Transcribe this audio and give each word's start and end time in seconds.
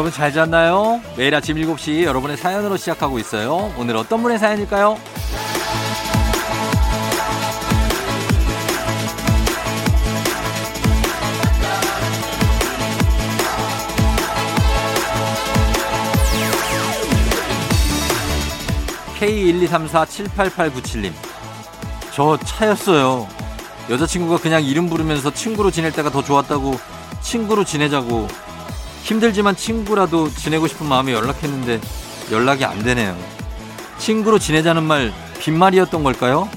여러분 0.00 0.10
잘 0.14 0.32
잤나요? 0.32 0.98
매일 1.14 1.34
아침 1.34 1.56
7시 1.56 2.04
여러분의 2.04 2.38
사연으로 2.38 2.78
시작하고 2.78 3.18
있어요. 3.18 3.70
오늘 3.76 3.98
어떤 3.98 4.22
분의 4.22 4.38
사연일까요? 4.38 4.96
K123478897님. 19.18 21.12
저 22.14 22.38
차였어요. 22.38 23.28
여자친구가 23.90 24.38
그냥 24.38 24.64
이름 24.64 24.88
부르면서 24.88 25.30
친구로 25.30 25.70
지낼 25.70 25.92
때가 25.92 26.08
더 26.08 26.24
좋았다고 26.24 26.80
친구로 27.20 27.64
지내자고 27.64 28.28
힘들지만 29.02 29.56
친구라도 29.56 30.32
지내고 30.32 30.66
싶은 30.66 30.86
마음에 30.86 31.12
연락했는데 31.12 31.80
연락이 32.30 32.64
안 32.64 32.82
되네요. 32.82 33.16
친구로 33.98 34.38
지내자는 34.38 34.82
말 34.82 35.12
빈말이었던 35.40 36.02
걸까요? 36.02 36.48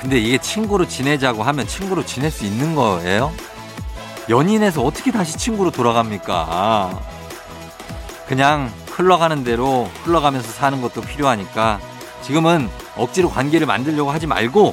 근데 0.00 0.18
이게 0.20 0.38
친구로 0.38 0.86
지내자고 0.86 1.42
하면 1.42 1.66
친구로 1.66 2.06
지낼 2.06 2.30
수 2.30 2.44
있는 2.44 2.76
거예요? 2.76 3.32
연인에서 4.28 4.82
어떻게 4.82 5.10
다시 5.10 5.36
친구로 5.36 5.72
돌아갑니까? 5.72 7.00
그냥 8.28 8.72
흘러가는 8.96 9.44
대로 9.44 9.84
흘러가면서 10.04 10.50
사는 10.50 10.80
것도 10.80 11.02
필요하니까 11.02 11.78
지금은 12.22 12.68
억지로 12.96 13.28
관계를 13.28 13.66
만들려고 13.66 14.10
하지 14.10 14.26
말고 14.26 14.72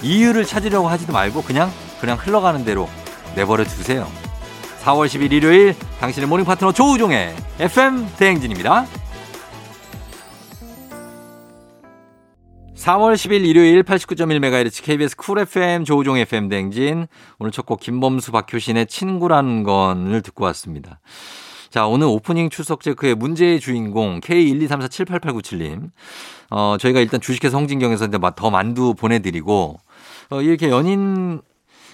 이유를 0.00 0.44
찾으려고 0.44 0.88
하지도 0.88 1.12
말고 1.12 1.42
그냥 1.42 1.72
그냥 2.00 2.16
흘러가는 2.16 2.64
대로 2.64 2.88
내버려 3.34 3.64
두세요. 3.64 4.06
4월 4.84 5.06
10일 5.06 5.32
일요일 5.32 5.74
당신의 5.98 6.28
morning 6.28 6.44
파트너 6.44 6.70
조우종의 6.70 7.34
FM 7.58 8.06
대행진입니다. 8.16 8.86
4월 12.76 13.14
10일 13.14 13.44
일요일 13.44 13.82
89.1MHz 13.82 14.84
KBS 14.84 15.16
Cool 15.16 15.38
FM 15.40 15.84
조우종 15.84 16.16
FM 16.18 16.48
대행진 16.48 17.08
오늘 17.40 17.50
첫 17.50 17.66
곡 17.66 17.80
김범수 17.80 18.30
박효신의 18.30 18.86
친구라는 18.86 19.64
건을 19.64 20.22
듣고 20.22 20.44
왔습니다. 20.44 21.00
자, 21.74 21.88
오늘 21.88 22.06
오프닝 22.06 22.50
출석 22.50 22.82
체크의 22.82 23.16
문제의 23.16 23.58
주인공 23.58 24.20
K123478897님. 24.20 25.90
어, 26.50 26.76
저희가 26.78 27.00
일단 27.00 27.20
주식회사 27.20 27.58
홍진경에서 27.58 28.10
더 28.36 28.50
만두 28.52 28.94
보내드리고, 28.94 29.80
어, 30.30 30.40
이렇게 30.40 30.68
연인, 30.68 31.42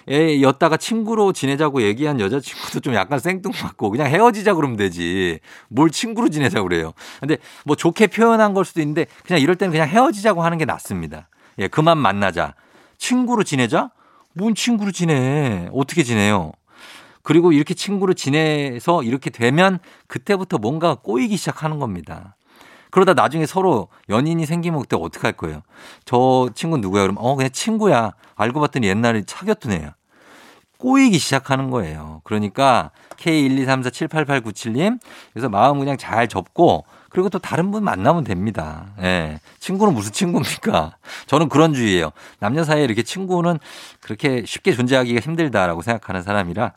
에 0.07 0.43
였다가 0.43 0.77
친구로 0.77 1.33
지내자고 1.33 1.81
얘기한 1.81 2.21
여자친구도 2.21 2.81
좀 2.81 2.93
약간 2.93 3.19
생뚱맞고 3.21 3.89
그냥 3.89 4.09
헤어지자 4.09 4.53
그러면 4.53 4.77
되지. 4.77 5.41
뭘 5.69 5.89
친구로 5.89 6.29
지내자 6.29 6.63
그래요. 6.63 6.93
근데 7.19 7.39
뭐 7.65 7.75
좋게 7.75 8.09
표현한 8.09 8.53
걸 8.53 8.67
수도 8.67 8.83
있는데 8.83 9.07
그냥 9.25 9.41
이럴 9.41 9.57
때는 9.57 9.73
그냥 9.73 9.89
헤어지자고 9.89 10.43
하는 10.43 10.59
게 10.59 10.67
낫습니다. 10.67 11.31
예, 11.59 11.69
그만 11.69 11.97
만나자. 11.97 12.55
친구로 12.99 13.45
지내자? 13.45 13.93
뭔 14.35 14.55
친구로 14.55 14.93
지내? 14.93 15.71
어떻게 15.73 16.03
지내요? 16.03 16.53
그리고 17.23 17.53
이렇게 17.53 17.75
친구로 17.75 18.15
지내서 18.15 19.03
이렇게 19.03 19.31
되면 19.31 19.79
그때부터 20.07 20.59
뭔가 20.59 20.95
꼬이기 20.95 21.37
시작하는 21.37 21.79
겁니다. 21.79 22.37
그러다 22.91 23.15
나중에 23.15 23.47
서로 23.47 23.89
연인이 24.09 24.47
생기면 24.47 24.81
그때 24.81 24.97
어떻게 24.97 25.27
할 25.27 25.33
거예요? 25.33 25.63
저 26.05 26.51
친구 26.55 26.77
누구야? 26.77 27.03
그러면 27.03 27.23
어, 27.23 27.37
그냥 27.37 27.51
친구야. 27.53 28.13
알고 28.35 28.61
봤더니 28.61 28.89
옛날에 28.89 29.23
사귀었던 29.27 29.73
애야. 29.73 29.95
꼬이기 30.79 31.19
시작하는 31.19 31.71
거예요. 31.71 32.21
그러니까 32.25 32.91
K123478897님. 33.17 34.99
그래서 35.33 35.49
마음 35.49 35.79
그냥 35.79 35.97
잘 35.99 36.27
접고 36.27 36.85
그리고 37.11 37.29
또 37.29 37.39
다른 37.39 37.71
분 37.71 37.85
만나면 37.85 38.25
됩니다. 38.25 38.87
예. 39.03 39.41
친구는 39.59 39.93
무슨 39.95 40.13
친구입니까? 40.13 40.97
저는 41.27 41.49
그런 41.49 41.75
주의예요. 41.75 42.13
남녀 42.39 42.65
사이에 42.65 42.85
이렇게 42.85 43.03
친구는 43.03 43.59
그렇게 44.01 44.45
쉽게 44.47 44.73
존재하기가 44.73 45.21
힘들다라고 45.21 45.83
생각하는 45.83 46.23
사람이라 46.23 46.73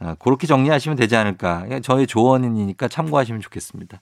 어, 0.00 0.14
그렇게 0.18 0.46
정리하시면 0.46 0.96
되지 0.96 1.16
않을까. 1.16 1.66
저의 1.82 2.06
조언이니까 2.06 2.86
참고하시면 2.88 3.40
좋겠습니다. 3.40 4.00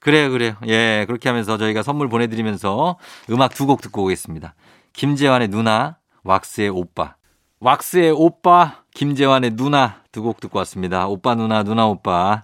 그래요, 0.00 0.30
그래요. 0.30 0.54
예. 0.66 1.04
그렇게 1.06 1.28
하면서 1.28 1.56
저희가 1.58 1.82
선물 1.82 2.08
보내드리면서 2.08 2.96
음악 3.30 3.54
두 3.54 3.66
곡 3.66 3.80
듣고 3.80 4.04
오겠습니다. 4.04 4.54
김재환의 4.92 5.48
누나, 5.48 5.96
왁스의 6.24 6.68
오빠. 6.68 7.14
왁스의 7.62 8.10
오빠, 8.10 8.82
김재환의 8.94 9.52
누나 9.56 10.02
두 10.10 10.20
곡 10.22 10.40
듣고 10.40 10.58
왔습니다. 10.58 11.06
오빠 11.06 11.34
누나 11.34 11.62
누나 11.62 11.86
오빠. 11.86 12.42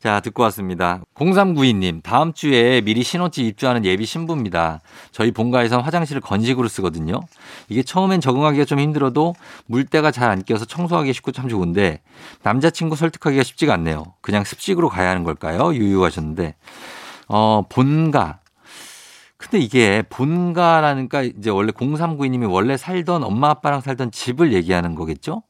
자, 0.00 0.20
듣고 0.20 0.42
왔습니다. 0.44 1.00
0392님, 1.14 2.00
다음 2.02 2.32
주에 2.32 2.80
미리 2.82 3.02
신혼집 3.02 3.44
입주하는 3.46 3.84
예비 3.84 4.04
신부입니다. 4.06 4.80
저희 5.10 5.32
본가에선 5.32 5.80
화장실을 5.80 6.20
건식으로 6.20 6.68
쓰거든요. 6.68 7.20
이게 7.68 7.82
처음엔 7.82 8.20
적응하기가 8.20 8.66
좀 8.66 8.78
힘들어도 8.78 9.34
물때가 9.66 10.10
잘 10.12 10.28
안 10.30 10.44
껴서 10.44 10.66
청소하기 10.66 11.12
쉽고 11.14 11.32
참 11.32 11.48
좋은데 11.48 12.02
남자친구 12.42 12.94
설득하기가 12.94 13.42
쉽지가 13.42 13.72
않네요. 13.74 14.04
그냥 14.20 14.44
습식으로 14.44 14.88
가야 14.90 15.08
하는 15.10 15.24
걸까요? 15.24 15.74
유유하셨는데. 15.74 16.54
어, 17.28 17.62
본가. 17.68 18.40
근데 19.38 19.58
이게 19.58 20.02
본가라니까 20.10 21.22
이제 21.22 21.48
원래 21.48 21.70
0392님이 21.72 22.50
원래 22.50 22.76
살던 22.76 23.22
엄마 23.22 23.50
아빠랑 23.50 23.80
살던 23.80 24.10
집을 24.10 24.52
얘기하는 24.52 24.94
거겠죠? 24.94 25.44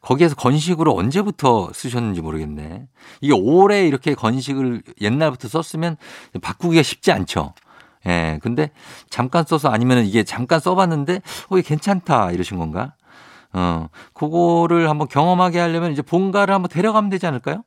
거기에서 0.00 0.34
건식으로 0.34 0.96
언제부터 0.96 1.70
쓰셨는지 1.72 2.22
모르겠네. 2.22 2.88
이게 3.20 3.32
오래 3.32 3.86
이렇게 3.86 4.14
건식을 4.14 4.82
옛날부터 5.00 5.46
썼으면 5.46 5.96
바꾸기가 6.40 6.82
쉽지 6.82 7.12
않죠. 7.12 7.54
예. 8.06 8.40
근데 8.42 8.70
잠깐 9.10 9.44
써서 9.44 9.68
아니면 9.68 10.04
이게 10.04 10.24
잠깐 10.24 10.58
써봤는데, 10.58 11.20
어, 11.50 11.58
이게 11.58 11.68
괜찮다. 11.68 12.32
이러신 12.32 12.58
건가? 12.58 12.94
어, 13.52 13.88
그거를 14.12 14.88
한번 14.88 15.06
경험하게 15.06 15.60
하려면 15.60 15.92
이제 15.92 16.02
본가를 16.02 16.52
한번 16.52 16.68
데려가면 16.68 17.10
되지 17.10 17.26
않을까요? 17.26 17.62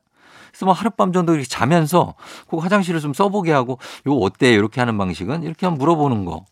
그래서 0.56 0.64
뭐 0.64 0.72
하룻밤 0.74 1.12
정도 1.12 1.34
이렇게 1.34 1.46
자면서 1.46 2.14
그 2.48 2.56
화장실을 2.56 3.00
좀 3.00 3.12
써보게 3.12 3.52
하고, 3.52 3.78
요거 4.06 4.24
어때? 4.24 4.52
이렇게 4.52 4.80
하는 4.80 4.96
방식은? 4.96 5.42
이렇게 5.42 5.66
한번 5.66 5.78
물어보는 5.78 6.24
거. 6.24 6.46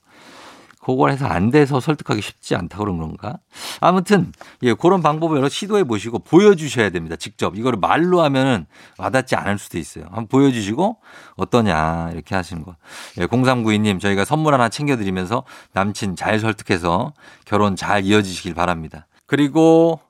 그걸 0.79 1.11
해서 1.11 1.25
안 1.25 1.51
돼서 1.51 1.81
설득하기 1.81 2.21
쉽지 2.21 2.55
않다 2.55 2.77
그런 2.77 2.99
건가? 2.99 3.39
아무튼 3.81 4.33
예 4.63 4.75
그런 4.75 5.01
방법을 5.01 5.39
여러 5.39 5.49
시도해 5.49 5.85
보시고 5.85 6.19
보여주셔야 6.19 6.91
됩니다. 6.91 7.17
직접 7.17 7.57
이거를 7.57 7.79
말로 7.79 8.21
하면은 8.21 8.67
와닿지 8.99 9.35
않을 9.35 9.59
수도 9.59 9.79
있어요. 9.79 10.05
한번 10.05 10.27
보여주시고 10.27 10.99
어떠냐 11.37 12.11
이렇게 12.13 12.35
하시는 12.35 12.63
거. 12.63 12.77
예, 13.19 13.27
0392님 13.27 13.99
저희가 13.99 14.27
선물 14.27 14.53
하나 14.53 14.69
챙겨드리면서 14.69 15.45
남친 15.73 16.17
잘 16.17 16.39
설득해서 16.39 17.15
결혼 17.47 17.77
잘 17.77 18.05
이어지시길 18.05 18.53
바랍니다. 18.53 19.07
그리고 19.27 20.01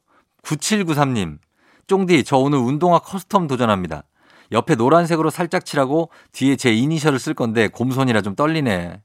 9793님 0.42 1.38
쫑디 1.86 2.24
저 2.24 2.36
오늘 2.38 2.58
운동화 2.58 2.98
custom 2.98 3.48
도전합니다. 3.48 4.04
옆에 4.52 4.74
노란색으로 4.74 5.30
살짝 5.30 5.64
칠하고 5.64 6.10
뒤에 6.32 6.56
제 6.56 6.72
이니셜을 6.72 7.18
쓸 7.18 7.34
건데 7.34 7.68
곰손이라 7.68 8.22
좀 8.22 8.34
떨리네. 8.34 9.00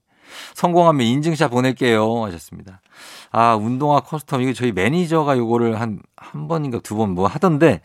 성공하면 0.54 1.08
인증샷 1.08 1.50
보낼게요. 1.50 2.26
하셨습니다. 2.26 2.82
아, 3.32 3.56
운동화 3.56 4.02
custom. 4.02 4.42
이거 4.44 4.54
저희 4.54 4.72
매니저가 4.72 5.38
요거를 5.38 5.80
한, 5.82 6.00
한 6.18 6.48
번인가 6.48 6.80
두 6.80 6.96
번 6.98 7.12
뭐 7.16 7.26
하던데, 7.28 7.82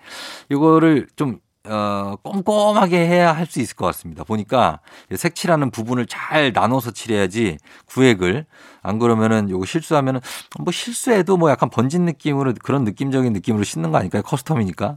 요거를 0.50 1.08
좀, 1.16 1.38
어, 1.66 2.16
꼼꼼하게 2.22 3.06
해야 3.06 3.32
할 3.32 3.46
수 3.46 3.60
있을 3.60 3.76
것 3.76 3.86
같습니다. 3.86 4.24
보니까 4.24 4.80
색칠하는 5.14 5.70
부분을 5.70 6.06
잘 6.06 6.52
나눠서 6.52 6.90
칠해야지 6.92 7.58
구획을 7.86 8.46
안 8.82 8.98
그러면은 8.98 9.48
요거 9.50 9.64
실수하면은 9.64 10.20
뭐 10.60 10.72
실수해도 10.72 11.36
뭐 11.36 11.50
약간 11.50 11.70
번진 11.70 12.04
느낌으로 12.04 12.52
그런 12.62 12.84
느낌적인 12.84 13.32
느낌으로 13.32 13.64
신는 13.64 13.92
거 13.92 13.98
아닐까요? 13.98 14.22
custom이니까. 14.22 14.96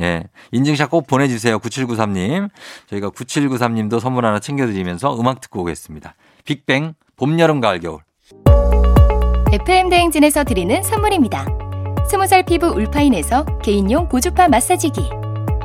예. 0.00 0.24
인증샷 0.52 0.90
꼭 0.90 1.06
보내주세요. 1.06 1.58
9793님. 1.58 2.48
저희가 2.88 3.10
9793님도 3.10 4.00
선물 4.00 4.24
하나 4.24 4.38
챙겨드리면서 4.38 5.18
음악 5.20 5.40
듣고 5.40 5.60
오겠습니다. 5.62 6.14
빅뱅 6.44 6.94
봄, 7.16 7.38
여름, 7.38 7.60
가을, 7.60 7.80
겨울. 7.80 8.00
FM 9.52 9.90
대행진에서 9.90 10.44
드리는 10.44 10.82
선물입니다. 10.82 11.44
스무살 12.08 12.44
피부 12.44 12.68
울파인에서 12.68 13.44
개인용 13.62 14.08
고주파 14.08 14.48
마사지기. 14.48 15.29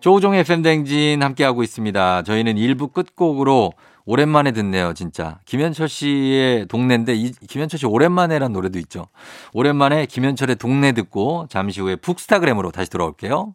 조우종의 0.00 0.44
팬댕진 0.44 1.22
함께하고 1.22 1.62
있습니다. 1.62 2.22
저희는 2.22 2.56
1부 2.56 2.92
끝곡으로 2.92 3.72
오랜만에 4.06 4.52
듣네요, 4.52 4.94
진짜. 4.94 5.38
김현철 5.44 5.88
씨의 5.88 6.66
동네인데, 6.66 7.14
이, 7.14 7.32
김현철 7.32 7.78
씨 7.78 7.86
오랜만에란 7.86 8.52
노래도 8.52 8.78
있죠. 8.80 9.06
오랜만에 9.52 10.06
김현철의 10.06 10.56
동네 10.56 10.92
듣고 10.92 11.46
잠시 11.48 11.80
후에 11.80 11.96
푹스타그램으로 11.96 12.70
다시 12.70 12.90
돌아올게요. 12.90 13.54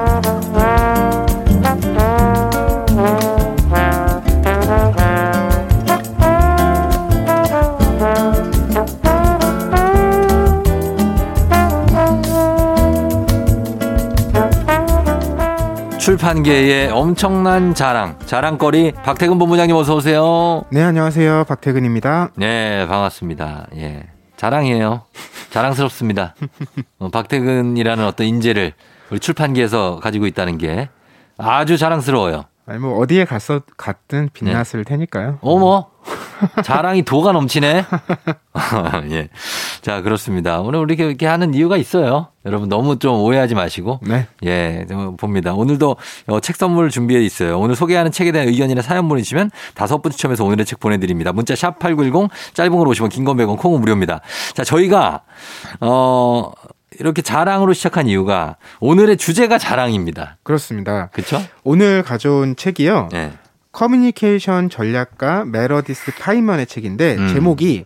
출판계의 16.11 16.89
엄청난 16.91 17.73
자랑, 17.73 18.19
자랑거리 18.25 18.91
박태근 18.91 19.39
본부장님 19.39 19.73
어서 19.73 19.95
오세요. 19.95 20.65
네, 20.69 20.81
안녕하세요. 20.83 21.45
박태근입니다. 21.45 22.31
네, 22.35 22.85
반갑습니다. 22.85 23.67
예. 23.77 24.03
자랑이에요. 24.35 25.03
자랑스럽습니다. 25.51 26.35
어, 26.99 27.07
박태근이라는 27.07 28.05
어떤 28.05 28.27
인재를 28.27 28.73
우리 29.09 29.21
출판계에서 29.21 30.01
가지고 30.03 30.27
있다는 30.27 30.57
게 30.57 30.89
아주 31.37 31.77
자랑스러워요. 31.77 32.43
아니 32.65 32.79
뭐 32.79 32.99
어디에 32.99 33.23
갔어 33.23 33.61
갔든 33.77 34.31
빛났을 34.33 34.83
네. 34.83 34.89
테니까요. 34.89 35.39
어머. 35.39 35.91
자랑이 36.63 37.03
도가 37.03 37.31
넘치네. 37.31 37.85
예. 39.11 39.29
자, 39.81 40.01
그렇습니다. 40.01 40.61
오늘 40.61 40.79
우리 40.79 40.95
이렇게 40.95 41.25
하는 41.25 41.53
이유가 41.53 41.77
있어요. 41.77 42.27
여러분 42.45 42.69
너무 42.69 42.97
좀 42.99 43.15
오해하지 43.21 43.55
마시고. 43.55 43.99
네. 44.03 44.27
예, 44.43 44.85
좀 44.89 45.15
봅니다. 45.17 45.53
오늘도 45.53 45.95
어, 46.27 46.39
책 46.39 46.55
선물 46.55 46.89
준비해 46.89 47.21
있어요. 47.21 47.59
오늘 47.59 47.75
소개하는 47.75 48.11
책에 48.11 48.31
대한 48.31 48.47
의견이나 48.47 48.81
사연 48.81 49.07
보내주시면 49.07 49.51
다섯 49.75 50.01
분 50.01 50.11
추첨해서 50.11 50.43
오늘의 50.43 50.65
책 50.65 50.79
보내드립니다. 50.79 51.31
문자 51.31 51.55
샵 51.55 51.79
8910 51.79 52.29
짧은 52.53 52.71
건 52.71 52.87
50원 52.87 53.09
긴 53.09 53.21
건 53.21 53.37
100원 53.37 53.57
콩은 53.57 53.79
무료입니다. 53.79 54.21
자, 54.53 54.63
저희가, 54.63 55.21
어, 55.81 56.51
이렇게 56.99 57.21
자랑으로 57.21 57.73
시작한 57.73 58.07
이유가 58.07 58.57
오늘의 58.79 59.17
주제가 59.17 59.57
자랑입니다. 59.57 60.37
그렇습니다. 60.43 61.09
그쵸? 61.13 61.41
오늘 61.63 62.03
가져온 62.03 62.55
책이요. 62.55 63.09
예. 63.13 63.31
커뮤니케이션 63.71 64.69
전략가 64.69 65.45
메러디스 65.45 66.13
파인먼의 66.19 66.65
책인데 66.65 67.15
음. 67.15 67.27
제목이 67.33 67.85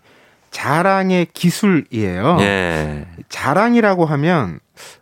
자랑의 0.51 1.27
기술이에요. 1.33 2.37
예. 2.39 3.05
자랑이라고 3.29 4.05
하면 4.05 4.59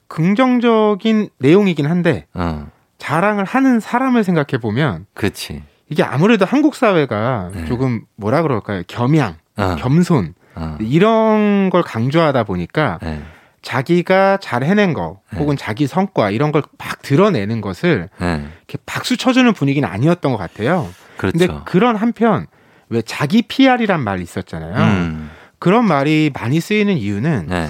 긍정적인 0.08 1.30
내용이긴 1.38 1.86
한데 1.86 2.26
어, 2.34 2.68
자랑을 2.98 3.46
하는 3.46 3.80
사람을 3.80 4.24
생각해 4.24 4.60
보면 4.62 5.06
그렇지. 5.14 5.64
이게 5.90 6.04
아무래도 6.04 6.46
한국 6.46 6.76
사회가 6.76 7.52
네. 7.54 7.66
조금 7.66 8.02
뭐라 8.16 8.42
그럴까요? 8.42 8.84
겸양, 8.88 9.36
어, 9.58 9.76
겸손 9.78 10.34
어, 10.56 10.78
이런 10.80 11.70
걸 11.70 11.84
강조하다 11.84 12.44
보니까 12.46 13.00
예. 13.04 13.22
자기가 13.64 14.38
잘 14.42 14.64
해낸 14.64 14.94
거 14.94 15.20
네. 15.32 15.40
혹은 15.40 15.58
자기 15.58 15.88
성과 15.88 16.30
이런 16.30 16.52
걸 16.52 16.62
막 16.78 17.02
드러내는 17.02 17.62
것을 17.62 18.10
예. 18.22 18.26
이렇게 18.58 18.78
박수 18.86 19.18
쳐주는 19.18 19.52
분위기는 19.54 19.88
아니었던 19.88 20.32
것 20.32 20.38
같아요. 20.38 20.90
근데 21.18 21.48
그렇죠. 21.48 21.64
그런 21.66 21.96
한편 21.96 22.46
왜 22.90 23.02
자기 23.02 23.42
PR이란 23.42 24.02
말이 24.02 24.22
있었잖아요. 24.22 24.76
음, 24.76 25.32
그런 25.60 25.86
말이 25.86 26.30
많이 26.34 26.60
쓰이는 26.60 26.98
이유는 26.98 27.48
네. 27.48 27.70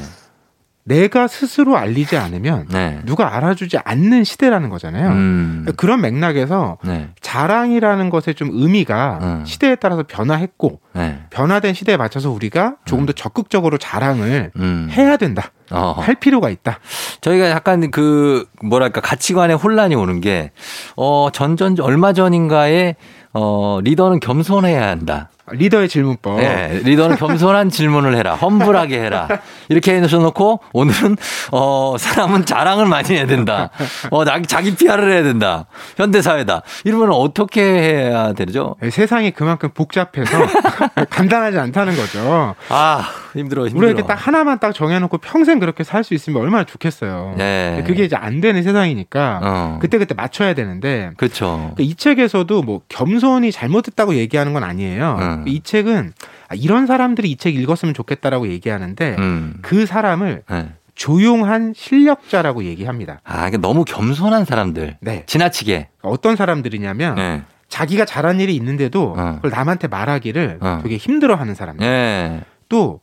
내가 0.86 1.28
스스로 1.28 1.78
알리지 1.78 2.18
않으면 2.18 2.68
네. 2.70 3.00
누가 3.06 3.36
알아주지 3.36 3.78
않는 3.84 4.24
시대라는 4.24 4.70
거잖아요. 4.70 5.10
음, 5.10 5.66
그런 5.78 6.02
맥락에서 6.02 6.78
네. 6.84 7.10
자랑이라는 7.22 8.10
것의 8.10 8.36
좀 8.36 8.50
의미가 8.52 9.20
음. 9.22 9.44
시대에 9.46 9.76
따라서 9.76 10.04
변화했고 10.04 10.82
네. 10.94 11.20
변화된 11.30 11.74
시대에 11.74 11.96
맞춰서 11.96 12.32
우리가 12.32 12.76
조금 12.86 13.06
더 13.06 13.14
적극적으로 13.14 13.78
자랑을 13.78 14.52
음. 14.58 14.90
해야 14.92 15.16
된다. 15.16 15.52
어. 15.72 15.96
할 15.98 16.16
필요가 16.16 16.50
있다. 16.50 16.80
저희가 17.22 17.50
약간 17.50 17.90
그 17.90 18.46
뭐랄까 18.62 19.00
가치관에 19.00 19.54
혼란이 19.54 19.96
오는 19.96 20.20
게 20.20 20.52
어, 20.98 21.30
전전 21.32 21.80
얼마 21.80 22.12
전인가에 22.14 22.96
어, 23.34 23.80
리더는 23.82 24.20
겸손해야 24.20 24.88
한다. 24.88 25.30
리더의 25.52 25.90
질문법. 25.90 26.38
네, 26.38 26.80
리더는 26.84 27.18
겸손한 27.18 27.70
질문을 27.70 28.16
해라. 28.16 28.36
험불하게 28.36 29.00
해라. 29.02 29.28
이렇게 29.70 29.96
해놓고 29.96 30.60
오늘은 30.72 31.18
어, 31.52 31.96
사람은 32.00 32.46
자랑을 32.46 32.86
많이 32.86 33.10
해야 33.10 33.26
된다. 33.26 33.70
어, 34.10 34.24
자기, 34.24 34.48
자기 34.48 34.76
PR을 34.76 35.12
해야 35.12 35.24
된다. 35.24 35.66
현대 35.98 36.22
사회다. 36.22 36.62
이러면 36.86 37.12
어떻게 37.12 37.62
해야 37.62 38.34
되죠? 38.34 38.76
네, 38.82 38.90
세상이 38.90 39.32
그만큼 39.32 39.70
복잡해서 39.74 40.38
간단하지 41.10 41.58
않다는 41.60 41.96
거죠. 41.96 42.56
아, 42.70 43.10
힘들어, 43.34 43.64
힘들어. 43.68 43.78
우리가 43.80 43.88
이렇게 43.88 44.04
딱 44.08 44.16
하나만 44.16 44.60
딱 44.60 44.74
정해놓고 44.74 45.18
평생 45.18 45.60
그렇게 45.60 45.84
살 45.84 46.04
수 46.04 46.14
있으면 46.14 46.42
얼마나 46.42 46.66
좋겠어요. 46.66 47.36
네. 47.38 47.82
그게 47.88 48.04
이제 48.04 48.18
안 48.18 48.42
되는 48.42 48.62
세상이니까 48.62 49.40
어. 49.42 49.80
그때 49.82 49.98
그때 49.98 50.14
맞춰야 50.14 50.54
되는데 50.54 51.12
그렇죠. 51.16 51.72
그러니까 51.76 51.84
이 51.84 51.96
책에서도 51.96 52.62
뭐 52.62 52.82
겸손이 52.90 53.54
잘못됐다고 53.54 54.16
얘기하는 54.16 54.52
건 54.52 54.66
아니에요. 54.66 55.18
음. 55.22 55.33
이 55.46 55.62
책은 55.62 56.14
아, 56.50 56.56
이런 56.56 56.86
사람들이 56.88 57.30
이 57.32 57.36
책 57.36 57.56
읽었으면 57.56 57.94
좋겠다라고 57.94 58.48
얘기하는데 58.50 59.16
음. 59.20 59.56
그 59.62 59.86
사람을 59.86 60.44
네. 60.50 60.72
조용한 60.96 61.74
실력자라고 61.76 62.64
얘기합니다. 62.66 63.20
아, 63.24 63.48
이게 63.48 63.58
너무 63.58 63.84
겸손한 63.84 64.46
사람들. 64.46 64.98
네. 65.02 65.24
지나치게. 65.26 65.90
어떤 66.02 66.36
사람들이냐면 66.36 67.16
네. 67.16 67.42
자기가 67.68 68.06
잘한 68.06 68.40
일이 68.40 68.56
있는데도 68.56 69.16
어. 69.18 69.36
그걸 69.38 69.52
남한테 69.52 69.88
말하기를 69.88 70.60
어. 70.62 70.80
되게 70.84 70.98
힘들어하는 70.98 71.56
사람들. 71.56 71.86
네. 71.88 72.42
또 72.70 73.00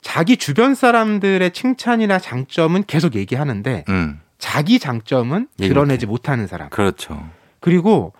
자기 0.00 0.36
주변 0.36 0.74
사람들의 0.74 1.50
칭찬이나 1.52 2.18
장점은 2.18 2.84
계속 2.86 3.14
얘기하는데 3.14 3.84
음. 3.88 4.20
자기 4.38 4.78
장점은 4.78 5.48
드러내지 5.58 6.06
못하는 6.06 6.46
사람. 6.46 6.68
그렇죠. 6.70 7.28
그리고 7.60 8.12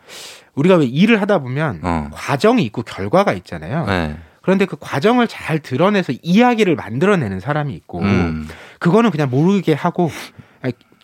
우리가 0.54 0.76
왜 0.76 0.87
일을 0.87 1.20
하다 1.20 1.38
보면 1.38 1.80
어. 1.82 2.08
과정이 2.12 2.62
있고 2.64 2.82
결과가 2.82 3.32
있잖아요. 3.34 3.87
네. 3.87 4.16
그런데 4.42 4.66
그 4.66 4.76
과정을 4.78 5.26
잘 5.26 5.58
드러내서 5.58 6.12
이야기를 6.23 6.76
만들어내는 6.76 7.40
사람이 7.40 7.73
있고 7.75 8.00
음. 8.00 8.46
그거는 8.78 9.11
그냥 9.11 9.30
모르게 9.30 9.73
하고 9.73 10.11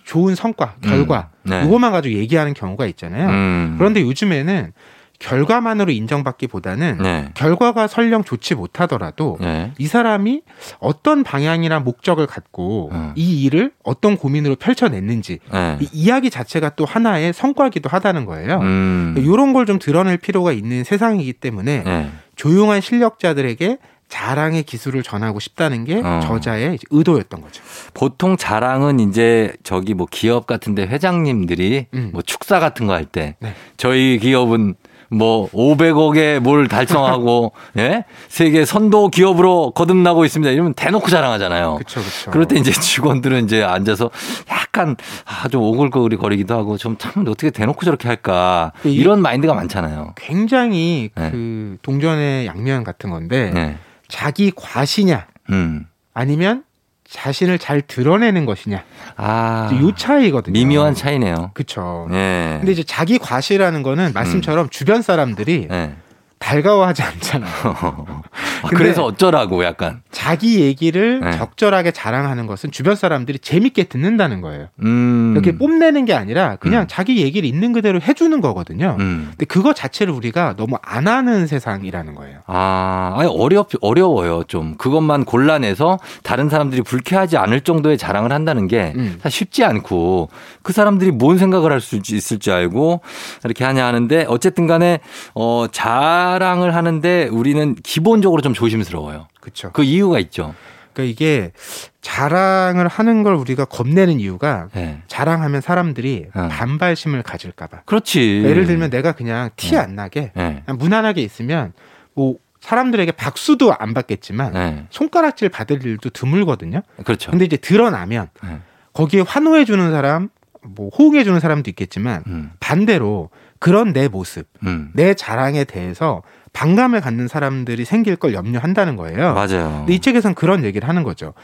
좋은 0.05 0.35
성과, 0.35 0.75
결과 0.83 1.31
음. 1.45 1.51
네. 1.51 1.65
이것만 1.65 1.93
가지고 1.93 2.17
얘기하는 2.17 2.53
경우가 2.53 2.87
있잖아요. 2.87 3.29
음. 3.29 3.77
그런데 3.79 4.03
요즘에는 4.03 4.73
결과만으로 5.21 5.93
인정받기보다는 5.93 6.99
네. 7.03 7.29
결과가 7.35 7.87
설령 7.87 8.25
좋지 8.25 8.55
못하더라도 8.57 9.37
네. 9.41 9.71
이 9.79 9.87
사람이 9.87 10.43
어떤 10.81 11.23
방향이나 11.23 11.79
목적을 11.79 12.27
갖고 12.27 12.91
어. 12.93 13.13
이 13.15 13.45
일을 13.45 13.71
어떤 13.85 14.17
고민으로 14.17 14.57
펼쳐냈는지 14.57 15.39
네. 15.53 15.79
이 15.81 15.89
이야기 15.93 16.31
자체가 16.31 16.71
또 16.71 16.85
하나의 16.87 17.33
성과기도 17.33 17.89
하다는 17.89 18.25
거예요. 18.25 18.59
음. 18.61 19.15
이런 19.19 19.53
걸 19.53 19.61
좀 19.71 19.79
드러낼 19.79 20.17
필요가 20.17 20.53
있는 20.53 20.83
세상이기 20.85 21.35
때문에 21.35 21.85
네. 21.85 22.11
조용한 22.35 22.81
실력자들에게 22.81 23.77
자랑의 24.09 24.65
기술을 24.65 25.03
전하고 25.05 25.39
싶다는 25.39 25.85
게 25.85 26.01
어. 26.03 26.21
저자의 26.25 26.79
의도였던 26.91 27.43
거죠. 27.43 27.63
보통 27.95 28.37
자랑은 28.37 28.99
이제 28.99 29.53
저기 29.63 29.95
뭐 29.95 30.07
기업 30.11 30.47
같은데 30.47 30.83
회장님들이 30.87 31.87
음. 31.95 32.11
뭐 32.13 32.23
축사 32.23 32.59
같은 32.59 32.87
거 32.89 32.95
할때 32.95 33.37
네. 33.39 33.55
저희 33.77 34.19
기업은 34.19 34.75
뭐 35.11 35.51
500억에 35.51 36.39
뭘 36.39 36.69
달성하고 36.69 37.53
예 37.79 38.05
세계 38.29 38.65
선도 38.65 39.09
기업으로 39.09 39.73
거듭나고 39.73 40.25
있습니다. 40.25 40.51
이러면 40.53 40.75
대놓고 40.75 41.09
자랑하잖아요. 41.11 41.75
그렇죠, 41.75 42.01
그렇죠. 42.01 42.31
그럴 42.31 42.47
때 42.47 42.57
이제 42.57 42.71
직원들은 42.71 43.45
이제 43.45 43.63
앉아서 43.63 44.11
약간 44.51 44.97
아, 45.27 45.49
좀 45.49 45.63
오글거리 45.63 46.17
거리기도 46.17 46.55
하고 46.55 46.77
좀 46.77 46.97
참 46.99 47.27
어떻게 47.29 47.51
대놓고 47.51 47.85
저렇게 47.85 48.09
할까 48.09 48.73
이- 48.85 48.93
이런 48.93 49.21
마인드가 49.23 49.55
많잖아요. 49.55 50.13
굉장히 50.17 51.11
네. 51.15 51.31
그 51.31 51.77
동전의 51.83 52.47
양면 52.47 52.85
같은 52.85 53.11
건데 53.11 53.51
네. 53.55 53.77
자기 54.09 54.53
과시냐 54.55 55.27
음. 55.51 55.87
아니면 56.15 56.63
자신을 57.11 57.59
잘 57.59 57.83
드러내는 57.83 58.47
것이냐 58.47 58.85
아. 59.17 59.71
요 59.81 59.93
차이거든요. 59.95 60.53
미묘한 60.53 60.95
차이네요. 60.95 61.51
그렇죠. 61.55 62.07
네. 62.11 62.57
근데 62.61 62.73
이제 62.73 62.85
자기 62.85 63.19
과시라는 63.19 63.83
거는 63.83 64.13
말씀처럼 64.15 64.69
주변 64.71 65.03
사람들이 65.03 65.67
네. 65.69 65.95
달가워하지 66.41 67.03
않잖아요. 67.03 67.51
아, 68.63 68.69
그래서 68.69 69.05
어쩌라고 69.05 69.63
약간. 69.65 70.01
자기 70.11 70.61
얘기를 70.61 71.21
네. 71.21 71.33
적절하게 71.37 71.93
자랑하는 71.93 72.47
것은 72.47 72.71
주변 72.73 72.97
사람들이 72.97 73.39
재밌게 73.39 73.85
듣는다는 73.85 74.41
거예요. 74.41 74.69
음. 74.83 75.33
이렇게 75.35 75.57
뽐내는 75.57 76.07
게 76.07 76.15
아니라 76.15 76.57
그냥 76.57 76.83
음. 76.83 76.87
자기 76.89 77.23
얘기를 77.23 77.49
있는 77.49 77.73
그대로 77.73 78.01
해주는 78.01 78.41
거거든요. 78.41 78.97
음. 78.99 79.29
근데 79.31 79.45
그거 79.45 79.73
자체를 79.75 80.13
우리가 80.13 80.57
너무 80.57 80.77
안 80.83 81.07
하는 81.09 81.47
세상이라는 81.47 82.15
거예요. 82.15 82.39
아, 82.47 83.15
아니 83.19 83.29
어렵 83.31 83.69
어려워요 83.83 84.45
좀 84.45 84.77
그것만 84.77 85.25
골라내서 85.27 85.99
다른 86.23 86.49
사람들이 86.49 86.83
불쾌하지 86.83 87.37
않을 87.37 87.61
정도의 87.61 87.99
자랑을 87.99 88.33
한다는 88.33 88.67
게 88.67 88.93
음. 88.97 89.19
사실 89.23 89.41
쉽지 89.41 89.63
않고 89.65 90.31
그 90.63 90.73
사람들이 90.73 91.11
뭔 91.13 91.39
생각을 91.39 91.71
할 91.71 91.81
수 91.81 91.97
있을지 91.97 92.51
알고 92.53 93.01
이렇게 93.45 93.65
하냐 93.65 93.87
하는데 93.87 94.27
어쨌든간에 94.29 95.01
어자 95.33 96.30
랑을 96.39 96.75
하는데 96.75 97.29
우리는 97.29 97.75
기본적으로 97.83 98.43
좀 98.43 98.55
조심스러워요. 98.55 99.29
그렇죠. 99.41 99.71
그 99.73 99.83
이유가 99.83 100.19
있죠. 100.21 100.55
그러니까 100.93 101.13
이게 101.13 101.53
자랑을 102.01 102.89
하는 102.89 103.23
걸 103.23 103.35
우리가 103.35 103.65
겁내는 103.65 104.21
이유가 104.21 104.69
예. 104.77 105.03
자랑하면 105.07 105.61
사람들이 105.61 106.27
어. 106.35 106.49
반발심을 106.51 107.23
가질까봐. 107.23 107.83
그렇지. 107.85 108.43
예를 108.45 108.67
들면 108.67 108.91
내가 108.91 109.13
그냥 109.13 109.51
티 109.57 109.73
네. 109.73 109.79
안 109.79 109.95
나게 109.95 110.33
예. 110.37 110.63
그냥 110.65 110.79
무난하게 110.79 111.23
있으면 111.23 111.73
뭐 112.15 112.37
사람들에게 112.61 113.13
박수도 113.13 113.75
안 113.79 113.95
받겠지만 113.95 114.55
예. 114.55 114.87
손가락질 114.91 115.49
받을 115.49 115.85
일도 115.85 116.11
드물거든요. 116.11 116.83
그렇죠. 117.05 117.31
근데 117.31 117.45
이제 117.45 117.57
드러나면 117.57 118.29
예. 118.45 118.59
거기에 118.93 119.21
환호해 119.21 119.65
주는 119.65 119.91
사람, 119.93 120.29
뭐 120.63 120.91
호응해 120.91 121.25
주는 121.25 121.41
사람도 121.41 121.71
있겠지만 121.71 122.25
음. 122.27 122.51
반대로 122.61 123.31
그런 123.61 123.93
내 123.93 124.09
모습, 124.09 124.49
음. 124.65 124.91
내 124.95 125.15
자랑에 125.15 125.65
대해서 125.65 126.23
반감을 126.53 127.01
갖는 127.01 127.29
사람들이 127.29 127.85
생길 127.85 128.17
걸 128.17 128.35
염려한다는 128.35 128.97
거예요. 128.97 129.35
맞아요. 129.35 129.77
근데 129.81 129.93
이 129.95 130.01
책에선 130.01 130.35
그런 130.35 130.65
얘기를 130.65 130.89
하는 130.89 131.05
거죠. 131.05 131.35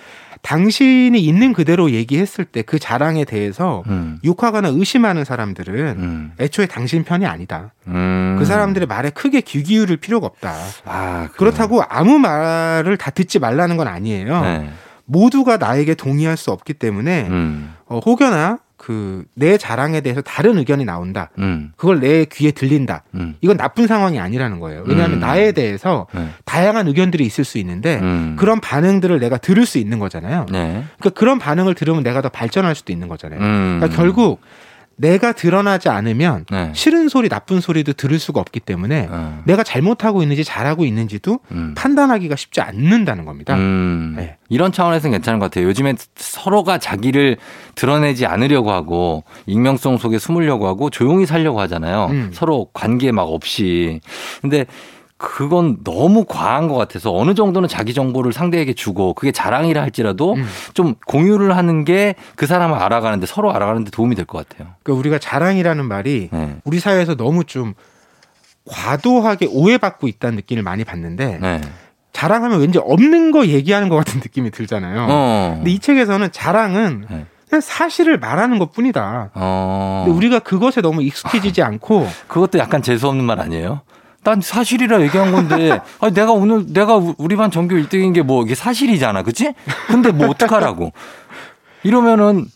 당신이 0.43 1.21
있는 1.21 1.53
그대로 1.53 1.91
얘기했을 1.91 2.45
때 2.45 2.63
그 2.63 2.79
자랑에 2.81 3.25
대해서 3.25 3.85
음. 3.87 4.19
욕하거나 4.25 4.69
의심하는 4.69 5.25
사람들은 5.25 5.75
음. 5.99 6.33
애초에 6.41 6.67
당신 6.67 7.05
편이 7.05 7.25
아니다. 7.27 7.73
음. 7.87 8.37
그 8.39 8.45
사람들의 8.45 8.89
말에 8.89 9.11
크게 9.11 9.43
귀 9.43 9.63
기울일 9.63 9.99
필요가 9.99 10.27
없다. 10.27 10.53
아. 10.87 11.29
그렇다고 11.37 11.83
아무 11.89 12.19
말을 12.19 12.97
다 12.97 13.11
듣지 13.11 13.39
말라는 13.39 13.77
건 13.77 13.87
아니에요. 13.89 14.41
네. 14.41 14.71
모두가 15.05 15.59
나에게 15.59 15.95
동의할 15.95 16.37
수 16.37 16.51
없기 16.51 16.75
때문에 16.75 17.29
음. 17.29 17.75
어, 17.87 18.01
혹여나 18.05 18.59
그 18.87 19.25
내 19.35 19.59
자랑에 19.59 20.01
대해서 20.01 20.21
다른 20.23 20.59
의견이 20.59 20.85
나온다. 20.85 21.31
음. 21.41 21.73
그걸 21.77 21.99
내 21.99 22.25
귀에 22.25 22.53
들린다. 22.53 23.03
음. 23.17 23.35
이건 23.41 23.57
나쁜 23.57 23.89
상황이 23.89 24.21
아니라는 24.21 24.61
거예요. 24.61 24.85
왜냐하면 24.87 25.19
음. 25.19 25.21
나에 25.21 25.51
대해서 25.51 26.07
네. 26.15 26.29
다양한 26.45 26.87
의견들이 26.87 27.25
있을 27.25 27.43
수 27.43 27.59
있는데 27.59 27.99
음. 28.01 28.37
그런 28.39 28.61
반응들을 28.61 29.19
내가 29.19 29.39
들을 29.39 29.67
수 29.67 29.79
있는 29.79 29.99
거잖아요. 29.99 30.47
네. 30.53 30.85
그러니까 30.99 31.19
그런 31.19 31.41
반응을 31.41 31.75
들으면 31.75 32.05
내가 32.05 32.21
더 32.23 32.29
발전할 32.29 32.77
수도 32.77 32.93
있는 32.93 33.09
거잖아요. 33.09 33.41
음. 33.41 33.79
그러니까 33.81 33.97
결국 33.97 34.41
내가 34.97 35.33
드러나지 35.33 35.89
않으면 35.89 36.47
네. 36.51 36.73
싫은 36.75 37.09
소리, 37.09 37.29
나쁜 37.29 37.61
소리도 37.61 37.93
들을 37.93 38.19
수가 38.19 38.41
없기 38.41 38.61
때문에 38.61 39.09
어. 39.11 39.43
내가 39.45 39.63
잘못하고 39.63 40.23
있는지 40.23 40.43
잘하고 40.43 40.85
있는지도 40.85 41.41
음. 41.53 41.75
판단하기가 41.77 42.37
쉽지 42.37 42.63
않는다는 42.63 43.27
겁니다. 43.27 43.55
음. 43.55 44.15
네. 44.17 44.37
이런 44.49 44.73
차원에서는 44.73 45.13
괜찮은 45.13 45.39
것 45.39 45.47
같아요. 45.47 45.67
요즘에 45.67 45.95
서로가 46.17 46.79
자기를 46.79 47.37
드러내지 47.75 48.25
않으려고 48.25 48.73
하고 48.73 49.25
익명성 49.45 49.99
속에 49.99 50.19
숨으려고 50.19 50.67
하고 50.67 50.89
조용히 50.89 51.27
살려고 51.27 51.61
하잖아요. 51.61 52.07
음. 52.11 52.31
서로 52.33 52.69
관계 52.73 53.13
막 53.13 53.23
없이. 53.23 54.01
근데 54.41 54.65
그건 55.19 55.79
너무 55.83 56.25
과한 56.27 56.69
것 56.69 56.75
같아서 56.75 57.11
어느 57.15 57.35
정도는 57.35 57.69
자기 57.71 57.95
정보를 57.95 58.33
상대에게 58.35 58.75
주고 58.75 59.15
그게 59.15 59.33
자랑이라 59.33 59.81
할지라도 59.81 60.35
음. 60.35 60.47
좀 60.75 60.95
공유를 61.07 61.57
하는 61.57 61.85
게 61.85 62.15
그 62.37 62.47
사람을 62.47 62.77
알아가는데 62.79 63.27
서로 63.27 63.53
알아가는데 63.53 63.91
도움이 63.91 64.15
될 64.15 64.27
것 64.27 64.47
같아요. 64.47 64.75
그러니까 64.83 65.01
우리가 65.01 65.19
자랑이라는 65.19 65.85
말이 65.87 66.29
네. 66.33 66.57
우리 66.65 66.79
사회에서 66.81 67.15
너무 67.17 67.45
좀 67.45 67.73
과도하게 68.69 69.47
오해받고 69.51 70.09
있다는 70.09 70.37
느낌을 70.37 70.63
많이 70.63 70.85
받는데 70.85 71.39
네. 71.41 71.61
자랑하면 72.13 72.61
왠지 72.61 72.79
없는 72.79 73.31
거 73.31 73.47
얘기하는 73.47 73.89
것 73.89 73.97
같은 73.97 74.21
느낌이 74.21 74.51
들잖아요. 74.51 75.07
어. 75.09 75.55
근데 75.57 75.71
이 75.71 75.79
책에서는 75.79 76.33
자랑은 76.33 77.05
네. 77.11 77.27
그냥 77.49 77.61
사실을 77.61 78.19
말하는 78.19 78.59
것 78.59 78.73
뿐이다. 78.73 79.31
어. 79.35 80.03
근데 80.05 80.17
우리가 80.17 80.39
그것에 80.41 80.81
너무 80.81 81.03
익숙해지지 81.03 81.63
않고 81.63 82.09
그것도 82.27 82.59
약간 82.59 82.83
재수 82.83 83.09
없는 83.09 83.25
말 83.25 83.41
아니에요? 83.41 83.83
난 84.27 84.41
사실이라 84.41 85.03
얘기한 85.03 85.31
건데, 85.31 85.81
아니, 86.01 86.13
내가 86.13 86.33
오늘, 86.33 86.67
내가 86.67 86.97
우- 86.97 87.15
우리 87.17 87.37
반 87.37 87.53
전교 87.53 87.77
1등인 87.77 88.13
게 88.13 88.23
뭐, 88.23 88.43
이게 88.45 88.57
사실이잖아. 88.57 89.23
그치? 89.23 89.55
근데 89.87 90.11
뭐, 90.11 90.29
어떡하라고. 90.31 90.93
이러면은, 91.85 92.47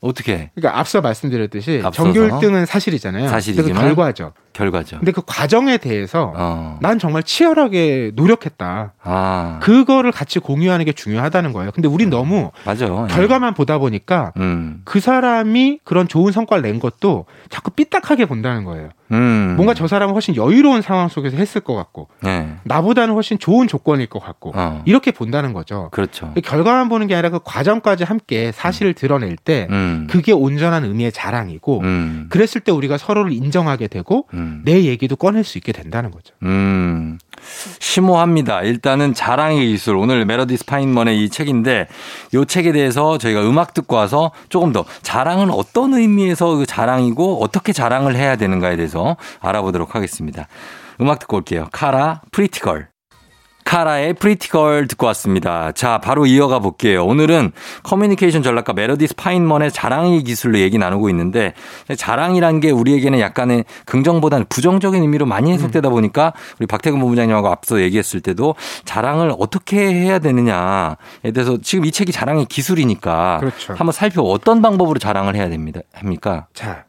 어떻게 0.00 0.50
그러니까 0.54 0.78
앞서 0.80 1.02
말씀드렸듯이 1.02 1.82
앞서서? 1.84 2.10
전교 2.14 2.38
1등은 2.38 2.64
사실이잖아요. 2.64 3.28
사실이지만? 3.28 3.82
결과죠. 3.82 4.32
결과죠? 4.60 4.98
근데 4.98 5.12
그 5.12 5.22
과정에 5.24 5.78
대해서 5.78 6.32
어. 6.36 6.78
난 6.82 6.98
정말 6.98 7.22
치열하게 7.22 8.12
노력했다. 8.14 8.92
아. 9.02 9.58
그거를 9.62 10.12
같이 10.12 10.38
공유하는 10.38 10.84
게 10.84 10.92
중요하다는 10.92 11.52
거예요. 11.52 11.70
근데 11.72 11.88
우린 11.88 12.10
너무 12.10 12.50
맞아. 12.66 12.86
결과만 13.06 13.54
보다 13.54 13.78
보니까 13.78 14.32
음. 14.36 14.82
그 14.84 15.00
사람이 15.00 15.80
그런 15.84 16.08
좋은 16.08 16.32
성과를 16.32 16.62
낸 16.62 16.78
것도 16.78 17.24
자꾸 17.48 17.70
삐딱하게 17.70 18.26
본다는 18.26 18.64
거예요. 18.64 18.90
음. 19.12 19.54
뭔가 19.56 19.74
저 19.74 19.88
사람은 19.88 20.12
훨씬 20.14 20.36
여유로운 20.36 20.82
상황 20.82 21.08
속에서 21.08 21.36
했을 21.36 21.60
것 21.60 21.74
같고 21.74 22.08
네. 22.22 22.54
나보다는 22.64 23.14
훨씬 23.14 23.38
좋은 23.38 23.66
조건일 23.66 24.06
것 24.06 24.20
같고 24.22 24.52
어. 24.54 24.82
이렇게 24.84 25.10
본다는 25.10 25.52
거죠. 25.52 25.88
그렇죠. 25.90 26.32
결과만 26.44 26.88
보는 26.88 27.06
게 27.06 27.14
아니라 27.14 27.30
그 27.30 27.40
과정까지 27.42 28.04
함께 28.04 28.52
사실을 28.52 28.94
드러낼 28.94 29.36
때 29.36 29.66
음. 29.70 30.06
그게 30.08 30.32
온전한 30.32 30.84
의미의 30.84 31.12
자랑이고 31.12 31.80
음. 31.80 32.26
그랬을 32.28 32.60
때 32.60 32.70
우리가 32.70 32.98
서로를 32.98 33.32
인정하게 33.32 33.88
되고 33.88 34.26
음. 34.50 34.62
내 34.64 34.84
얘기도 34.84 35.16
꺼낼 35.16 35.44
수 35.44 35.58
있게 35.58 35.72
된다는 35.72 36.10
거죠. 36.10 36.34
음. 36.42 37.18
심오합니다. 37.78 38.62
일단은 38.62 39.14
자랑의 39.14 39.66
기술. 39.68 39.96
오늘 39.96 40.24
메러디스 40.24 40.56
파인먼의 40.58 41.24
이 41.24 41.30
책인데 41.30 41.88
이 42.34 42.44
책에 42.46 42.72
대해서 42.72 43.18
저희가 43.18 43.42
음악 43.48 43.74
듣고 43.74 43.96
와서 43.96 44.32
조금 44.48 44.72
더 44.72 44.84
자랑은 45.02 45.50
어떤 45.50 45.94
의미에서 45.94 46.56
그 46.56 46.66
자랑이고 46.66 47.42
어떻게 47.42 47.72
자랑을 47.72 48.16
해야 48.16 48.36
되는가에 48.36 48.76
대해서 48.76 49.16
알아보도록 49.40 49.94
하겠습니다. 49.94 50.48
음악 51.00 51.18
듣고 51.20 51.38
올게요. 51.38 51.68
카라 51.72 52.20
Pretty 52.30 52.62
Girl. 52.62 52.89
카라의 53.70 54.14
Pretty 54.14 54.58
Girl 54.58 54.88
듣고 54.88 55.06
왔습니다. 55.06 55.70
자, 55.70 55.98
바로 55.98 56.26
이어가 56.26 56.58
볼게요. 56.58 57.06
오늘은 57.06 57.52
커뮤니케이션 57.84 58.42
전략가 58.42 58.72
메러디스 58.72 59.06
파인먼의 59.06 59.70
자랑의 59.70 60.24
기술로 60.24 60.58
얘기 60.58 60.76
나누고 60.76 61.08
있는데 61.10 61.54
자랑이란 61.96 62.58
게 62.58 62.72
우리에게는 62.72 63.20
약간의 63.20 63.64
긍정보다는 63.86 64.46
부정적인 64.48 65.00
의미로 65.00 65.24
많이 65.24 65.52
해석되다 65.52 65.88
음. 65.88 65.90
보니까 65.90 66.32
우리 66.58 66.66
박태근 66.66 66.98
본부장님하고 66.98 67.48
앞서 67.48 67.80
얘기했을 67.80 68.20
때도 68.20 68.56
자랑을 68.84 69.32
어떻게 69.38 69.78
해야 69.78 70.18
되느냐에 70.18 70.96
대해서 71.32 71.56
지금 71.62 71.84
이 71.84 71.92
책이 71.92 72.10
자랑의 72.10 72.46
기술이니까 72.46 73.38
그렇죠. 73.38 73.74
한번 73.74 73.92
살펴 73.92 74.22
어떤 74.22 74.62
방법으로 74.62 74.98
자랑을 74.98 75.36
해야 75.36 75.48
됩니다. 75.48 75.78
합니까? 75.94 76.48
자, 76.54 76.86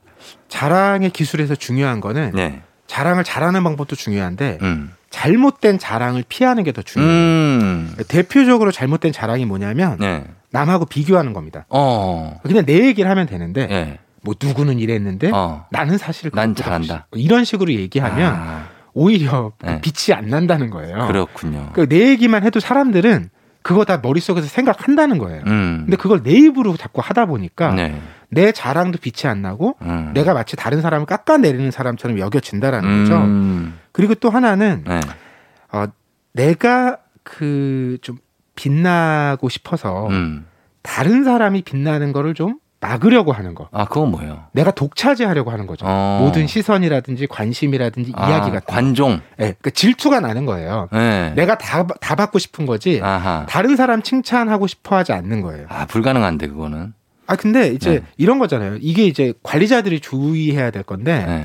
자랑의 0.47 1.11
기술에서 1.11 1.53
중요한 1.53 2.01
거는 2.01 2.31
네. 2.33 2.63
자랑을 2.88 3.23
잘하는 3.23 3.63
방법도 3.63 3.95
중요한데 3.95 4.57
음. 4.63 4.95
잘못된 5.11 5.77
자랑을 5.77 6.23
피하는 6.27 6.63
게 6.63 6.71
더 6.71 6.81
중요해요. 6.81 7.13
음. 7.61 7.93
대표적으로 8.07 8.71
잘못된 8.71 9.11
자랑이 9.11 9.45
뭐냐면 9.45 9.97
네. 9.99 10.23
남하고 10.51 10.85
비교하는 10.85 11.33
겁니다. 11.33 11.65
어. 11.69 12.39
그냥 12.43 12.65
내 12.65 12.85
얘기를 12.87 13.09
하면 13.09 13.27
되는데 13.27 13.67
네. 13.67 13.99
뭐 14.21 14.33
누구는 14.41 14.79
이랬는데 14.79 15.31
어. 15.33 15.65
나는 15.69 15.97
사실 15.97 16.31
난 16.33 16.55
잘한다. 16.55 17.07
이런 17.13 17.43
식으로 17.43 17.71
얘기하면 17.73 18.33
아. 18.33 18.63
오히려 18.93 19.51
네. 19.63 19.81
빛이 19.81 20.15
안 20.15 20.27
난다는 20.29 20.69
거예요. 20.69 21.07
그렇군요. 21.07 21.69
그러니까 21.73 21.85
내 21.95 22.09
얘기만 22.09 22.43
해도 22.43 22.59
사람들은 22.59 23.29
그거 23.63 23.85
다 23.85 23.99
머릿속에서 24.01 24.47
생각한다는 24.47 25.17
거예요. 25.17 25.43
음. 25.45 25.81
근데 25.85 25.95
그걸 25.97 26.23
내 26.23 26.31
입으로 26.31 26.75
자꾸 26.77 27.01
하다 27.03 27.25
보니까 27.27 27.73
네. 27.73 28.01
내 28.29 28.51
자랑도 28.51 28.97
빛이 28.99 29.29
안 29.29 29.41
나고 29.41 29.75
음. 29.81 30.11
내가 30.13 30.33
마치 30.33 30.55
다른 30.55 30.81
사람을 30.81 31.05
깎아내리는 31.05 31.69
사람처럼 31.69 32.17
여겨진다라는 32.17 33.03
거죠. 33.03 33.17
음. 33.91 33.93
그리고 33.93 34.15
또 34.15 34.29
하나는 34.29 34.83
네. 34.88 35.00
어, 35.71 35.86
내가 36.33 36.98
그 37.24 37.98
좀 38.01 38.17
빛나고 38.55 39.50
싶어서 39.50 40.07
음. 40.10 40.45
다른 40.81 41.24
사람이 41.24 41.62
빛나는 41.63 42.12
거를 42.13 42.33
좀 42.33 42.57
막으려고 42.79 43.31
하는 43.31 43.53
거. 43.53 43.69
아, 43.71 43.86
그건 43.86 44.10
뭐예요? 44.12 44.45
내가 44.53 44.71
독차지하려고 44.71 45.51
하는 45.51 45.67
거죠. 45.67 45.86
어. 45.88 46.19
모든 46.21 46.48
시선이라든지 46.48 47.27
관심이라든지 47.27 48.12
아, 48.15 48.29
이야기 48.29 48.50
같은. 48.50 48.65
관종. 48.67 49.12
예. 49.12 49.15
네, 49.17 49.21
그러니까 49.38 49.69
질투가 49.69 50.19
나는 50.19 50.45
거예요. 50.48 50.89
네. 50.91 51.33
내가 51.36 51.57
다, 51.60 51.86
다 51.86 52.15
받고 52.15 52.39
싶은 52.39 52.65
거지. 52.65 53.00
아하. 53.03 53.45
다른 53.48 53.75
사람 53.75 54.01
칭찬하고 54.01 54.65
싶어 54.65 54.95
하지 54.95 55.12
않는 55.13 55.41
거예요. 55.41 55.67
아, 55.69 55.86
불가능한데, 55.86 56.48
그거는. 56.48 56.93
아, 57.27 57.36
근데 57.36 57.67
이제 57.67 58.00
네. 58.00 58.05
이런 58.17 58.39
거잖아요. 58.39 58.77
이게 58.81 59.05
이제 59.05 59.33
관리자들이 59.43 60.00
주의해야 60.00 60.71
될 60.71 60.81
건데. 60.81 61.43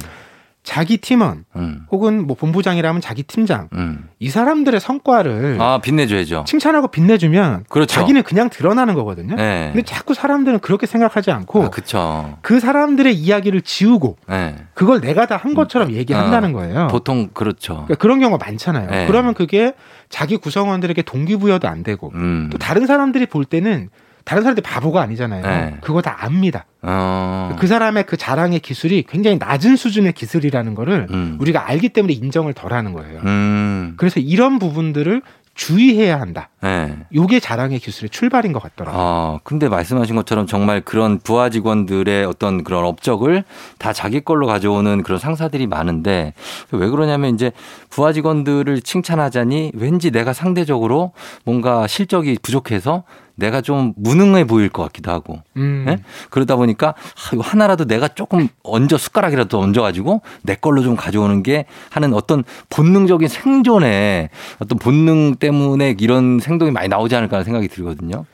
네. 0.66 0.72
자기 0.74 0.98
팀원 0.98 1.44
음. 1.54 1.86
혹은 1.90 2.26
뭐 2.26 2.36
본부장이라면 2.36 3.00
자기 3.00 3.22
팀장 3.22 3.68
음. 3.72 4.08
이 4.18 4.28
사람들의 4.28 4.78
성과를 4.80 5.56
아 5.60 5.78
빛내줘야죠. 5.78 6.44
칭찬하고 6.46 6.88
빛내주면 6.88 7.64
그렇죠. 7.68 7.94
자기는 7.94 8.22
그냥 8.24 8.50
드러나는 8.50 8.94
거거든요. 8.94 9.36
네. 9.36 9.70
근데 9.72 9.82
자꾸 9.82 10.12
사람들은 10.12 10.58
그렇게 10.58 10.86
생각하지 10.86 11.30
않고 11.30 11.70
아. 11.94 12.36
그 12.42 12.60
사람들의 12.60 13.14
이야기를 13.14 13.62
지우고 13.62 14.16
네. 14.28 14.56
그걸 14.74 15.00
내가 15.00 15.26
다 15.26 15.36
한 15.36 15.54
것처럼 15.54 15.92
얘기한다는 15.92 16.50
어, 16.50 16.58
거예요. 16.58 16.88
보통 16.88 17.28
그렇죠. 17.32 17.74
그러니까 17.74 17.94
그런 17.96 18.18
경우가 18.20 18.44
많잖아요. 18.44 18.90
네. 18.90 19.06
그러면 19.06 19.34
그게 19.34 19.74
자기 20.08 20.36
구성원들에게 20.36 21.02
동기부여도 21.02 21.68
안 21.68 21.82
되고 21.82 22.10
음. 22.14 22.48
또 22.50 22.58
다른 22.58 22.86
사람들이 22.86 23.26
볼 23.26 23.44
때는 23.44 23.90
다른 24.26 24.42
사람들이 24.42 24.64
바보가 24.64 25.00
아니잖아요. 25.02 25.42
네. 25.42 25.76
그거 25.80 26.02
다 26.02 26.16
압니다. 26.18 26.66
어. 26.82 27.54
그 27.60 27.68
사람의 27.68 28.06
그 28.06 28.16
자랑의 28.16 28.58
기술이 28.58 29.04
굉장히 29.08 29.38
낮은 29.38 29.76
수준의 29.76 30.14
기술이라는 30.14 30.74
거를 30.74 31.06
음. 31.10 31.36
우리가 31.40 31.68
알기 31.68 31.90
때문에 31.90 32.12
인정을 32.12 32.52
덜 32.52 32.72
하는 32.72 32.92
거예요. 32.92 33.20
음. 33.24 33.94
그래서 33.96 34.18
이런 34.18 34.58
부분들을 34.58 35.22
주의해야 35.54 36.20
한다. 36.20 36.50
네. 36.60 36.98
요게 37.14 37.38
자랑의 37.38 37.78
기술의 37.78 38.10
출발인 38.10 38.52
것 38.52 38.60
같더라고요. 38.62 39.00
아, 39.00 39.38
근데 39.44 39.68
말씀하신 39.68 40.16
것처럼 40.16 40.46
정말 40.46 40.80
그런 40.80 41.18
부하 41.20 41.48
직원들의 41.48 42.26
어떤 42.26 42.64
그런 42.64 42.84
업적을 42.84 43.44
다 43.78 43.92
자기 43.92 44.20
걸로 44.20 44.46
가져오는 44.48 45.02
그런 45.04 45.20
상사들이 45.20 45.68
많은데 45.68 46.34
왜 46.72 46.88
그러냐면 46.88 47.32
이제 47.32 47.52
부하 47.88 48.12
직원들을 48.12 48.82
칭찬하자니 48.82 49.72
왠지 49.74 50.10
내가 50.10 50.32
상대적으로 50.32 51.12
뭔가 51.44 51.86
실적이 51.86 52.36
부족해서 52.42 53.04
내가 53.36 53.60
좀 53.60 53.92
무능해 53.96 54.44
보일 54.44 54.68
것 54.68 54.82
같기도 54.84 55.10
하고. 55.12 55.40
음. 55.56 55.84
네? 55.86 55.98
그러다 56.30 56.56
보니까 56.56 56.88
아, 56.88 57.38
하나라도 57.38 57.84
내가 57.84 58.08
조금 58.08 58.48
얹어 58.64 58.98
숟가락이라도 58.98 59.60
얹어가지고 59.60 60.22
내 60.42 60.54
걸로 60.56 60.82
좀 60.82 60.96
가져오는 60.96 61.42
게 61.42 61.66
하는 61.90 62.14
어떤 62.14 62.44
본능적인 62.70 63.28
생존의 63.28 64.30
어떤 64.58 64.78
본능 64.78 65.36
때문에 65.36 65.96
이런 66.00 66.40
행동이 66.44 66.70
많이 66.70 66.88
나오지 66.88 67.14
않을까 67.14 67.36
하는 67.36 67.44
생각이 67.44 67.68
들거든요. 67.68 68.24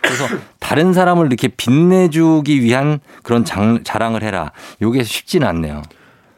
그래서 0.00 0.26
다른 0.58 0.92
사람을 0.92 1.26
이렇게 1.26 1.48
빛내주기 1.48 2.62
위한 2.62 3.00
그런 3.22 3.44
장, 3.44 3.82
자랑을 3.84 4.22
해라. 4.22 4.52
요게 4.80 5.02
쉽지는 5.04 5.46
않네요. 5.46 5.82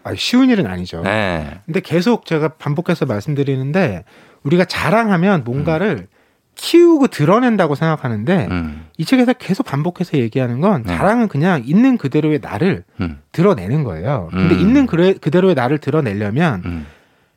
아, 0.02 0.14
쉬운 0.16 0.50
일은 0.50 0.66
아니죠. 0.66 1.02
네. 1.02 1.60
근데 1.66 1.80
계속 1.80 2.24
제가 2.24 2.48
반복해서 2.48 3.06
말씀드리는데 3.06 4.04
우리가 4.42 4.64
자랑하면 4.64 5.44
뭔가를 5.44 6.08
음. 6.10 6.19
키우고 6.54 7.06
드러낸다고 7.08 7.74
생각하는데 7.74 8.48
음. 8.50 8.86
이 8.98 9.04
책에서 9.04 9.32
계속 9.34 9.64
반복해서 9.64 10.18
얘기하는 10.18 10.60
건 10.60 10.82
네. 10.84 10.96
자랑은 10.96 11.28
그냥 11.28 11.62
있는 11.64 11.96
그대로의 11.96 12.40
나를 12.42 12.84
음. 13.00 13.18
드러내는 13.32 13.84
거예요. 13.84 14.28
근데 14.30 14.54
음. 14.54 14.60
있는 14.60 14.86
그래, 14.86 15.14
그대로의 15.14 15.54
나를 15.54 15.78
드러내려면 15.78 16.62
음. 16.64 16.86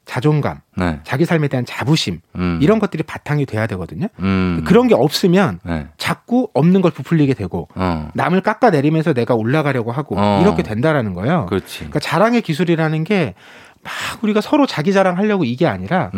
자존감, 0.06 0.60
네. 0.76 1.00
자기 1.06 1.24
삶에 1.24 1.48
대한 1.48 1.66
자부심 1.66 2.20
음. 2.36 2.60
이런 2.62 2.80
것들이 2.80 3.04
바탕이 3.04 3.46
돼야 3.46 3.68
되거든요. 3.68 4.08
음. 4.20 4.64
그런 4.66 4.90
게 4.90 4.96
없으면 4.96 5.60
네. 5.64 5.88
자꾸 5.98 6.50
없는 6.54 6.82
걸 6.82 6.92
부풀리게 6.92 7.36
되고 7.36 7.70
어. 7.76 8.10
남을 8.14 8.42
깎아내리면서 8.42 9.14
내가 9.14 9.34
올라가려고 9.36 9.94
하고 9.94 10.16
어. 10.18 10.42
이렇게 10.42 10.62
된다라는 10.64 11.14
거예요. 11.14 11.46
그렇지. 11.46 11.78
그러니까 11.78 12.00
자랑의 12.00 12.42
기술이라는 12.42 13.04
게 13.06 13.36
막 13.84 14.24
우리가 14.24 14.42
서로 14.42 14.66
자기 14.66 14.94
자랑하려고 14.94 15.44
이게 15.44 15.68
아니라 15.68 16.12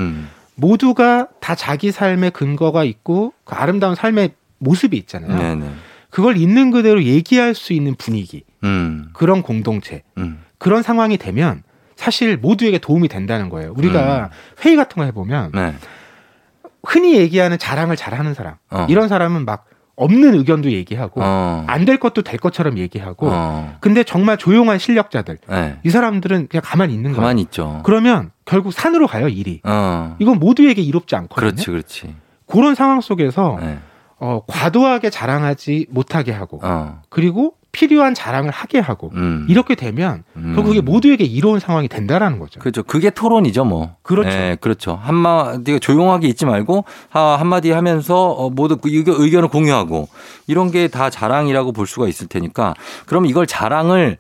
모두가 0.56 1.28
다 1.40 1.56
자기 1.56 1.92
삶의 1.92 2.32
근거가 2.32 2.84
있고 2.84 3.34
그 3.44 3.56
아름다운 3.56 3.96
삶의 3.96 4.32
모습이 4.58 4.98
있잖아요. 4.98 5.38
네네. 5.38 5.70
그걸 6.10 6.38
있는 6.38 6.72
그대로 6.72 7.04
얘기할 7.04 7.54
수 7.54 7.74
있는 7.74 7.94
분위기, 7.96 8.44
음. 8.64 9.10
그런 9.14 9.42
공동체, 9.42 10.04
음. 10.18 10.42
그런 10.58 10.82
상황이 10.82 11.18
되면 11.18 11.64
사실 11.98 12.38
모두에게 12.38 12.78
도움이 12.78 13.10
된다는 13.10 13.50
거예요. 13.50 13.74
우리가 13.76 14.26
음. 14.26 14.66
회의 14.66 14.78
같은 14.78 14.96
거 14.96 15.04
해보면 15.04 15.52
네. 15.54 15.76
흔히 16.84 17.18
얘기하는 17.18 17.58
자랑을 17.58 17.98
잘하는 17.98 18.34
사람, 18.34 18.56
어. 18.70 18.88
이런 18.90 19.10
사람은 19.10 19.44
막 19.44 19.66
없는 19.96 20.36
의견도 20.36 20.72
얘기하고 20.72 21.22
어. 21.24 21.64
안될 21.68 21.98
것도 21.98 22.22
될 22.22 22.40
것처럼 22.40 22.78
얘기하고 22.78 23.30
어. 23.32 23.78
근데 23.80 24.04
정말 24.04 24.38
조용한 24.38 24.78
실력자들 24.78 25.38
네. 25.50 25.80
이 25.84 25.90
사람들은 25.90 26.48
그냥 26.48 26.62
가만히 26.64 26.94
있는 26.94 27.12
거예요. 27.12 27.22
가만히 27.22 27.42
있죠. 27.44 27.82
그러면 27.84 28.32
결국 28.44 28.74
산으로 28.74 29.08
가요 29.08 29.28
일이. 29.30 29.62
어. 29.64 30.16
이건 30.20 30.40
모두에게 30.40 30.82
이롭지 30.82 31.16
않거든요. 31.16 31.50
그렇지, 31.52 31.66
그렇지. 31.68 32.16
그런 32.46 32.76
상황 32.76 33.02
속에서 33.02 33.58
네. 33.62 33.80
어, 34.20 34.42
과도하게 34.48 35.10
자랑하지 35.10 35.88
못하게 35.90 36.32
하고 36.32 36.60
어. 36.64 37.02
그리고 37.10 37.54
필요한 37.72 38.14
자랑을 38.14 38.52
하게 38.52 38.80
하고 38.80 39.12
음. 39.16 39.46
이렇게 39.50 39.76
되면 39.76 40.24
음. 40.38 40.54
결국 40.56 40.78
에 40.78 40.80
모두에게 40.80 41.26
이로운 41.26 41.60
상황이 41.60 41.90
된다라는 41.90 42.40
거죠. 42.40 42.62
그렇죠. 42.62 42.84
그게 42.84 43.10
토론이죠, 43.10 43.66
뭐. 43.66 43.98
그렇죠. 44.02 44.30
네, 44.30 44.56
그렇죠. 44.62 44.98
한마디가 45.04 45.80
조용하게 45.80 46.30
있지 46.30 46.46
말고 46.46 46.86
한마디 47.10 47.72
하면서 47.72 48.30
어, 48.32 48.50
모두 48.50 48.78
그 48.78 48.90
의견을 48.90 49.50
공유하고 49.50 50.08
이런 50.48 50.72
게 50.72 50.88
다 50.88 51.10
자랑이라고 51.10 51.74
볼 51.74 51.86
수가 51.86 52.08
있을 52.08 52.28
테니까 52.28 52.76
그럼 53.06 53.26
이걸 53.26 53.46
자랑을 53.46 54.18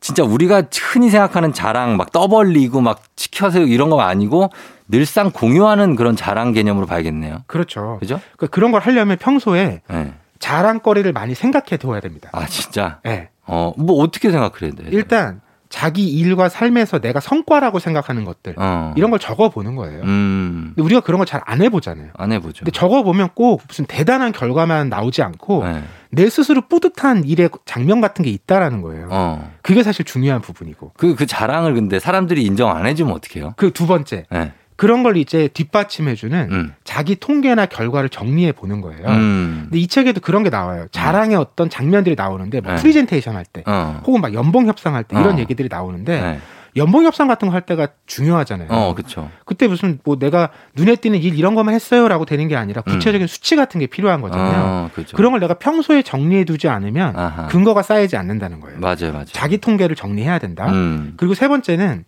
진짜 0.00 0.22
우리가 0.22 0.62
흔히 0.92 1.10
생각하는 1.10 1.52
자랑 1.52 1.96
막 1.98 2.12
떠벌리고 2.12 2.80
막 2.80 3.02
치켜서 3.16 3.60
이런 3.60 3.90
거 3.90 4.00
아니고 4.00 4.50
늘상 4.88 5.30
공유하는 5.30 5.96
그런 5.96 6.14
자랑 6.16 6.52
개념으로 6.52 6.86
봐야겠네요. 6.86 7.42
그렇죠. 7.46 7.96
그죠? 8.00 8.20
그러니까 8.36 8.54
그런 8.54 8.70
걸 8.72 8.80
하려면 8.82 9.16
평소에 9.18 9.80
네. 9.88 10.14
자랑거리를 10.38 11.10
많이 11.12 11.34
생각해 11.34 11.78
둬야 11.78 12.00
됩니다. 12.00 12.28
아, 12.32 12.46
진짜? 12.46 13.00
네. 13.04 13.30
어, 13.46 13.72
뭐 13.76 14.02
어떻게 14.02 14.30
생각해야 14.30 14.72
돼? 14.72 14.84
일단 14.88 15.40
자기 15.70 16.06
일과 16.08 16.48
삶에서 16.48 17.00
내가 17.00 17.18
성과라고 17.18 17.78
생각하는 17.80 18.24
것들 18.24 18.54
어. 18.58 18.92
이런 18.96 19.10
걸 19.10 19.18
적어 19.18 19.48
보는 19.48 19.74
거예요. 19.74 20.02
음. 20.02 20.72
근데 20.74 20.82
우리가 20.82 21.00
그런 21.00 21.18
걸 21.18 21.26
잘 21.26 21.40
안 21.46 21.62
해보잖아요. 21.62 22.10
안 22.16 22.30
해보죠. 22.32 22.60
근데 22.60 22.70
적어 22.70 23.02
보면 23.02 23.30
꼭 23.34 23.62
무슨 23.66 23.84
대단한 23.86 24.30
결과만 24.32 24.88
나오지 24.88 25.22
않고 25.22 25.64
네. 25.64 25.82
내 26.10 26.28
스스로 26.30 26.60
뿌듯한 26.68 27.24
일의 27.24 27.48
장면 27.64 28.00
같은 28.00 28.24
게 28.24 28.30
있다라는 28.30 28.82
거예요. 28.82 29.08
어. 29.10 29.50
그게 29.62 29.82
사실 29.82 30.04
중요한 30.04 30.40
부분이고. 30.42 30.92
그, 30.96 31.16
그 31.16 31.26
자랑을 31.26 31.74
근데 31.74 31.98
사람들이 31.98 32.42
인정 32.44 32.70
안 32.70 32.86
해주면 32.86 33.12
어떡해요? 33.14 33.54
그 33.56 33.72
두 33.72 33.86
번째. 33.88 34.26
네. 34.30 34.52
그런 34.76 35.02
걸 35.02 35.16
이제 35.16 35.48
뒷받침해주는 35.48 36.48
음. 36.50 36.74
자기 36.82 37.14
통계나 37.16 37.66
결과를 37.66 38.08
정리해 38.08 38.52
보는 38.52 38.80
거예요. 38.80 39.06
음. 39.08 39.60
근데 39.64 39.78
이 39.78 39.86
책에도 39.86 40.20
그런 40.20 40.42
게 40.42 40.50
나와요. 40.50 40.86
자랑의 40.90 41.36
어떤 41.36 41.70
장면들이 41.70 42.16
나오는데 42.16 42.60
뭐 42.60 42.72
네. 42.74 42.80
프리젠테이션 42.80 43.36
할 43.36 43.44
때, 43.44 43.62
어. 43.66 44.00
혹은 44.06 44.20
막 44.20 44.34
연봉 44.34 44.66
협상할 44.66 45.04
때 45.04 45.18
이런 45.18 45.36
어. 45.36 45.38
얘기들이 45.38 45.68
나오는데 45.70 46.20
네. 46.20 46.40
연봉 46.76 47.04
협상 47.04 47.28
같은 47.28 47.46
거 47.46 47.54
할 47.54 47.60
때가 47.62 47.86
중요하잖아요. 48.06 48.66
어, 48.70 48.94
그렇죠. 48.96 49.30
그때 49.44 49.68
무슨 49.68 50.00
뭐 50.02 50.18
내가 50.18 50.48
눈에 50.74 50.96
띄는 50.96 51.22
일 51.22 51.38
이런 51.38 51.54
것만 51.54 51.72
했어요라고 51.72 52.24
되는 52.24 52.48
게 52.48 52.56
아니라 52.56 52.82
구체적인 52.82 53.22
음. 53.22 53.26
수치 53.28 53.54
같은 53.54 53.78
게 53.78 53.86
필요한 53.86 54.20
거잖아요. 54.20 54.60
어, 54.64 54.90
그렇죠. 54.92 55.16
그런 55.16 55.30
걸 55.30 55.38
내가 55.38 55.54
평소에 55.54 56.02
정리해 56.02 56.44
두지 56.44 56.66
않으면 56.68 57.16
아하. 57.16 57.46
근거가 57.46 57.82
쌓이지 57.82 58.16
않는다는 58.16 58.58
거예요. 58.58 58.80
맞아요, 58.80 59.12
맞아요. 59.12 59.24
자기 59.26 59.58
통계를 59.58 59.94
정리해야 59.94 60.40
된다. 60.40 60.68
음. 60.72 61.14
그리고 61.16 61.34
세 61.34 61.46
번째는 61.46 62.06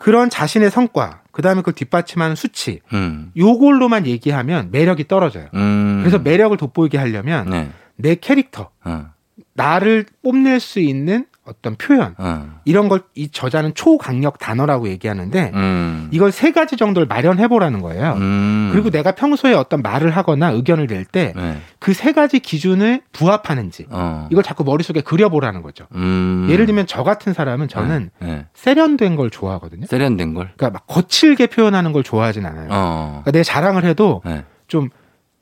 그런 0.00 0.30
자신의 0.30 0.70
성과, 0.70 1.20
그 1.30 1.42
다음에 1.42 1.60
그걸 1.60 1.74
뒷받침하는 1.74 2.34
수치, 2.34 2.80
음. 2.94 3.32
요걸로만 3.36 4.06
얘기하면 4.06 4.70
매력이 4.70 5.06
떨어져요. 5.06 5.48
음. 5.52 5.98
그래서 6.00 6.18
매력을 6.18 6.56
돋보이게 6.56 6.96
하려면 6.96 7.50
네. 7.50 7.70
내 7.96 8.14
캐릭터, 8.14 8.70
어. 8.82 9.10
나를 9.52 10.06
뽐낼 10.22 10.58
수 10.58 10.80
있는 10.80 11.26
어떤 11.44 11.74
표현 11.76 12.14
어. 12.18 12.60
이런 12.64 12.88
걸 12.88 13.00
이 13.16 13.28
저자는 13.28 13.74
초강력 13.74 14.38
단어라고 14.38 14.88
얘기하는데 14.88 15.50
음. 15.54 16.08
이걸 16.12 16.30
세 16.30 16.52
가지 16.52 16.76
정도를 16.76 17.06
마련해 17.08 17.48
보라는 17.48 17.80
거예요. 17.80 18.12
음. 18.18 18.68
그리고 18.72 18.90
내가 18.90 19.12
평소에 19.12 19.52
어떤 19.54 19.82
말을 19.82 20.10
하거나 20.10 20.50
의견을 20.50 20.86
낼 20.86 21.04
때 21.04 21.34
그세 21.80 22.04
네. 22.04 22.12
가지 22.12 22.38
기준을 22.38 23.02
부합하는지 23.12 23.86
어. 23.90 24.28
이걸 24.30 24.44
자꾸 24.44 24.62
머릿속에 24.64 25.00
그려보라는 25.00 25.62
거죠. 25.62 25.86
음. 25.94 26.46
예를 26.50 26.66
들면 26.66 26.86
저 26.86 27.02
같은 27.02 27.32
사람은 27.32 27.68
저는 27.68 28.10
네. 28.20 28.26
네. 28.26 28.46
세련된 28.54 29.16
걸 29.16 29.30
좋아하거든요. 29.30 29.86
세련된 29.86 30.34
걸. 30.34 30.52
그러니까 30.56 30.70
막 30.78 30.86
거칠게 30.86 31.48
표현하는 31.48 31.92
걸 31.92 32.02
좋아하진 32.04 32.46
않아요. 32.46 32.68
어. 32.70 33.08
그러니까 33.22 33.30
내 33.32 33.42
자랑을 33.42 33.84
해도 33.84 34.22
네. 34.24 34.44
좀 34.68 34.88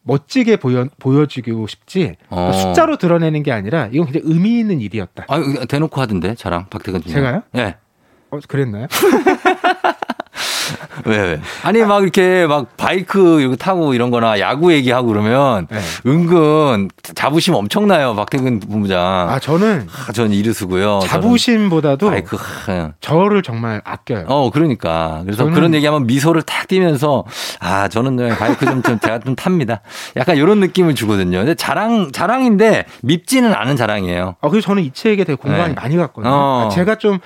멋지게 0.02 0.56
보여, 0.56 0.86
보여주고 0.98 1.66
싶지 1.66 2.16
어. 2.30 2.52
숫자로 2.52 2.96
드러내는 2.96 3.42
게 3.42 3.52
아니라 3.52 3.88
이건 3.92 4.10
굉장히 4.10 4.32
의미 4.32 4.58
있는 4.58 4.80
일이었다. 4.80 5.26
아, 5.28 5.38
대놓고 5.68 6.00
하던데 6.00 6.34
자랑 6.34 6.66
박태근 6.70 7.02
님 7.02 7.08
제가요? 7.12 7.42
네. 7.52 7.76
어, 8.30 8.38
그랬나요? 8.46 8.86
왜, 11.04 11.18
왜? 11.18 11.40
아니, 11.62 11.80
막 11.80 12.02
이렇게 12.02 12.46
막 12.46 12.76
바이크 12.76 13.40
이거 13.40 13.56
타고 13.56 13.94
이런 13.94 14.10
거나 14.10 14.40
야구 14.40 14.72
얘기하고 14.72 15.08
그러면 15.08 15.66
네. 15.70 15.78
은근 16.06 16.88
자부심 17.14 17.54
엄청나요, 17.54 18.14
박태근 18.14 18.60
본부장. 18.60 19.00
아, 19.00 19.38
저는. 19.38 19.86
아, 20.08 20.12
저는 20.12 20.32
이르수고요. 20.32 21.00
자부심보다도 21.02 22.10
바이크, 22.10 22.36
하. 22.36 22.92
저를 23.00 23.42
정말 23.42 23.80
아껴요. 23.84 24.24
어, 24.28 24.50
그러니까. 24.50 25.22
그래서 25.24 25.44
그런 25.44 25.74
얘기하면 25.74 26.06
미소를 26.06 26.42
탁 26.42 26.68
띄면서 26.68 27.24
아, 27.60 27.88
저는 27.88 28.36
바이크 28.36 28.66
좀, 28.66 28.82
좀 28.82 28.98
제가 28.98 29.20
좀 29.20 29.34
탑니다. 29.34 29.80
약간 30.16 30.36
이런 30.36 30.60
느낌을 30.60 30.94
주거든요. 30.94 31.38
근데 31.38 31.54
자랑, 31.54 32.12
자랑인데 32.12 32.84
밉지는 33.02 33.54
않은 33.54 33.76
자랑이에요. 33.76 34.36
아, 34.40 34.48
그래서 34.48 34.66
저는 34.66 34.82
이 34.82 34.92
책에 34.92 35.24
되게 35.24 35.34
공감이 35.36 35.68
네. 35.68 35.74
많이 35.74 35.96
갔거든요. 35.96 36.32
어. 36.32 36.68
제가 36.72 36.96
좀 36.96 37.18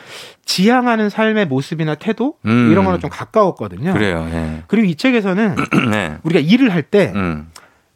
지향하는 0.45 1.09
삶의 1.09 1.47
모습이나 1.47 1.95
태도 1.95 2.35
음. 2.47 2.71
이런 2.71 2.85
거는 2.85 3.01
좀 3.01 3.11
가까웠거든요. 3.11 3.93
그래요. 3.93 4.29
예. 4.33 4.63
그리고 4.67 4.87
이 4.87 4.95
책에서는 4.95 5.57
네. 5.91 6.19
우리가 6.23 6.41
일을 6.41 6.73
할때 6.73 7.13
음. 7.15 7.49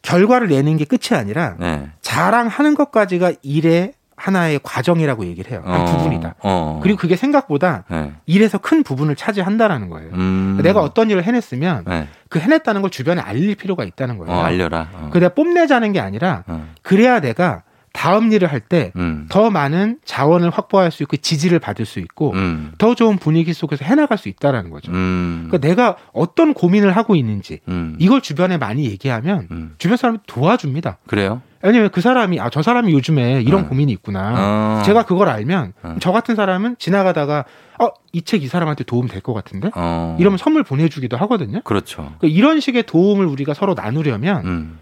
결과를 0.03 0.49
내는 0.49 0.77
게 0.77 0.85
끝이 0.85 1.19
아니라 1.19 1.57
네. 1.59 1.91
자랑하는 2.01 2.75
것까지가 2.75 3.33
일의 3.43 3.93
하나의 4.17 4.61
과정이라고 4.63 5.27
얘기를 5.27 5.51
해요. 5.51 5.63
한 5.65 5.83
어, 5.83 5.85
부분이다. 5.85 6.37
어. 6.43 6.81
그리고 6.83 6.99
그게 6.99 7.17
생각보다 7.17 7.85
네. 7.91 8.13
일에서 8.25 8.57
큰 8.57 8.83
부분을 8.83 9.15
차지한다라는 9.15 9.91
거예요. 9.91 10.11
음. 10.15 10.59
내가 10.63 10.81
어떤 10.81 11.11
일을 11.11 11.23
해냈으면 11.25 11.85
네. 11.87 12.09
그 12.31 12.39
해냈다는 12.39 12.81
걸 12.81 12.91
주변에 12.91 13.21
알릴 13.21 13.55
필요가 13.57 13.85
있다는 13.85 14.17
거예요. 14.17 14.33
어, 14.33 14.43
알려라. 14.43 14.89
어. 14.95 15.11
그 15.13 15.19
내가 15.19 15.35
뽐내자는 15.35 15.93
게 15.93 16.01
아니라 16.01 16.45
어. 16.47 16.67
그래야 16.81 17.21
내가 17.21 17.63
다음 17.97 18.31
일을 18.31 18.53
할 18.53 18.61
때더 18.61 18.93
음. 18.99 19.27
많은 19.53 19.99
자원을 20.05 20.51
확보할 20.51 20.91
수 20.91 21.03
있고 21.03 21.17
지지를 21.17 21.59
받을 21.59 21.87
수 21.87 21.99
있고 21.99 22.33
음. 22.35 22.73
더 22.77 22.95
좋은 22.95 23.17
분위기 23.17 23.55
속에서 23.55 23.85
해나갈 23.87 24.19
수 24.19 24.29
있다라는 24.29 24.71
거죠. 24.71 24.93
음. 24.93 25.47
그러니까 25.49 25.67
내가 25.67 25.97
어떤 26.13 26.53
고민을 26.53 26.95
하고 26.95 27.17
있는지 27.17 27.61
음. 27.69 27.97
이걸 27.99 28.21
주변에 28.21 28.59
많이 28.59 28.85
얘기하면 28.85 29.49
음. 29.51 29.75
주변 29.79 29.97
사람이 29.97 30.19
도와줍니다. 30.27 30.99
그래요? 31.07 31.41
왜냐면 31.63 31.89
그 31.91 32.01
사람이 32.03 32.39
아 32.39 32.51
저 32.51 32.63
사람이 32.63 32.93
요즘에 32.93 33.41
이런 33.43 33.65
어. 33.65 33.69
고민이 33.69 33.91
있구나. 33.93 34.35
어. 34.37 34.83
제가 34.85 35.05
그걸 35.05 35.29
알면 35.29 35.73
어. 35.83 35.97
저 36.01 36.13
같은 36.13 36.37
사람은 36.37 36.77
지나가다가 36.79 37.45
어 37.81 37.89
이 38.13 38.21
책 38.23 38.43
이 38.43 38.47
사람한테 38.47 38.85
도움 38.85 39.09
될 39.09 39.21
것 39.23 39.33
같은데 39.35 39.71
어. 39.75 40.17
이러면 40.21 40.37
선물 40.39 40.63
보내주기도 40.63 41.17
하거든요. 41.17 41.61
그렇죠. 41.65 42.13
그러니까 42.19 42.29
이런 42.29 42.61
식의 42.61 42.85
도움을 42.85 43.27
우리가 43.27 43.53
서로 43.55 43.75
나누려면 43.75 44.47
음. 44.47 44.79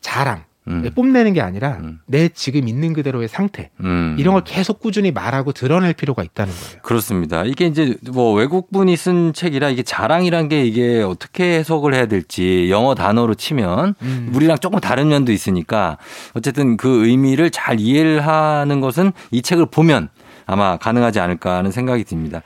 자랑 0.00 0.44
음. 0.68 0.82
네, 0.82 0.90
뽐내는 0.90 1.34
게 1.34 1.40
아니라 1.40 1.78
음. 1.82 2.00
내 2.06 2.28
지금 2.28 2.68
있는 2.68 2.94
그대로의 2.94 3.28
상태 3.28 3.70
음. 3.80 4.16
이런 4.18 4.32
걸 4.34 4.44
계속 4.44 4.80
꾸준히 4.80 5.10
말하고 5.10 5.52
드러낼 5.52 5.92
필요가 5.92 6.22
있다는 6.22 6.52
거예요. 6.52 6.82
그렇습니다. 6.82 7.44
이게 7.44 7.66
이제 7.66 7.96
뭐 8.10 8.32
외국 8.32 8.70
분이 8.72 8.96
쓴 8.96 9.32
책이라 9.34 9.68
이게 9.68 9.82
자랑이란 9.82 10.48
게 10.48 10.64
이게 10.64 11.02
어떻게 11.02 11.58
해석을 11.58 11.94
해야 11.94 12.06
될지 12.06 12.70
영어 12.70 12.94
단어로 12.94 13.34
치면 13.34 13.94
음. 14.00 14.32
우리랑 14.34 14.58
조금 14.58 14.80
다른 14.80 15.08
면도 15.08 15.32
있으니까 15.32 15.98
어쨌든 16.32 16.76
그 16.76 17.06
의미를 17.06 17.50
잘 17.50 17.78
이해를 17.78 18.26
하는 18.26 18.80
것은 18.80 19.12
이 19.30 19.42
책을 19.42 19.66
보면 19.66 20.08
아마 20.46 20.76
가능하지 20.76 21.20
않을까 21.20 21.56
하는 21.56 21.70
생각이 21.70 22.04
듭니다. 22.04 22.42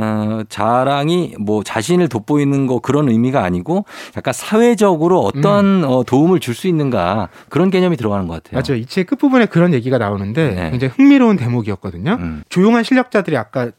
어, 0.00 0.42
자랑이 0.48 1.34
뭐 1.40 1.62
자신을 1.64 2.08
돋보이는 2.08 2.66
거 2.66 2.78
그런 2.78 3.08
의미가 3.08 3.42
아니고 3.42 3.84
약간 4.16 4.32
사회적으로 4.32 5.20
어떤 5.20 5.82
음. 5.82 5.88
어, 5.88 6.04
도움을 6.04 6.40
줄 6.40 6.54
수 6.54 6.66
있는가 6.68 7.28
그런 7.48 7.70
개념이 7.70 7.96
들어가는 7.96 8.26
것 8.26 8.42
같아요. 8.42 8.60
맞아요. 8.62 8.80
이 8.80 8.86
책 8.86 9.06
끝부분에 9.08 9.46
그런 9.46 9.72
얘기가 9.74 9.98
나오는데 9.98 10.54
네. 10.54 10.70
굉장히 10.70 10.92
흥미로운 10.96 11.36
대목이었거든요. 11.36 12.16
음. 12.20 12.42
조용한 12.48 12.82
실력자들이 12.84 13.36
아까 13.36 13.70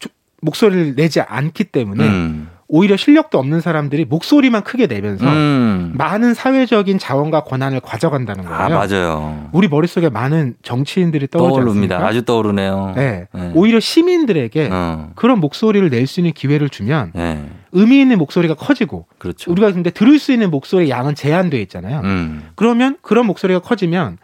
목소리를 0.42 0.96
내지 0.96 1.20
않기 1.22 1.66
때문에 1.66 2.08
음. 2.08 2.50
오히려 2.72 2.96
실력도 2.98 3.40
없는 3.40 3.62
사람들이 3.62 4.06
목소리만 4.06 4.64
크게 4.64 4.86
내면서 4.86 5.26
음. 5.26 5.92
많은 5.96 6.36
사회적인 6.36 7.00
자원과 7.00 7.44
권한을 7.46 7.80
가져간다는 7.80 8.46
거예요. 8.46 8.60
아, 8.60 8.70
맞아요. 8.70 9.50
우리 9.54 9.68
머릿속에 9.68 10.10
많은 10.10 10.54
정치인들이 10.62 11.28
떠오릅니다. 11.30 11.98
아주 12.06 12.24
떠오르네요. 12.24 12.94
네. 12.96 13.28
네. 13.34 13.52
오히려 13.56 13.80
시민들에게 13.80 14.70
어. 14.72 15.12
그런 15.16 15.40
목소리를 15.40 15.90
낼 15.90 16.06
수 16.10 16.20
있는 16.22 16.32
기회를 16.34 16.70
주면 16.70 17.12
네. 17.14 17.44
의미 17.72 18.00
있는 18.00 18.18
목소리가 18.18 18.54
커지고 18.56 19.06
그렇죠. 19.20 19.52
우리가 19.52 19.72
근데 19.72 19.90
들을 19.92 20.18
수 20.18 20.32
있는 20.32 20.50
목소리 20.50 20.90
양은 20.90 21.14
제한돼 21.16 21.60
있잖아요. 21.64 22.02
음. 22.04 22.50
그러면 22.56 22.98
그런 23.02 23.26
목소리가 23.28 23.60
커지면 23.60 24.18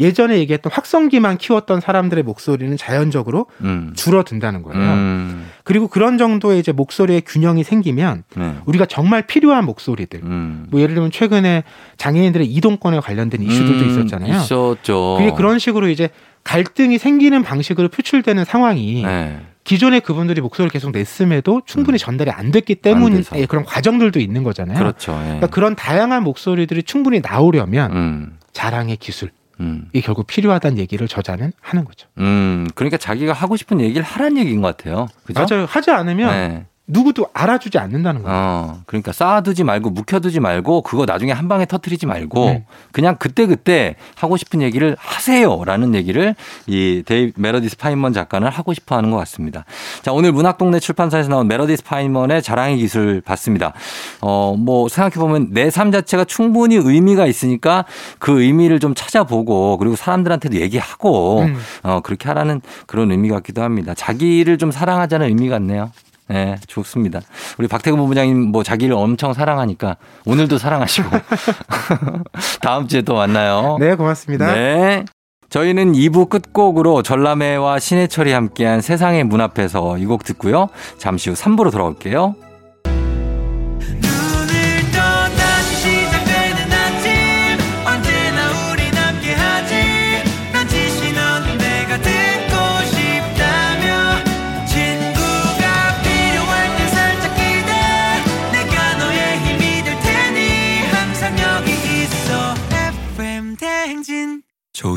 예전에 0.00 0.38
얘기했던 0.38 0.72
확성기만 0.72 1.38
키웠던 1.38 1.80
사람들의 1.80 2.24
목소리는 2.24 2.76
자연적으로 2.76 3.46
음. 3.60 3.92
줄어든다는 3.94 4.62
거예요. 4.62 4.80
음. 4.80 5.46
그리고 5.64 5.88
그런 5.88 6.18
정도의 6.18 6.58
이제 6.58 6.72
목소리의 6.72 7.22
균형이 7.22 7.62
생기면 7.64 8.24
네. 8.36 8.54
우리가 8.64 8.86
정말 8.86 9.26
필요한 9.26 9.64
목소리들, 9.64 10.20
음. 10.22 10.66
뭐 10.70 10.80
예를 10.80 10.94
들면 10.94 11.10
최근에 11.10 11.64
장애인들의 11.98 12.46
이동권에 12.46 13.00
관련된 13.00 13.42
이슈들도 13.42 13.84
음. 13.84 13.90
있었잖아요. 13.90 14.36
있었죠. 14.36 15.16
그게 15.18 15.32
그런 15.32 15.58
식으로 15.58 15.88
이제 15.88 16.08
갈등이 16.44 16.98
생기는 16.98 17.42
방식으로 17.42 17.88
표출되는 17.88 18.44
상황이 18.44 19.02
네. 19.02 19.40
기존에 19.64 20.00
그분들이 20.00 20.40
목소리를 20.40 20.70
계속 20.72 20.90
냈음에도 20.90 21.62
충분히 21.66 21.96
음. 21.96 21.98
전달이 21.98 22.30
안 22.30 22.50
됐기 22.50 22.76
때문에 22.76 23.22
그런 23.48 23.64
과정들도 23.64 24.18
있는 24.18 24.42
거잖아요. 24.42 24.76
그렇죠. 24.76 25.12
예. 25.20 25.24
그러니까 25.24 25.46
그런 25.46 25.76
다양한 25.76 26.24
목소리들이 26.24 26.82
충분히 26.82 27.20
나오려면 27.20 27.92
음. 27.92 28.38
자랑의 28.52 28.96
기술, 28.96 29.30
음. 29.60 29.88
이 29.92 30.00
결국 30.00 30.26
필요하다는 30.26 30.78
얘기를 30.78 31.06
저자는 31.08 31.52
하는 31.60 31.84
거죠. 31.84 32.08
음, 32.18 32.68
그러니까 32.74 32.96
자기가 32.96 33.32
하고 33.32 33.56
싶은 33.56 33.80
얘기를 33.80 34.02
하라는 34.02 34.38
얘기인 34.38 34.60
것 34.60 34.76
같아요. 34.76 35.08
그죠? 35.24 35.44
맞아요. 35.48 35.66
하지 35.66 35.90
않으면 35.90 36.30
네. 36.30 36.66
누구도 36.88 37.26
알아주지 37.32 37.78
않는다는 37.78 38.22
거예요. 38.22 38.36
어, 38.36 38.80
그러니까 38.86 39.12
쌓아두지 39.12 39.62
말고 39.64 39.90
묵혀두지 39.90 40.40
말고 40.40 40.82
그거 40.82 41.06
나중에 41.06 41.30
한 41.32 41.48
방에 41.48 41.64
터트리지 41.64 42.06
말고 42.06 42.44
네. 42.46 42.64
그냥 42.90 43.16
그때 43.18 43.46
그때 43.46 43.94
하고 44.16 44.36
싶은 44.36 44.60
얘기를 44.60 44.96
하세요라는 44.98 45.94
얘기를 45.94 46.34
이 46.66 47.02
데이 47.06 47.32
메러디스 47.36 47.76
파인먼 47.78 48.12
작가는 48.12 48.46
하고 48.48 48.74
싶어하는 48.74 49.10
것 49.12 49.16
같습니다. 49.18 49.64
자 50.02 50.12
오늘 50.12 50.32
문학동네 50.32 50.80
출판사에서 50.80 51.28
나온 51.30 51.46
메러디스 51.46 51.84
파인먼의 51.84 52.42
자랑의 52.42 52.78
기술 52.78 53.20
봤습니다. 53.20 53.72
어 54.20 54.43
뭐 54.43 54.88
생각해 54.88 55.14
보면 55.14 55.48
내 55.52 55.70
삶 55.70 55.92
자체가 55.92 56.24
충분히 56.24 56.76
의미가 56.76 57.26
있으니까 57.26 57.84
그 58.18 58.42
의미를 58.42 58.80
좀 58.80 58.94
찾아보고 58.94 59.78
그리고 59.78 59.96
사람들한테도 59.96 60.56
얘기하고 60.56 61.40
음. 61.42 61.56
어 61.84 62.00
그렇게 62.02 62.28
하라는 62.28 62.60
그런 62.86 63.10
의미 63.12 63.28
같기도 63.30 63.62
합니다. 63.62 63.94
자기를 63.94 64.58
좀 64.58 64.70
사랑하자는 64.70 65.28
의미 65.28 65.48
같네요. 65.48 65.90
네, 66.28 66.56
좋습니다. 66.66 67.20
우리 67.58 67.68
박태근 67.68 67.98
본부장님 67.98 68.52
뭐 68.52 68.62
자기를 68.62 68.94
엄청 68.94 69.32
사랑하니까 69.34 69.96
오늘도 70.24 70.58
사랑하시고 70.58 71.08
다음 72.62 72.88
주에 72.88 73.02
또 73.02 73.14
만나요. 73.14 73.76
네, 73.80 73.94
고맙습니다. 73.94 74.52
네. 74.54 75.04
저희는 75.50 75.92
2부 75.92 76.30
끝곡으로 76.30 77.02
전람회와 77.02 77.78
신해철이 77.78 78.32
함께한 78.32 78.80
세상의 78.80 79.24
문 79.24 79.42
앞에서 79.42 79.98
이 79.98 80.06
곡 80.06 80.24
듣고요. 80.24 80.68
잠시 80.96 81.28
후 81.28 81.36
3부로 81.36 81.70
돌아올게요. 81.70 82.34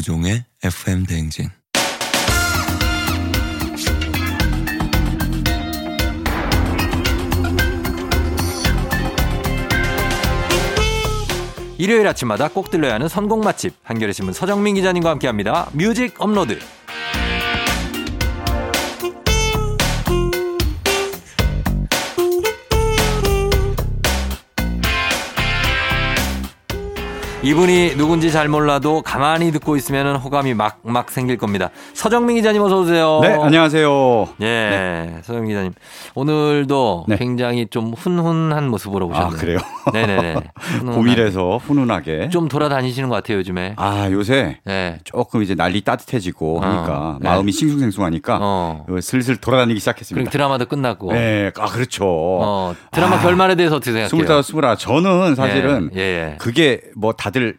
조우종의 0.05 0.45
FM 0.63 1.05
대행진. 1.07 1.49
일요일 11.77 12.07
아침마다 12.07 12.47
꼭 12.47 12.69
들려야 12.69 12.93
하는 12.93 13.07
선곡 13.07 13.43
맛집 13.43 13.73
한겨레 13.83 14.13
신문 14.13 14.33
서정민 14.33 14.75
기자님과 14.75 15.09
함께합니다. 15.09 15.69
뮤직 15.73 16.13
업로드. 16.19 16.59
이분이 27.45 27.95
누군지 27.95 28.31
잘 28.31 28.47
몰라도 28.47 29.03
가만히 29.03 29.51
듣고 29.51 29.75
있으면 29.75 30.15
호감이 30.15 30.55
막, 30.55 30.79
막 30.81 31.11
생길 31.11 31.37
겁니다. 31.37 31.69
서정민 31.93 32.37
기자님 32.37 32.59
어서 32.63 32.79
오세요. 32.79 33.19
네, 33.21 33.37
안녕하세요. 33.39 34.29
예, 34.41 34.45
네. 34.45 35.17
서정민 35.21 35.49
기자님. 35.49 35.73
오늘도 36.15 37.05
네. 37.07 37.17
굉장히 37.17 37.67
좀 37.69 37.93
훈훈한 37.93 38.67
모습으로 38.67 39.05
오셨네요. 39.09 39.27
아, 39.27 39.39
그래요? 39.39 39.59
네네네. 39.93 40.35
봄이라서 40.91 41.57
훈훈하게. 41.57 42.29
좀 42.29 42.47
돌아다니시는 42.47 43.09
것 43.09 43.15
같아요, 43.15 43.37
요즘에. 43.37 43.75
아, 43.77 44.09
요새 44.09 44.57
네. 44.63 44.97
조금 45.03 45.43
이제 45.43 45.53
날이 45.53 45.81
따뜻해지고 45.81 46.57
어. 46.57 46.61
하니까 46.61 47.19
네. 47.21 47.29
마음이 47.29 47.51
싱숭생숭하니까 47.51 48.39
어. 48.41 48.85
슬슬 49.01 49.37
돌아다니기 49.37 49.79
시작했습니다. 49.79 50.31
드라마도 50.31 50.65
끝났고. 50.65 51.13
네, 51.13 51.51
아, 51.59 51.67
그렇죠. 51.67 52.05
어, 52.07 52.73
드라마 52.89 53.17
아, 53.17 53.21
결말에 53.21 53.53
대해서 53.53 53.75
어떻게 53.75 53.91
생각해요? 53.91 54.23
25, 54.23 54.39
21. 54.39 54.77
저는 54.79 55.35
사실은 55.35 55.91
예, 55.95 55.99
예. 55.99 56.35
그게 56.39 56.81
뭐 56.95 57.13
다들 57.13 57.34
다들 57.35 57.57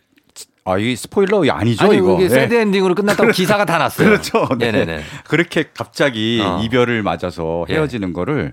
아, 0.65 0.79
이 0.79 0.97
스포일러 0.97 1.45
아니죠, 1.49 1.85
아니, 1.85 1.99
이거. 1.99 2.17
이게 2.17 2.29
새드 2.29 2.53
네. 2.53 2.63
엔딩으로 2.63 2.97
끝났다고 2.97 3.31
기사가 3.33 3.65
다 3.67 3.79
났어요. 3.79 4.09
그렇죠. 4.09 4.49
네. 4.59 4.73
네네 4.73 5.03
그렇게 5.29 5.67
갑자기 5.73 6.43
어. 6.43 6.61
이별을 6.63 7.05
맞아서 7.05 7.67
예. 7.69 7.75
헤어지는 7.75 8.09
예. 8.09 8.13
거를 8.13 8.53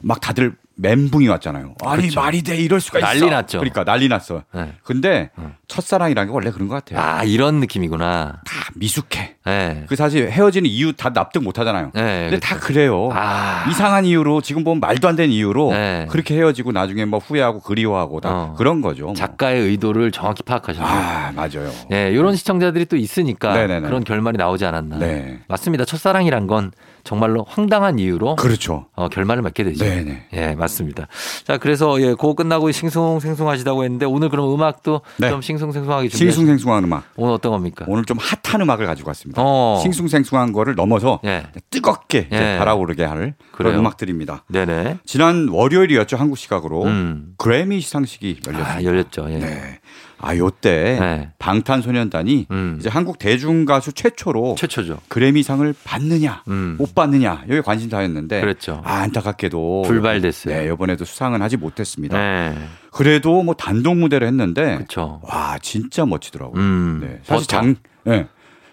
막 0.00 0.20
다들 0.20 0.54
멘붕이 0.82 1.28
왔잖아요. 1.28 1.74
아니 1.84 2.02
그렇죠. 2.02 2.20
말이 2.20 2.42
돼 2.42 2.56
이럴 2.56 2.80
수가 2.80 2.98
난리 2.98 3.18
있어. 3.18 3.26
난리 3.26 3.34
났죠. 3.36 3.58
그러니까 3.58 3.84
난리 3.84 4.08
났어. 4.08 4.42
네. 4.52 4.72
근데 4.82 5.30
어. 5.36 5.52
첫사랑이라는 5.68 6.28
게 6.30 6.34
원래 6.34 6.50
그런 6.50 6.68
것 6.68 6.74
같아요. 6.74 7.00
아 7.00 7.22
이런 7.22 7.60
느낌이구나. 7.60 8.40
다 8.44 8.52
미숙해. 8.74 9.36
네. 9.46 9.84
그 9.88 9.96
사실 9.96 10.28
헤어지는 10.30 10.68
이유 10.68 10.92
다 10.92 11.12
납득 11.12 11.42
못 11.42 11.58
하잖아요. 11.58 11.92
네, 11.94 12.28
근데 12.30 12.38
그렇죠. 12.38 12.40
다 12.40 12.58
그래요. 12.58 13.10
아. 13.12 13.66
이상한 13.70 14.04
이유로 14.04 14.40
지금 14.40 14.64
보면 14.64 14.80
말도 14.80 15.08
안 15.08 15.16
되는 15.16 15.30
이유로 15.32 15.72
네. 15.72 16.06
그렇게 16.10 16.34
헤어지고 16.36 16.72
나중에 16.72 17.04
뭐 17.04 17.20
후회하고 17.20 17.60
그리워하고 17.60 18.20
다 18.20 18.30
어. 18.32 18.54
그런 18.58 18.80
거죠. 18.80 19.06
뭐. 19.06 19.14
작가의 19.14 19.62
의도를 19.62 20.10
정확히 20.10 20.42
파악하셨네요. 20.42 20.92
아 20.92 21.32
맞아요. 21.32 21.70
네 21.90 22.10
이런 22.10 22.34
시청자들이 22.34 22.86
또 22.86 22.96
있으니까 22.96 23.54
네네네. 23.54 23.86
그런 23.86 24.02
결말이 24.04 24.36
나오지 24.36 24.64
않았나. 24.66 24.98
네. 24.98 25.38
맞습니다. 25.46 25.84
첫사랑이란 25.84 26.48
건 26.48 26.72
정말로 27.04 27.44
황당한 27.48 27.98
이유로 27.98 28.36
그렇죠. 28.36 28.86
어, 28.94 29.08
결말을 29.08 29.42
맞게 29.42 29.64
되죠. 29.64 29.84
네네. 29.84 30.28
예, 30.32 30.54
맞습니다. 30.54 31.08
자, 31.44 31.58
그래서 31.58 32.00
예, 32.00 32.14
고 32.14 32.34
끝나고 32.34 32.70
싱숭생숭하시다고 32.70 33.84
했는데 33.84 34.06
오늘 34.06 34.28
그럼 34.28 34.52
음악도 34.52 35.02
네. 35.18 35.28
좀 35.28 35.42
싱숭생숭하게 35.42 36.08
준비 36.08 36.32
싱숭생숭한 36.32 36.84
음악. 36.84 37.04
오늘 37.16 37.34
어떤 37.34 37.52
겁니까? 37.52 37.84
오늘 37.88 38.04
좀 38.04 38.18
핫한 38.18 38.60
음악을 38.60 38.86
가지고 38.86 39.10
왔습니다. 39.10 39.42
어. 39.44 39.78
싱숭생숭한 39.82 40.52
거를 40.52 40.74
넘어서 40.74 41.20
예. 41.24 41.44
뜨겁게 41.70 42.28
예. 42.30 42.56
달아오르게 42.58 43.04
할 43.04 43.34
그런 43.52 43.74
음악들입니다. 43.74 44.44
네네. 44.48 44.98
지난 45.04 45.48
월요일이었죠 45.48 46.16
한국 46.16 46.38
시각으로 46.38 46.84
음. 46.84 47.34
그래미 47.38 47.80
시상식이 47.80 48.40
열렸습니다. 48.46 48.74
아, 48.76 48.82
열렸죠. 48.82 49.26
예. 49.30 49.38
네. 49.38 49.80
아, 50.22 50.36
요때 50.36 50.98
네. 51.00 51.30
방탄소년단이 51.38 52.46
음. 52.50 52.76
이제 52.78 52.88
한국 52.88 53.18
대중 53.18 53.64
가수 53.64 53.92
최초로 53.92 54.54
최초죠. 54.56 54.98
그래미상을 55.08 55.74
받느냐, 55.84 56.44
음. 56.48 56.76
못 56.78 56.94
받느냐 56.94 57.44
여기 57.48 57.60
관심사였는데 57.60 58.40
그렇죠. 58.40 58.80
아, 58.84 59.00
안타깝게도 59.00 59.82
불발됐어요. 59.82 60.54
네, 60.54 60.66
이번에도 60.72 61.04
수상은 61.04 61.42
하지 61.42 61.56
못했습니다. 61.56 62.16
네. 62.16 62.54
그래도 62.92 63.42
뭐 63.42 63.54
단독 63.54 63.96
무대를 63.96 64.26
했는데 64.28 64.78
그쵸. 64.78 65.20
와, 65.24 65.58
진짜 65.60 66.06
멋지더라고요. 66.06 66.60
음. 66.60 67.00
네. 67.02 67.20
사실 67.24 67.48
장 67.48 67.74
네. 68.04 68.28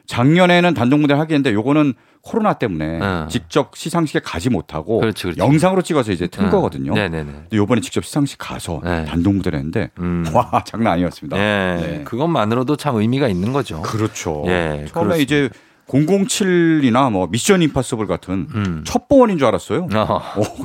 작년에는 0.06 0.74
단독 0.76 1.00
무대를 1.00 1.20
하겠는데 1.20 1.52
요거는 1.54 1.94
코로나 2.22 2.54
때문에 2.54 3.00
어. 3.02 3.28
직접 3.30 3.76
시상식에 3.76 4.20
가지 4.20 4.50
못하고 4.50 5.00
그렇지, 5.00 5.24
그렇지. 5.24 5.40
영상으로 5.40 5.82
찍어서 5.82 6.12
이제 6.12 6.28
튼 6.28 6.46
어. 6.46 6.50
거거든요. 6.50 6.94
네네네. 6.94 7.48
요번에 7.54 7.82
직접 7.82 8.04
시상식 8.04 8.38
가서 8.38 8.82
네. 8.84 9.06
단독 9.06 9.36
무대를 9.36 9.58
했는데 9.60 9.90
음. 10.00 10.26
와 10.34 10.64
장난 10.66 10.94
아니었습니다. 10.94 11.38
네. 11.38 11.78
네. 11.82 12.04
그것만으로도 12.04 12.76
참 12.76 12.98
의미가 12.98 13.28
있는 13.28 13.54
거죠. 13.54 13.82
그렇죠. 13.82 14.44
네, 14.46 14.86
처음에 14.88 15.16
그렇습니다. 15.16 15.16
이제 15.18 15.50
007이나 15.88 17.12
뭐 17.12 17.28
미션 17.28 17.62
임파서블 17.62 18.06
같은 18.08 18.48
음. 18.54 18.84
첩보원인 18.86 19.38
줄 19.38 19.48
알았어요. 19.48 19.88
어. 19.94 20.22
오, 20.38 20.64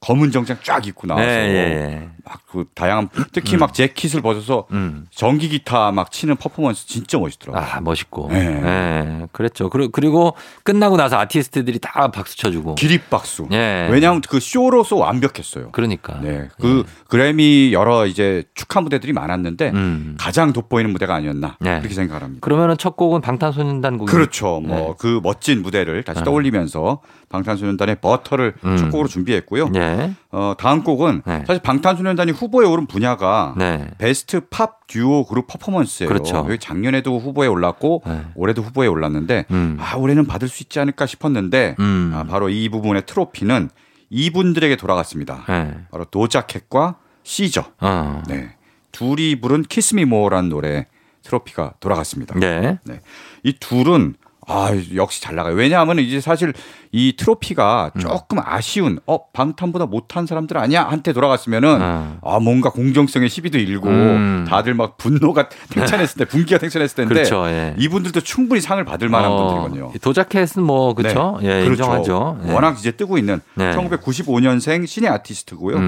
검은 0.00 0.30
정장 0.30 0.58
쫙 0.62 0.86
입고 0.86 1.08
나와서 1.08 1.26
네, 1.26 1.32
예, 1.32 1.56
예. 1.56 2.08
막그 2.24 2.66
다양한 2.74 3.08
특히 3.32 3.56
음. 3.56 3.60
막 3.60 3.74
재킷을 3.74 4.22
벗어서 4.22 4.66
음. 4.70 5.06
전기 5.10 5.48
기타 5.48 5.90
막 5.90 6.12
치는 6.12 6.36
퍼포먼스 6.36 6.86
진짜 6.86 7.18
멋있더라고요. 7.18 7.60
아 7.60 7.80
멋있고. 7.80 8.28
네. 8.30 8.60
네. 8.60 9.26
그랬죠. 9.32 9.68
그리고 9.68 10.34
끝나고 10.62 10.96
나서 10.96 11.18
아티스트들이 11.18 11.80
다 11.80 12.12
박수 12.12 12.36
쳐주고. 12.36 12.76
기립 12.76 13.10
박수. 13.10 13.48
네. 13.50 13.88
왜냐하면 13.90 14.20
그 14.20 14.38
쇼로서 14.38 14.96
완벽했어요. 14.96 15.72
그러니까. 15.72 16.20
네. 16.20 16.48
그 16.60 16.84
네. 16.86 16.92
그래미 17.08 17.72
여러 17.72 18.06
이제 18.06 18.44
축하 18.54 18.80
무대들이 18.80 19.12
많았는데 19.12 19.70
음. 19.70 20.16
가장 20.18 20.52
돋보이는 20.52 20.92
무대가 20.92 21.16
아니었나 21.16 21.56
네. 21.58 21.78
그렇게 21.78 21.94
생각합니다. 21.94 22.40
그러면은 22.40 22.78
첫 22.78 22.96
곡은 22.96 23.20
방탄소년단 23.20 23.98
곡이 23.98 24.12
그렇죠. 24.12 24.60
뭐그 24.60 25.06
네. 25.06 25.20
멋진 25.24 25.62
무대를 25.62 26.04
다시 26.04 26.20
아. 26.20 26.22
떠올리면서 26.22 27.00
방탄소년단의 27.28 27.96
버터를 28.00 28.54
음. 28.64 28.76
첫 28.76 28.90
곡으로 28.90 29.08
준비했고요. 29.08 29.68
네. 29.68 30.14
어, 30.30 30.54
다음 30.58 30.82
곡은 30.82 31.22
네. 31.26 31.44
사실 31.46 31.62
방탄소년단이 31.62 32.32
후보에 32.32 32.66
오른 32.66 32.86
분야가 32.86 33.54
네. 33.56 33.90
베스트 33.98 34.40
팝 34.48 34.86
듀오 34.86 35.26
그룹 35.26 35.46
퍼포먼스예요. 35.46 36.08
그렇죠. 36.08 36.36
여기 36.38 36.58
작년에도 36.58 37.18
후보에 37.18 37.46
올랐고 37.46 38.02
네. 38.06 38.22
올해도 38.34 38.62
후보에 38.62 38.86
올랐는데 38.86 39.44
음. 39.50 39.76
아 39.80 39.96
올해는 39.96 40.26
받을 40.26 40.48
수 40.48 40.62
있지 40.62 40.80
않을까 40.80 41.06
싶었는데 41.06 41.76
음. 41.78 42.12
아, 42.14 42.24
바로 42.24 42.48
이 42.48 42.68
부분의 42.68 43.04
트로피는 43.06 43.70
이분들에게 44.10 44.76
돌아갔습니다. 44.76 45.44
네. 45.48 45.74
바로 45.90 46.04
도자켓과 46.06 46.96
시저. 47.22 47.64
어. 47.80 48.22
네. 48.26 48.54
둘이 48.92 49.40
부른 49.40 49.64
키스미 49.64 50.06
모어라는 50.06 50.48
노래 50.48 50.86
트로피가 51.22 51.74
돌아갔습니다. 51.80 52.38
네. 52.38 52.78
네. 52.84 53.00
이 53.42 53.52
둘은 53.52 54.14
아, 54.48 54.70
역시 54.94 55.20
잘 55.20 55.36
나가요. 55.36 55.54
왜냐하면 55.54 55.98
이제 55.98 56.20
사실 56.20 56.54
이 56.90 57.14
트로피가 57.16 57.92
음. 57.94 58.00
조금 58.00 58.38
아쉬운, 58.42 58.98
어, 59.06 59.30
방탄보다 59.30 59.84
못한 59.84 60.26
사람들 60.26 60.56
아니야? 60.56 60.84
한테 60.84 61.12
돌아갔으면은, 61.12 61.80
음. 61.80 62.18
아, 62.22 62.38
뭔가 62.40 62.70
공정성의 62.70 63.28
시비도 63.28 63.58
일고, 63.58 63.88
음. 63.90 64.46
다들 64.48 64.72
막 64.72 64.96
분노가 64.96 65.50
탱찬했을 65.68 66.18
때, 66.18 66.24
분기가 66.24 66.58
탱찬했을 66.58 66.96
때인데, 66.96 67.14
그렇죠, 67.14 67.46
예. 67.46 67.74
이분들도 67.78 68.20
충분히 68.22 68.62
상을 68.62 68.82
받을 68.84 69.10
만한 69.10 69.30
어, 69.30 69.36
분들이거든요. 69.36 69.92
도자켓은 70.00 70.62
뭐, 70.62 70.94
그렇죠? 70.94 71.38
네. 71.42 71.48
예, 71.48 71.64
그렇죠. 71.64 71.82
인정하죠. 71.82 72.38
예. 72.46 72.52
워낙 72.52 72.78
이제 72.78 72.92
뜨고 72.92 73.18
있는 73.18 73.40
네. 73.54 73.74
1995년생 73.74 74.86
신의 74.86 75.10
아티스트고요. 75.10 75.78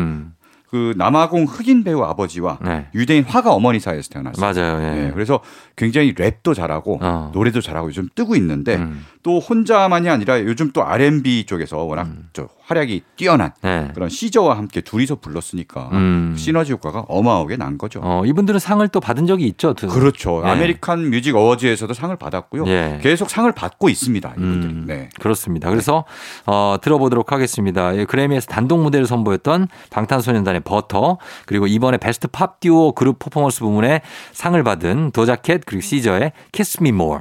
음. 0.73 0.93
그 0.93 0.95
남아공 0.97 1.45
흑인 1.45 1.83
배우 1.85 2.03
아버지와 2.03 2.59
네. 2.65 2.87
유대인 2.95 3.25
화가 3.25 3.53
어머니 3.53 3.81
사이에서 3.81 4.09
태어났어요. 4.09 4.41
맞아요. 4.55 4.83
예. 4.83 5.03
네, 5.03 5.11
그래서 5.13 5.41
굉장히 5.77 6.15
랩도 6.15 6.55
잘하고 6.55 6.99
어. 7.03 7.31
노래도 7.35 7.61
잘하고 7.61 7.89
요즘 7.89 8.09
뜨고 8.15 8.37
있는데 8.37 8.77
음. 8.77 9.05
또 9.23 9.41
혼자만이 9.41 10.09
아니라 10.09 10.41
요즘 10.41 10.71
또 10.71 10.85
R&B 10.85 11.45
쪽에서 11.47 11.79
워낙 11.85 12.05
음. 12.07 12.29
저 12.33 12.49
활약이 12.71 13.03
뛰어난 13.17 13.53
네. 13.63 13.89
그런 13.95 14.09
시저와 14.09 14.57
함께 14.57 14.81
둘이서 14.81 15.17
불렀으니까 15.17 15.91
음. 15.93 16.35
시너지 16.39 16.73
효과가 16.73 17.01
어마어마하게 17.09 17.57
난 17.57 17.79
거죠. 17.79 18.01
어, 18.03 18.23
이분들은 18.25 18.61
상을 18.61 18.87
또 18.89 19.01
받은 19.01 19.27
적이 19.27 19.47
있죠. 19.49 19.75
두. 19.75 19.89
그렇죠. 19.89 20.43
네. 20.45 20.51
American 20.51 21.11
Music 21.11 21.35
Awards에서도 21.35 21.93
상을 21.93 22.15
받았고요. 22.17 22.65
네. 22.65 22.99
계속 23.03 23.29
상을 23.29 23.51
받고 23.51 23.89
있습니다. 23.89 24.31
이분들이. 24.37 24.73
음. 24.73 24.85
네. 24.87 25.09
그렇습니다. 25.21 25.69
그래서 25.69 26.05
어, 26.47 26.77
들어보도록 26.81 27.33
하겠습니다. 27.33 27.97
예, 27.97 28.05
그래미에서 28.05 28.47
단독 28.47 28.81
무대를 28.83 29.07
선보였던 29.07 29.67
방탄소년단의 29.91 30.61
버터 30.61 31.19
그리고 31.47 31.67
이번에 31.67 31.99
Best 31.99 32.29
Pop 32.29 32.61
Duo 32.61 32.93
Group 32.93 33.19
Performance 33.19 33.61
부문에 33.61 34.03
상을 34.33 34.63
받은 34.63 35.11
도자캣 35.11 35.63
그리고 35.67 35.81
시저의 35.83 36.33
Kiss 36.53 36.79
Me 36.81 36.91
More 36.91 37.21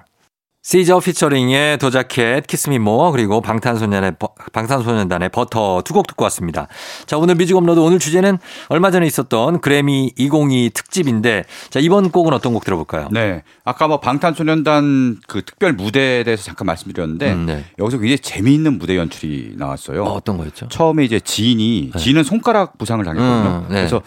시저 0.69 0.99
피처링의 0.99 1.79
도자캣, 1.79 2.45
Kiss 2.45 2.69
Me 2.69 2.81
More, 2.81 3.11
그리고 3.11 3.41
방탄소년의, 3.41 4.11
방탄소년단의 4.53 5.29
버터 5.29 5.81
두 5.83 5.95
곡 5.95 6.05
듣고 6.05 6.25
왔습니다. 6.25 6.67
자, 7.07 7.17
오늘 7.17 7.33
Music 7.33 7.55
Upload 7.55 7.79
오늘 7.79 7.97
주제는 7.97 8.37
얼마 8.67 8.91
전에 8.91 9.07
있었던 9.07 9.61
그래미 9.61 10.13
2022 10.15 10.69
특집인데, 10.69 11.45
자, 11.71 11.79
이번 11.79 12.11
곡은 12.11 12.33
어떤 12.33 12.53
곡 12.53 12.63
들어볼까요? 12.65 13.07
네. 13.11 13.41
아까 13.65 13.87
뭐 13.87 13.99
방탄소년단 13.99 15.17
그 15.27 15.41
특별 15.43 15.73
무대에 15.73 16.23
대해서 16.23 16.43
잠깐 16.43 16.67
말씀드렸는데, 16.67 17.31
음, 17.33 17.45
네. 17.47 17.65
여기서 17.79 17.97
굉장히 17.97 18.19
재미있는 18.19 18.77
무대 18.77 18.95
연출이 18.95 19.53
나왔어요. 19.57 20.03
어떤 20.03 20.37
거였죠? 20.37 20.67
처음에 20.67 21.03
이제 21.03 21.19
진이, 21.19 21.89
네. 21.95 21.99
진은 21.99 22.23
손가락 22.23 22.77
부상을 22.77 23.03
당했거든요. 23.03 23.65
음, 23.69 23.73
네. 23.73 23.75
그래서 23.77 24.03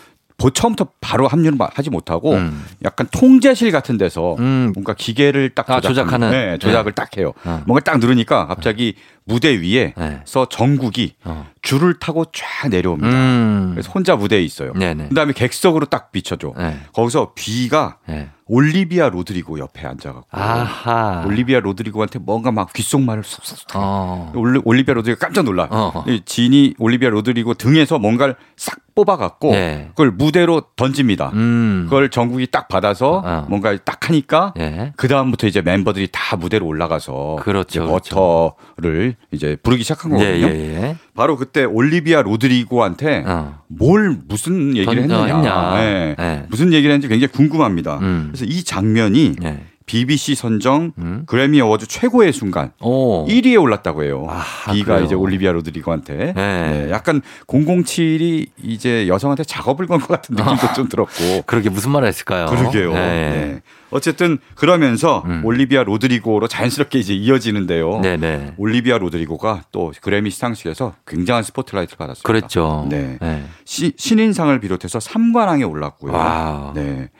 처음부터 0.51 0.89
바로 1.01 1.29
합류를 1.29 1.59
하지 1.75 1.91
못하고 1.91 2.33
음. 2.35 2.65
약간 2.85 3.07
통제실 3.11 3.71
같은 3.71 3.99
데서 3.99 4.37
음. 4.39 4.73
뭔가 4.75 4.95
기계를 4.95 5.51
딱 5.51 5.71
아, 5.71 5.81
조작하는 5.81 6.31
네, 6.31 6.59
조작을 6.59 6.93
네. 6.93 6.95
딱 6.95 7.17
해요. 7.17 7.33
어. 7.45 7.63
뭔가 7.67 7.81
딱 7.85 7.99
누르니까 7.99 8.47
갑자기 8.47 8.95
무대 9.25 9.61
위에서 9.61 9.93
네. 9.97 10.47
전국이 10.51 11.15
어. 11.25 11.47
줄을 11.63 11.99
타고 11.99 12.25
쫙 12.33 12.69
내려옵니다. 12.69 13.09
음. 13.09 13.71
그래서 13.73 13.91
혼자 13.93 14.17
무대에 14.17 14.43
있어요. 14.43 14.73
네네. 14.73 15.09
그다음에 15.09 15.33
객석으로 15.33 15.87
딱 15.87 16.13
비춰줘. 16.13 16.55
네. 16.57 16.81
거기서 16.93 17.33
비가 17.35 17.99
네. 18.09 18.31
올리비아 18.47 19.09
로드리고 19.09 19.59
옆에 19.59 19.87
앉아갖고 19.87 20.29
아하. 20.31 21.25
올리비아 21.27 21.61
로드리고한테 21.61 22.19
뭔가 22.19 22.51
막 22.51 22.73
귓속말을 22.73 23.23
쏙쏙 23.25 23.69
어. 23.75 24.33
올리비아 24.65 24.95
로드리고 24.95 25.19
깜짝 25.19 25.45
놀라. 25.45 25.69
어. 25.71 26.05
진이 26.25 26.75
올리비아 26.79 27.11
로드리고 27.11 27.55
등에서 27.55 27.99
뭔가를 27.99 28.37
싹 28.57 28.79
뽑아갖고 28.95 29.53
네. 29.53 29.87
그걸 29.91 30.11
무대로 30.11 30.63
던집니다. 30.77 31.31
음. 31.33 31.87
그걸 31.89 32.11
전국이 32.11 32.47
딱 32.51 32.69
받아서 32.69 33.23
어. 33.25 33.47
뭔가 33.49 33.77
딱 33.85 34.09
하니까 34.09 34.53
네. 34.57 34.93
그 34.97 35.09
다음부터 35.09 35.47
이제 35.47 35.63
멤버들이 35.63 36.09
다 36.13 36.37
무대로 36.37 36.67
올라가서 36.67 37.39
그렇죠, 37.41 37.87
그렇죠. 37.87 38.55
버터를 38.77 39.17
이제 39.31 39.57
부르기 39.63 39.83
시작한 39.83 40.13
예, 40.13 40.25
거거든요. 40.25 40.47
예, 40.47 40.83
예, 40.83 40.97
바로 41.15 41.37
그때 41.37 41.65
올리비아 41.65 42.23
로드리고한테 42.23 43.25
어. 43.27 43.61
뭘 43.69 44.19
무슨 44.29 44.77
얘기를 44.77 45.03
했느냐, 45.03 45.37
했냐. 45.37 45.75
네. 45.77 46.15
네. 46.19 46.47
무슨 46.51 46.73
얘기를 46.73 46.93
했는지 46.93 47.09
굉장히 47.09 47.33
궁금합니다. 47.33 47.99
음. 47.99 48.32
그래서 48.33 48.47
이 48.47 48.65
장면이 48.65 49.37
네. 49.39 49.67
BBC 49.87 50.35
선정 50.35 50.93
음? 50.99 51.23
그래미 51.27 51.61
어워즈 51.61 51.87
최고의 51.87 52.33
순간 52.33 52.73
오. 52.81 53.27
1위에 53.27 53.61
올랐다고 53.61 54.05
해요. 54.05 54.27
아, 54.29 54.45
뷔가 54.73 54.95
그래요? 54.95 55.05
이제 55.07 55.15
올리비아 55.15 55.53
로드리고한테 55.53 56.33
네. 56.33 56.33
네. 56.35 56.91
약간 56.91 57.21
007이 57.47 58.47
이제 58.63 59.09
여성한테 59.09 59.45
작업을 59.45 59.87
건 59.87 60.03
것 60.03 60.09
같은 60.09 60.35
느낌도 60.35 60.67
아. 60.67 60.73
좀 60.73 60.89
들었고. 60.89 61.43
그러게 61.47 61.69
무슨 61.71 61.91
말을 61.93 62.09
했을까요? 62.09 62.47
그러게요. 62.47 62.93
네. 62.93 62.99
네. 63.31 63.61
어쨌든 63.91 64.39
그러면서 64.55 65.23
음. 65.27 65.43
올리비아 65.45 65.83
로드리고로 65.85 66.49
자연스럽게 66.49 66.99
이제 66.99 67.15
이어지는데요. 67.15 68.01
네네. 68.01 68.17
네. 68.17 68.55
올리비아 68.57 68.99
로드리고가 68.99 69.65
또 69.71 69.93
그래미 70.01 70.31
시상식에서 70.31 70.95
굉장한 71.07 71.43
스포트라이트를 71.45 71.99
받았습니다. 71.99 72.27
그랬죠. 72.27 72.87
네. 72.89 73.19
네. 73.21 73.45
시, 73.65 73.93
신인상을 73.97 74.59
비롯해서 74.61 74.99
3관왕에 74.99 75.69
올랐고요. 75.71 76.13
wow. 76.13 76.73
네. 76.75 77.11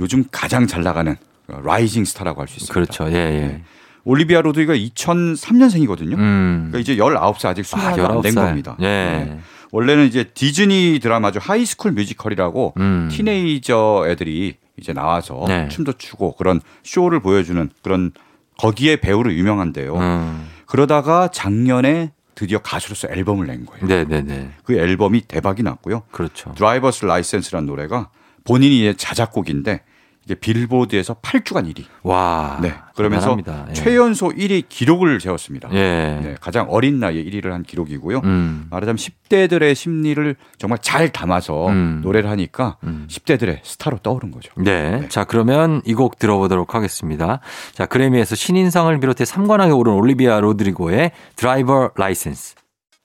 요즘 0.00 0.24
가장 0.32 0.66
잘 0.66 0.82
나가는 0.82 1.16
rising 1.48 2.04
스타라고 2.04 2.40
할 2.40 2.48
수 2.48 2.54
있습니다. 2.56 2.72
그렇죠. 2.74 3.08
예, 3.10 3.16
예. 3.16 3.40
네. 3.46 3.62
올리비아 4.04 4.40
로드리고가 4.40 4.74
2003년생이거든요. 4.74 6.14
음. 6.18 6.68
그러니까 6.70 6.78
이제 6.78 6.96
19살 6.96 7.46
아직 7.46 7.62
20살 7.62 8.00
아, 8.00 8.12
안된 8.14 8.34
겁니다. 8.34 8.76
예. 8.80 8.84
네. 8.84 9.38
원래는 9.70 10.06
이제 10.06 10.24
디즈니 10.24 10.98
드라마죠. 11.02 11.40
High 11.40 11.61
School 11.61 11.92
Musical이라고 11.92 12.74
음. 12.78 13.08
틴에이저 13.10 14.04
애들이 14.08 14.56
이제 14.76 14.92
나와서 14.92 15.44
네. 15.48 15.68
춤도 15.68 15.94
추고 15.94 16.34
그런 16.36 16.60
쇼를 16.82 17.20
보여주는 17.20 17.70
그런 17.82 18.12
거기에 18.58 18.96
배우로 18.96 19.32
유명한데요. 19.32 19.96
음. 19.96 20.48
그러다가 20.66 21.28
작년에 21.28 22.12
드디어 22.34 22.58
가수로서 22.58 23.08
앨범을 23.10 23.46
낸 23.46 23.66
거예요. 23.66 23.86
네네네. 23.86 24.22
네, 24.22 24.34
네. 24.34 24.50
그 24.64 24.74
앨범이 24.74 25.22
대박이 25.22 25.62
났고요. 25.62 26.02
그렇죠. 26.10 26.52
drivers 26.56 27.04
license라는 27.04 27.66
노래가 27.66 28.08
본인이 28.44 28.94
자작곡인데 28.96 29.82
이게 30.24 30.34
빌보드에서 30.36 31.14
8주간 31.14 31.68
1위. 31.72 31.84
와. 32.04 32.58
네. 32.62 32.74
그러면서 32.94 33.36
예. 33.68 33.72
최연소 33.72 34.28
1위 34.28 34.64
기록을 34.68 35.20
세웠습니다. 35.20 35.68
예. 35.72 36.20
네. 36.22 36.34
가장 36.40 36.66
어린 36.70 37.00
나이에 37.00 37.24
1위를 37.24 37.50
한 37.50 37.62
기록이고요. 37.64 38.20
음. 38.22 38.66
말하자면 38.70 38.96
10대들의 38.96 39.74
심리를 39.74 40.36
정말 40.58 40.78
잘 40.80 41.08
담아서 41.10 41.68
음. 41.68 42.00
노래를 42.04 42.30
하니까 42.30 42.76
음. 42.84 43.06
10대들의 43.10 43.60
스타로 43.64 43.98
떠오른 43.98 44.30
거죠. 44.30 44.52
네. 44.56 45.00
네. 45.00 45.08
자, 45.08 45.24
그러면 45.24 45.80
이 45.86 45.94
곡 45.94 46.18
들어보도록 46.18 46.74
하겠습니다. 46.74 47.40
자, 47.74 47.86
그래미에서 47.86 48.34
신인상을 48.34 48.98
비롯해 49.00 49.24
3관왕에 49.24 49.76
오른 49.76 49.92
올리비아 49.94 50.40
로드리고의 50.40 51.12
driver 51.36 51.90
license. 51.96 52.54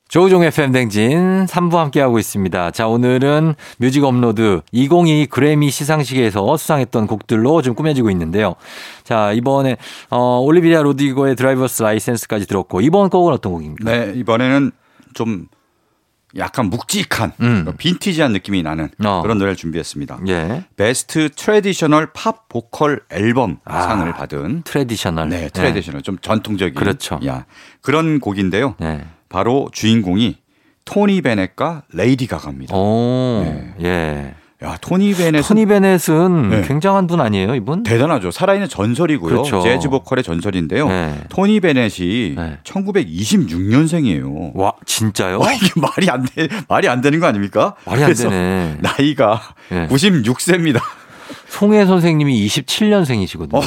조우종의 0.08 0.52
FM 0.52 0.66
대행진 0.66 1.46
3부 1.48 1.76
함께하고 1.76 2.18
있습니다. 2.18 2.72
자, 2.72 2.88
오늘은 2.88 3.56
뮤직 3.78 4.04
업로드 4.04 4.62
2022 4.72 5.26
그래미 5.28 5.70
시상식에서 5.70 6.56
수상했던 6.56 7.08
곡들로 7.08 7.62
좀 7.62 7.76
꾸며지고 7.76 8.10
있는데요. 8.12 8.56
자, 9.04 9.34
이번에, 9.34 9.78
어, 10.10 10.40
올리비아 10.40 10.82
로드리고의 10.82 11.36
drivers 11.36 11.84
license까지 11.84 12.48
들었고, 12.48 12.82
이번 12.82 13.10
곡은 13.10 13.34
어떤 13.34 13.52
곡입니까? 13.54 13.92
네, 13.92 14.14
이번에는 14.16 14.72
좀 15.14 15.48
약간 16.38 16.70
묵직한 16.70 17.34
음. 17.42 17.74
빈티지한 17.78 18.32
느낌이 18.32 18.62
나는 18.62 18.90
어. 19.04 19.22
그런 19.22 19.38
노래를 19.38 19.56
준비했습니다. 19.56 20.20
예. 20.28 20.66
Best 20.76 21.30
Traditional 21.30 22.12
Pop 22.14 22.48
Vocal 22.50 23.02
Album 23.10 23.60
아, 23.66 23.82
상을 23.84 24.14
받은 24.14 24.64
traditional. 24.64 25.30
네, 25.30 25.50
traditional 25.50 26.02
네. 26.02 26.04
좀 26.04 26.18
전통적인 26.20 26.76
그렇죠. 26.76 27.20
야, 27.26 27.46
그런 27.82 28.20
곡인데요. 28.20 28.76
네. 28.80 29.06
바로 29.30 29.70
주인공이 29.72 30.38
토니 30.86 31.22
베넷과 31.22 31.84
레이디 31.94 32.28
가가입니다. 32.28 32.76
오, 32.76 33.44
네. 33.44 33.74
예. 33.82 34.34
야, 34.64 34.76
토니 34.82 35.14
베넷. 35.14 35.46
토니 35.48 35.68
베넷은 35.68 36.50
네. 36.50 36.62
굉장한 36.64 37.06
분 37.06 37.22
아니에요, 37.22 37.54
이분? 37.54 37.84
대단하죠. 37.84 38.32
살아있는 38.32 38.68
전설이고요. 38.68 39.30
그렇죠. 39.30 39.62
재즈 39.62 39.90
보컬의 39.90 40.24
전설인데요. 40.24 40.88
네. 40.88 41.14
토니 41.30 41.60
베넷이 41.60 42.34
네. 42.36 42.58
1926년생이에요. 42.64 44.56
와, 44.56 44.74
진짜요? 44.86 45.40
와, 45.40 45.54
이게 45.54 45.70
말이 45.76 46.10
안 46.10 46.26
돼, 46.26 46.48
말이 46.68 46.88
안 46.90 47.02
되는 47.02 47.20
거 47.20 47.28
아닙니까? 47.28 47.76
말이 47.86 48.04
안 48.04 48.14
되네. 48.14 48.78
나이가 48.82 49.40
96세입니다. 49.70 50.82
송혜 51.58 51.88
선생님이 51.88 52.46
27년생이시거든요. 52.46 53.56
어, 53.56 53.62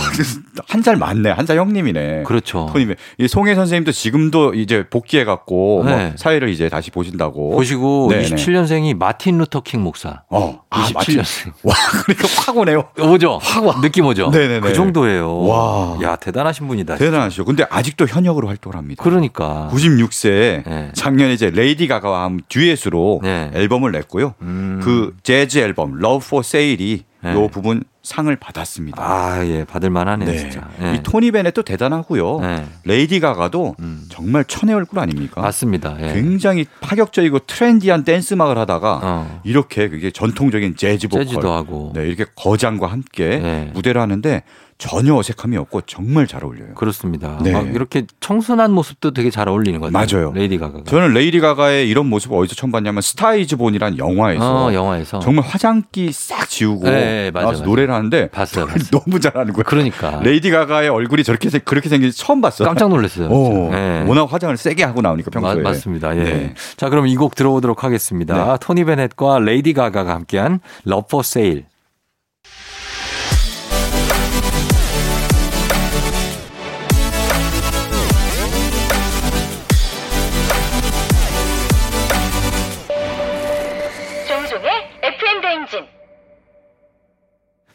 한살 0.68 0.94
많네. 0.96 1.30
한 1.30 1.44
살 1.44 1.58
형님이네. 1.58 2.22
그렇죠. 2.22 2.68
토님이. 2.72 2.94
이 3.18 3.26
송혜 3.26 3.56
선생님도 3.56 3.90
지금도 3.90 4.54
이제 4.54 4.84
복귀해 4.88 5.24
갖고 5.24 5.82
뭐 5.82 5.90
네. 5.90 6.04
뭐 6.06 6.12
사회를 6.14 6.50
이제 6.50 6.68
다시 6.68 6.92
보신다고. 6.92 7.50
보시고 7.50 8.06
네네. 8.10 8.26
27년생이 8.28 8.96
마틴 8.96 9.38
루터 9.38 9.62
킹 9.62 9.82
목사. 9.82 10.22
어. 10.30 10.60
27년생. 10.70 11.48
아, 11.48 11.52
와, 11.64 11.74
그러니까 12.04 12.28
확 12.38 12.56
오네요. 12.56 12.84
오죠? 13.00 13.40
확 13.42 13.64
와. 13.66 13.80
느낌 13.80 14.06
오죠? 14.06 14.30
네네네. 14.30 14.60
그 14.60 14.72
정도예요. 14.72 15.40
와. 15.46 15.98
야, 16.02 16.14
대단하신 16.14 16.68
분이다. 16.68 16.94
대단하시죠. 16.96 17.44
근데 17.44 17.64
아직도 17.68 18.06
현역으로 18.06 18.46
활동을 18.46 18.76
합니다. 18.76 19.02
그러니까. 19.02 19.68
96세 19.72 20.62
네. 20.64 20.90
작년에 20.94 21.32
이제 21.32 21.50
레이디 21.50 21.88
가가와 21.88 22.22
함 22.22 22.38
듀엣으로 22.48 23.18
네. 23.24 23.50
앨범을 23.54 23.90
냈고요. 23.90 24.34
음. 24.42 24.80
그 24.84 25.16
재즈 25.24 25.58
앨범 25.58 25.98
Love 25.98 26.24
for 26.24 26.44
Sale이 26.46 27.02
네. 27.22 27.34
요 27.34 27.48
부분 27.48 27.84
상을 28.02 28.34
받았습니다. 28.34 29.02
아, 29.02 29.46
예, 29.46 29.64
받을 29.64 29.90
만하네요, 29.90 30.30
네. 30.30 30.38
진짜. 30.38 30.68
네. 30.78 30.94
이 30.94 31.02
토니 31.02 31.32
베넷도 31.32 31.62
대단하고요. 31.62 32.40
네. 32.40 32.64
레이디 32.84 33.20
가가도 33.20 33.76
음. 33.78 34.06
정말 34.08 34.44
천의 34.44 34.74
얼굴 34.74 35.00
아닙니까? 35.00 35.40
맞습니다. 35.42 35.96
예. 36.00 36.14
굉장히 36.14 36.64
파격적이고 36.80 37.40
트렌디한 37.40 38.04
댄스 38.04 38.34
음악을 38.34 38.56
하다가 38.56 39.00
어. 39.02 39.40
이렇게 39.44 39.88
그게 39.88 40.10
전통적인 40.10 40.76
재즈 40.76 41.08
보컬 41.08 41.26
재즈도 41.26 41.52
하고 41.52 41.92
네, 41.94 42.06
이렇게 42.06 42.24
거장과 42.36 42.86
함께 42.86 43.38
네. 43.38 43.70
무대를 43.74 44.00
하는데 44.00 44.42
전혀 44.80 45.14
어색함이 45.14 45.58
없고 45.58 45.82
정말 45.82 46.26
잘 46.26 46.42
어울려요. 46.42 46.72
그렇습니다. 46.74 47.38
네. 47.42 47.50
이렇게 47.74 48.06
청순한 48.20 48.72
모습도 48.72 49.12
되게 49.12 49.28
잘 49.30 49.46
어울리는 49.46 49.78
거죠. 49.78 49.92
맞아요. 49.92 50.32
레이디 50.34 50.56
가가. 50.58 50.80
저는 50.86 51.12
레이디 51.12 51.38
가가의 51.38 51.86
이런 51.88 52.06
모습을 52.06 52.38
어디서 52.38 52.54
처음 52.54 52.72
봤냐면 52.72 53.02
Star 53.02 53.38
Is 53.38 53.56
Born이란 53.56 53.98
영화에서, 53.98 54.66
어, 54.66 54.72
영화에서 54.72 55.18
정말 55.20 55.44
화장기 55.46 56.12
싹 56.12 56.48
지우고 56.48 56.86
네, 56.88 57.30
맞아, 57.30 57.46
맞아. 57.48 57.64
노래를 57.64 57.92
하는데 57.94 58.28
봤어요, 58.30 58.66
봤어요. 58.66 58.88
너무 58.90 59.20
잘하는 59.20 59.52
거예요. 59.52 59.64
그러니까 59.66 60.20
레이디 60.22 60.50
가가의 60.50 60.88
얼굴이 60.88 61.24
저렇게 61.24 61.50
그렇게 61.58 61.90
생긴지 61.90 62.16
처음 62.16 62.40
봤어요. 62.40 62.66
깜짝 62.66 62.88
놀랐어요. 62.88 63.28
어, 63.30 63.68
네. 63.70 64.04
워낙 64.08 64.32
화장을 64.32 64.56
세게 64.56 64.82
하고 64.82 65.02
나오니까 65.02 65.30
평소에. 65.30 65.62
맞, 65.62 65.74
습니다 65.74 66.16
예. 66.16 66.22
네. 66.24 66.54
자, 66.76 66.88
그럼 66.88 67.06
이 67.06 67.14
곡 67.20 67.34
들어보도록 67.34 67.84
하겠습니다. 67.84 68.52
네. 68.52 68.56
토니 68.62 68.84
베넷과 68.84 69.40
레이디 69.40 69.74
가가가 69.74 70.14
함께한 70.14 70.60
for 70.88 71.22
Sale. 71.22 71.64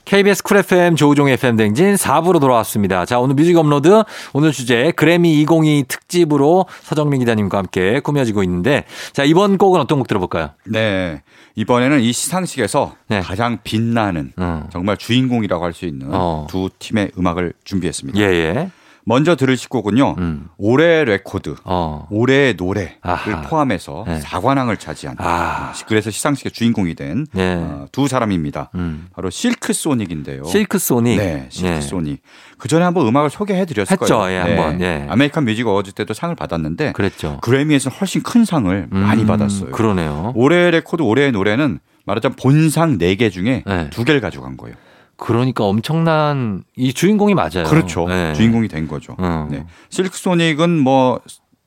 KBS 0.06 0.44
쿨 0.44 0.58
FM 0.58 0.96
조우종 0.96 1.28
FM 1.30 1.58
대행진 1.58 1.96
4부로 1.96 2.40
돌아왔습니다. 2.40 3.06
자, 3.06 3.20
오늘 3.20 3.36
뮤직 3.36 3.58
업로드 3.58 4.04
오늘 4.34 4.52
주제 4.52 4.92
그래미 4.92 5.42
2022 5.42 5.86
특집으로 5.88 6.68
서정민 6.84 7.20
기자님과 7.22 7.58
함께 7.58 8.00
꾸며지고 8.00 8.44
있는데 8.44 8.86
자, 9.14 9.24
이번 9.24 9.58
곡은 9.58 9.82
어떤 9.82 9.98
곡 9.98 10.08
들어볼까요? 10.08 10.52
네. 10.66 11.24
이번에는 11.56 12.02
이 12.02 12.12
시상식에서 12.14 12.96
네. 13.08 13.22
가장 13.22 13.58
빛나는 13.64 14.34
음. 14.38 14.64
정말 14.72 14.98
주인공이라고 14.98 15.64
할 15.64 15.76
수 15.76 15.86
있는 15.86 16.08
어. 16.12 16.48
두 16.50 16.70
팀의 16.80 17.12
음악을 17.18 17.52
준비했습니다. 17.66 18.18
예, 18.20 18.24
예. 18.24 18.70
먼저 19.06 19.36
들으실 19.36 19.70
곡은요. 19.70 20.16
음. 20.18 20.50
올해 20.58 21.06
레코드, 21.06 21.56
어. 21.64 22.08
올해의 22.10 22.56
노래를 22.58 22.96
아하. 23.02 23.42
포함해서 23.42 24.04
네. 24.08 24.20
4관왕을 24.20 24.80
차지한 24.80 25.16
아. 25.20 25.74
그래서 25.88 26.10
시상식의 26.10 26.52
주인공이 26.52 26.96
된두 26.96 27.30
네. 27.34 27.56
어, 27.56 28.08
사람입니다. 28.08 28.72
음. 28.76 29.08
바로 29.14 29.30
실크 29.30 29.74
소닉인데요. 29.74 30.44
실크 30.46 30.80
소닉. 30.80 31.18
네, 31.18 31.46
실크 31.50 31.70
네. 31.76 31.82
소닉. 31.82 32.22
그 32.58 32.68
전에 32.68 32.84
한번 32.84 33.08
음악을 33.08 33.30
소개해 33.30 33.66
드렸을 33.66 33.96
거예요. 33.96 34.32
예, 34.32 34.38
한번. 34.40 34.82
예. 34.82 35.06
American 35.08 35.46
Music 35.46 35.68
Awards 35.68 35.92
때도 35.92 36.16
상을 36.16 36.34
받았는데 36.36 36.94
그랬죠. 36.94 37.38
그래미에서 37.42 37.92
훨씬 37.92 38.24
큰 38.24 38.44
상을 38.44 38.88
음, 38.92 38.98
많이 38.98 39.26
받았어요. 39.26 39.70
그러네요. 39.72 40.34
올해 40.36 40.72
레코드 40.72 41.04
올해의 41.04 41.32
노래는 41.32 41.80
말하자면 42.06 42.36
본상 42.38 42.98
4개 42.98 43.32
중에 43.32 43.64
네. 43.66 43.90
2개를 43.92 44.20
가져간 44.22 44.58
거예요. 44.58 44.76
그러니까 45.18 45.64
엄청난 45.64 46.64
이 46.76 46.94
주인공이 46.94 47.34
맞아요. 47.34 47.64
그렇죠. 47.66 48.08
네. 48.08 48.34
주인공이 48.34 48.68
된 48.68 48.88
거죠. 48.88 49.16
어. 49.18 49.48
네. 49.50 49.66
실크 49.90 50.18
소닉은 50.18 50.80
뭐 50.80 51.20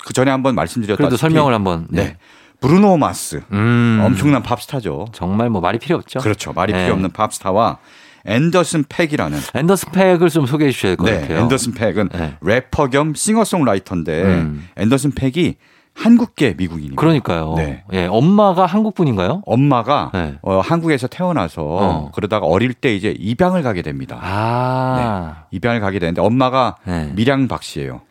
그 0.05 0.13
전에 0.13 0.31
한번 0.31 0.55
말씀드렸다시피 0.55 0.97
그래도 1.03 1.17
설명을 1.17 1.53
한번 1.53 1.87
네. 1.91 2.05
네. 2.05 2.17
브루노 2.61 2.97
마스 2.97 3.43
음. 3.53 4.01
엄청난 4.05 4.43
팝스타죠. 4.43 5.09
정말 5.13 5.51
뭐 5.51 5.61
말이 5.61 5.79
필요 5.79 5.97
없죠. 5.97 6.21
그렇죠. 6.21 6.53
말이 6.53 6.73
네. 6.73 6.83
필요 6.85 6.95
없는 6.95 7.11
팝스타와 7.11 7.79
앤더슨 8.25 8.85
팩이라는 8.89 9.39
앤더슨 9.55 9.93
팩을 9.93 10.29
좀 10.29 10.47
소개해 10.47 10.71
주셔야 10.71 10.91
될것 10.93 11.07
네, 11.07 11.21
같아요. 11.21 11.39
앤더슨 11.41 11.75
팩은 11.75 12.09
네. 12.13 12.37
래퍼 12.41 12.89
겸 12.89 13.15
싱어송라이터인데 13.15 14.23
음. 14.23 14.69
앤더슨 14.77 15.13
팩이 15.13 15.57
한국계 15.99 16.55
미국인입니다. 16.57 17.01
그러니까요. 17.01 17.55
네. 17.57 17.83
예, 17.93 18.07
엄마가 18.07 18.67
한국 18.67 18.95
분인가요? 18.95 19.43
엄마가 19.47 20.11
네. 20.15 20.35
어, 20.43 20.61
한국에서 20.61 21.09
태어나서 21.09 21.63
어. 21.63 22.11
그러다가 22.15 22.47
어릴 22.47 22.73
때 22.73 22.95
이제 22.95 23.15
입양을 23.19 23.63
가게 23.63 23.83
됩니다. 23.83 24.19
아. 24.23 25.45
네. 25.51 25.57
입양을 25.59 25.81
가게 25.81 25.99
되는데 25.99 26.21
엄마가 26.23 26.77
네. 26.85 27.11
밀양박 27.17 27.63
씨예요. 27.65 28.03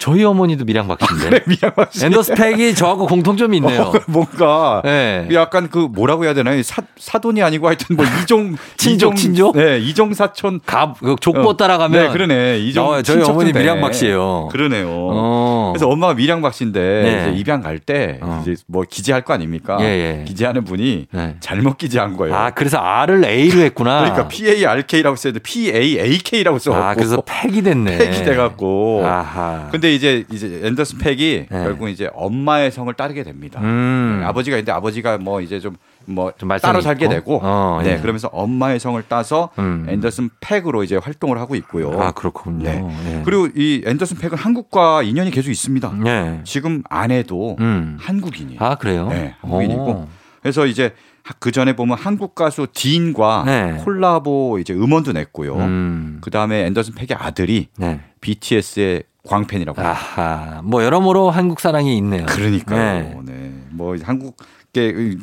저희 0.00 0.24
어머니도 0.24 0.64
밀양박씨인데. 0.64 1.28
그래, 1.28 1.40
밀양박씨. 1.46 2.06
엔더스펙이 2.06 2.74
저하고 2.74 3.06
공통점이 3.06 3.58
있네요. 3.58 3.82
어, 3.82 3.92
뭔가 4.08 4.80
네. 4.82 5.28
약간 5.34 5.68
그 5.68 5.78
뭐라고 5.78 6.24
해야 6.24 6.32
되나요? 6.32 6.60
사, 6.62 6.80
사돈이 6.96 7.42
아니고 7.42 7.66
하여튼 7.68 7.96
뭐 7.96 8.06
이종 8.22 8.56
친족 8.78 9.14
친족? 9.16 9.56
네, 9.58 9.78
이종 9.78 10.14
사촌 10.14 10.60
가그 10.64 11.16
족보 11.20 11.50
어. 11.50 11.56
따라가면 11.56 12.02
네, 12.06 12.12
그러네. 12.12 12.60
이종 12.60 12.88
어, 12.88 13.02
저희 13.02 13.22
어머니 13.22 13.52
밀양박씨예요. 13.52 14.48
그러네요. 14.50 14.88
어. 14.90 15.69
그래서 15.72 15.88
엄마가 15.88 16.14
밀양박씨인데 16.14 16.80
네. 16.80 17.28
이제 17.30 17.38
입양 17.38 17.60
갈때 17.60 18.18
어. 18.20 18.42
이제 18.42 18.56
뭐 18.66 18.84
기재할 18.88 19.22
거 19.22 19.32
아닙니까? 19.34 19.78
예, 19.80 19.84
예. 20.20 20.24
기재하는 20.24 20.64
분이 20.64 21.06
네. 21.12 21.36
잘못 21.40 21.78
기재한 21.78 22.16
거예요. 22.16 22.34
아, 22.34 22.50
그래서 22.50 22.78
R을 22.78 23.24
A로 23.24 23.60
했구나. 23.60 24.00
그러니까 24.00 24.28
P 24.28 24.48
A 24.48 24.64
R 24.66 24.82
K라고 24.86 25.16
써야 25.16 25.32
돼. 25.32 25.38
P 25.40 25.70
A 25.70 25.98
A 25.98 26.18
K라고 26.18 26.58
써. 26.58 26.72
아, 26.74 26.94
그래서 26.94 27.22
팩이 27.24 27.62
됐네. 27.62 27.98
팩이 27.98 28.24
돼 28.24 28.36
갖고. 28.36 29.02
아하. 29.04 29.68
근데 29.70 29.94
이제 29.94 30.24
이제 30.30 30.60
앤더슨 30.64 30.98
팩이 30.98 31.46
네. 31.50 31.64
결국 31.64 31.88
이제 31.88 32.10
엄마의 32.12 32.70
성을 32.70 32.92
따르게 32.94 33.22
됩니다. 33.22 33.60
음. 33.62 34.18
네, 34.20 34.26
아버지가 34.26 34.56
있는데 34.56 34.72
아버지가 34.72 35.18
뭐 35.18 35.40
이제 35.40 35.60
좀 35.60 35.76
뭐 36.10 36.32
따로 36.60 36.80
살게 36.80 37.06
있고? 37.06 37.14
되고 37.14 37.40
어, 37.42 37.80
네 37.82 37.92
예. 37.92 37.98
그러면서 37.98 38.28
엄마의 38.28 38.80
성을 38.80 39.02
따서 39.08 39.50
음. 39.58 39.86
앤더슨 39.88 40.30
팩으로 40.40 40.84
이제 40.84 40.96
활동을 40.96 41.38
하고 41.38 41.54
있고요. 41.56 42.00
아 42.00 42.12
그렇군요. 42.12 42.64
네. 42.64 42.84
예. 43.06 43.22
그리고 43.24 43.48
이 43.54 43.82
앤더슨 43.86 44.18
팩은 44.18 44.36
한국과 44.36 45.02
인연이 45.02 45.30
계속 45.30 45.50
있습니다. 45.50 45.92
예. 46.06 46.40
지금 46.44 46.82
아내도 46.88 47.56
음. 47.60 47.96
한국인이에요. 48.00 48.60
아 48.60 48.74
그래요? 48.74 49.08
네, 49.08 49.34
한국인이고 49.40 49.82
오. 49.82 50.08
그래서 50.42 50.66
이제 50.66 50.94
그 51.38 51.52
전에 51.52 51.76
보면 51.76 51.96
한국 51.98 52.34
가수 52.34 52.66
딘과 52.72 53.44
네. 53.46 53.76
콜라보 53.84 54.58
이제 54.60 54.72
음원도 54.72 55.12
냈고요. 55.12 55.56
음. 55.56 56.18
그 56.22 56.30
다음에 56.30 56.66
앤더슨 56.66 56.94
팩의 56.94 57.16
아들이 57.18 57.68
네. 57.76 58.00
BTS의 58.20 59.04
광팬이라고. 59.26 59.80
아하, 59.80 60.60
뭐 60.64 60.82
여러모로 60.82 61.30
한국 61.30 61.60
사랑이 61.60 61.96
있네요. 61.98 62.26
그러니까요. 62.26 63.22
네. 63.24 63.32
네. 63.32 63.52
뭐 63.70 63.94
한국계 64.02 64.44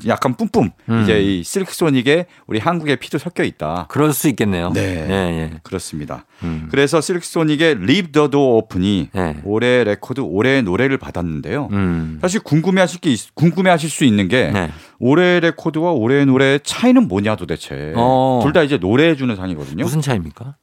약간 0.07 0.35
뿜뿜 0.35 0.71
음. 0.89 1.03
이제 1.03 1.21
이 1.21 1.43
실크 1.43 1.73
소닉에 1.73 2.25
우리 2.47 2.59
한국의 2.59 2.97
피도 2.97 3.17
섞여 3.17 3.43
있다. 3.43 3.85
그럴 3.89 4.11
수 4.13 4.27
있겠네요. 4.29 4.71
네, 4.73 5.05
네, 5.07 5.07
네. 5.07 5.51
그렇습니다. 5.63 6.25
음. 6.43 6.67
그래서 6.69 6.99
실크 6.99 7.25
소닉의 7.25 7.71
Leave 7.81 8.11
the 8.11 8.29
Door 8.29 8.57
Open이 8.57 9.09
네. 9.13 9.37
올해 9.43 9.83
레코드 9.83 10.19
올해 10.21 10.61
노래를 10.61 10.97
받았는데요. 10.97 11.69
음. 11.71 12.19
사실 12.21 12.41
궁금해하실 12.41 12.99
게 12.99 13.15
궁금해하실 13.33 13.89
수 13.89 14.03
있는 14.03 14.27
게 14.27 14.51
네. 14.51 14.69
올해 14.99 15.39
레코드와 15.39 15.91
올해 15.91 16.25
노래 16.25 16.59
차이는 16.59 17.07
뭐냐 17.07 17.35
도대체. 17.37 17.93
어. 17.95 18.41
둘다 18.43 18.63
이제 18.63 18.77
노래해 18.77 19.15
주는 19.15 19.35
상이거든요. 19.35 19.83
무슨 19.83 20.01
차이입니까? 20.01 20.55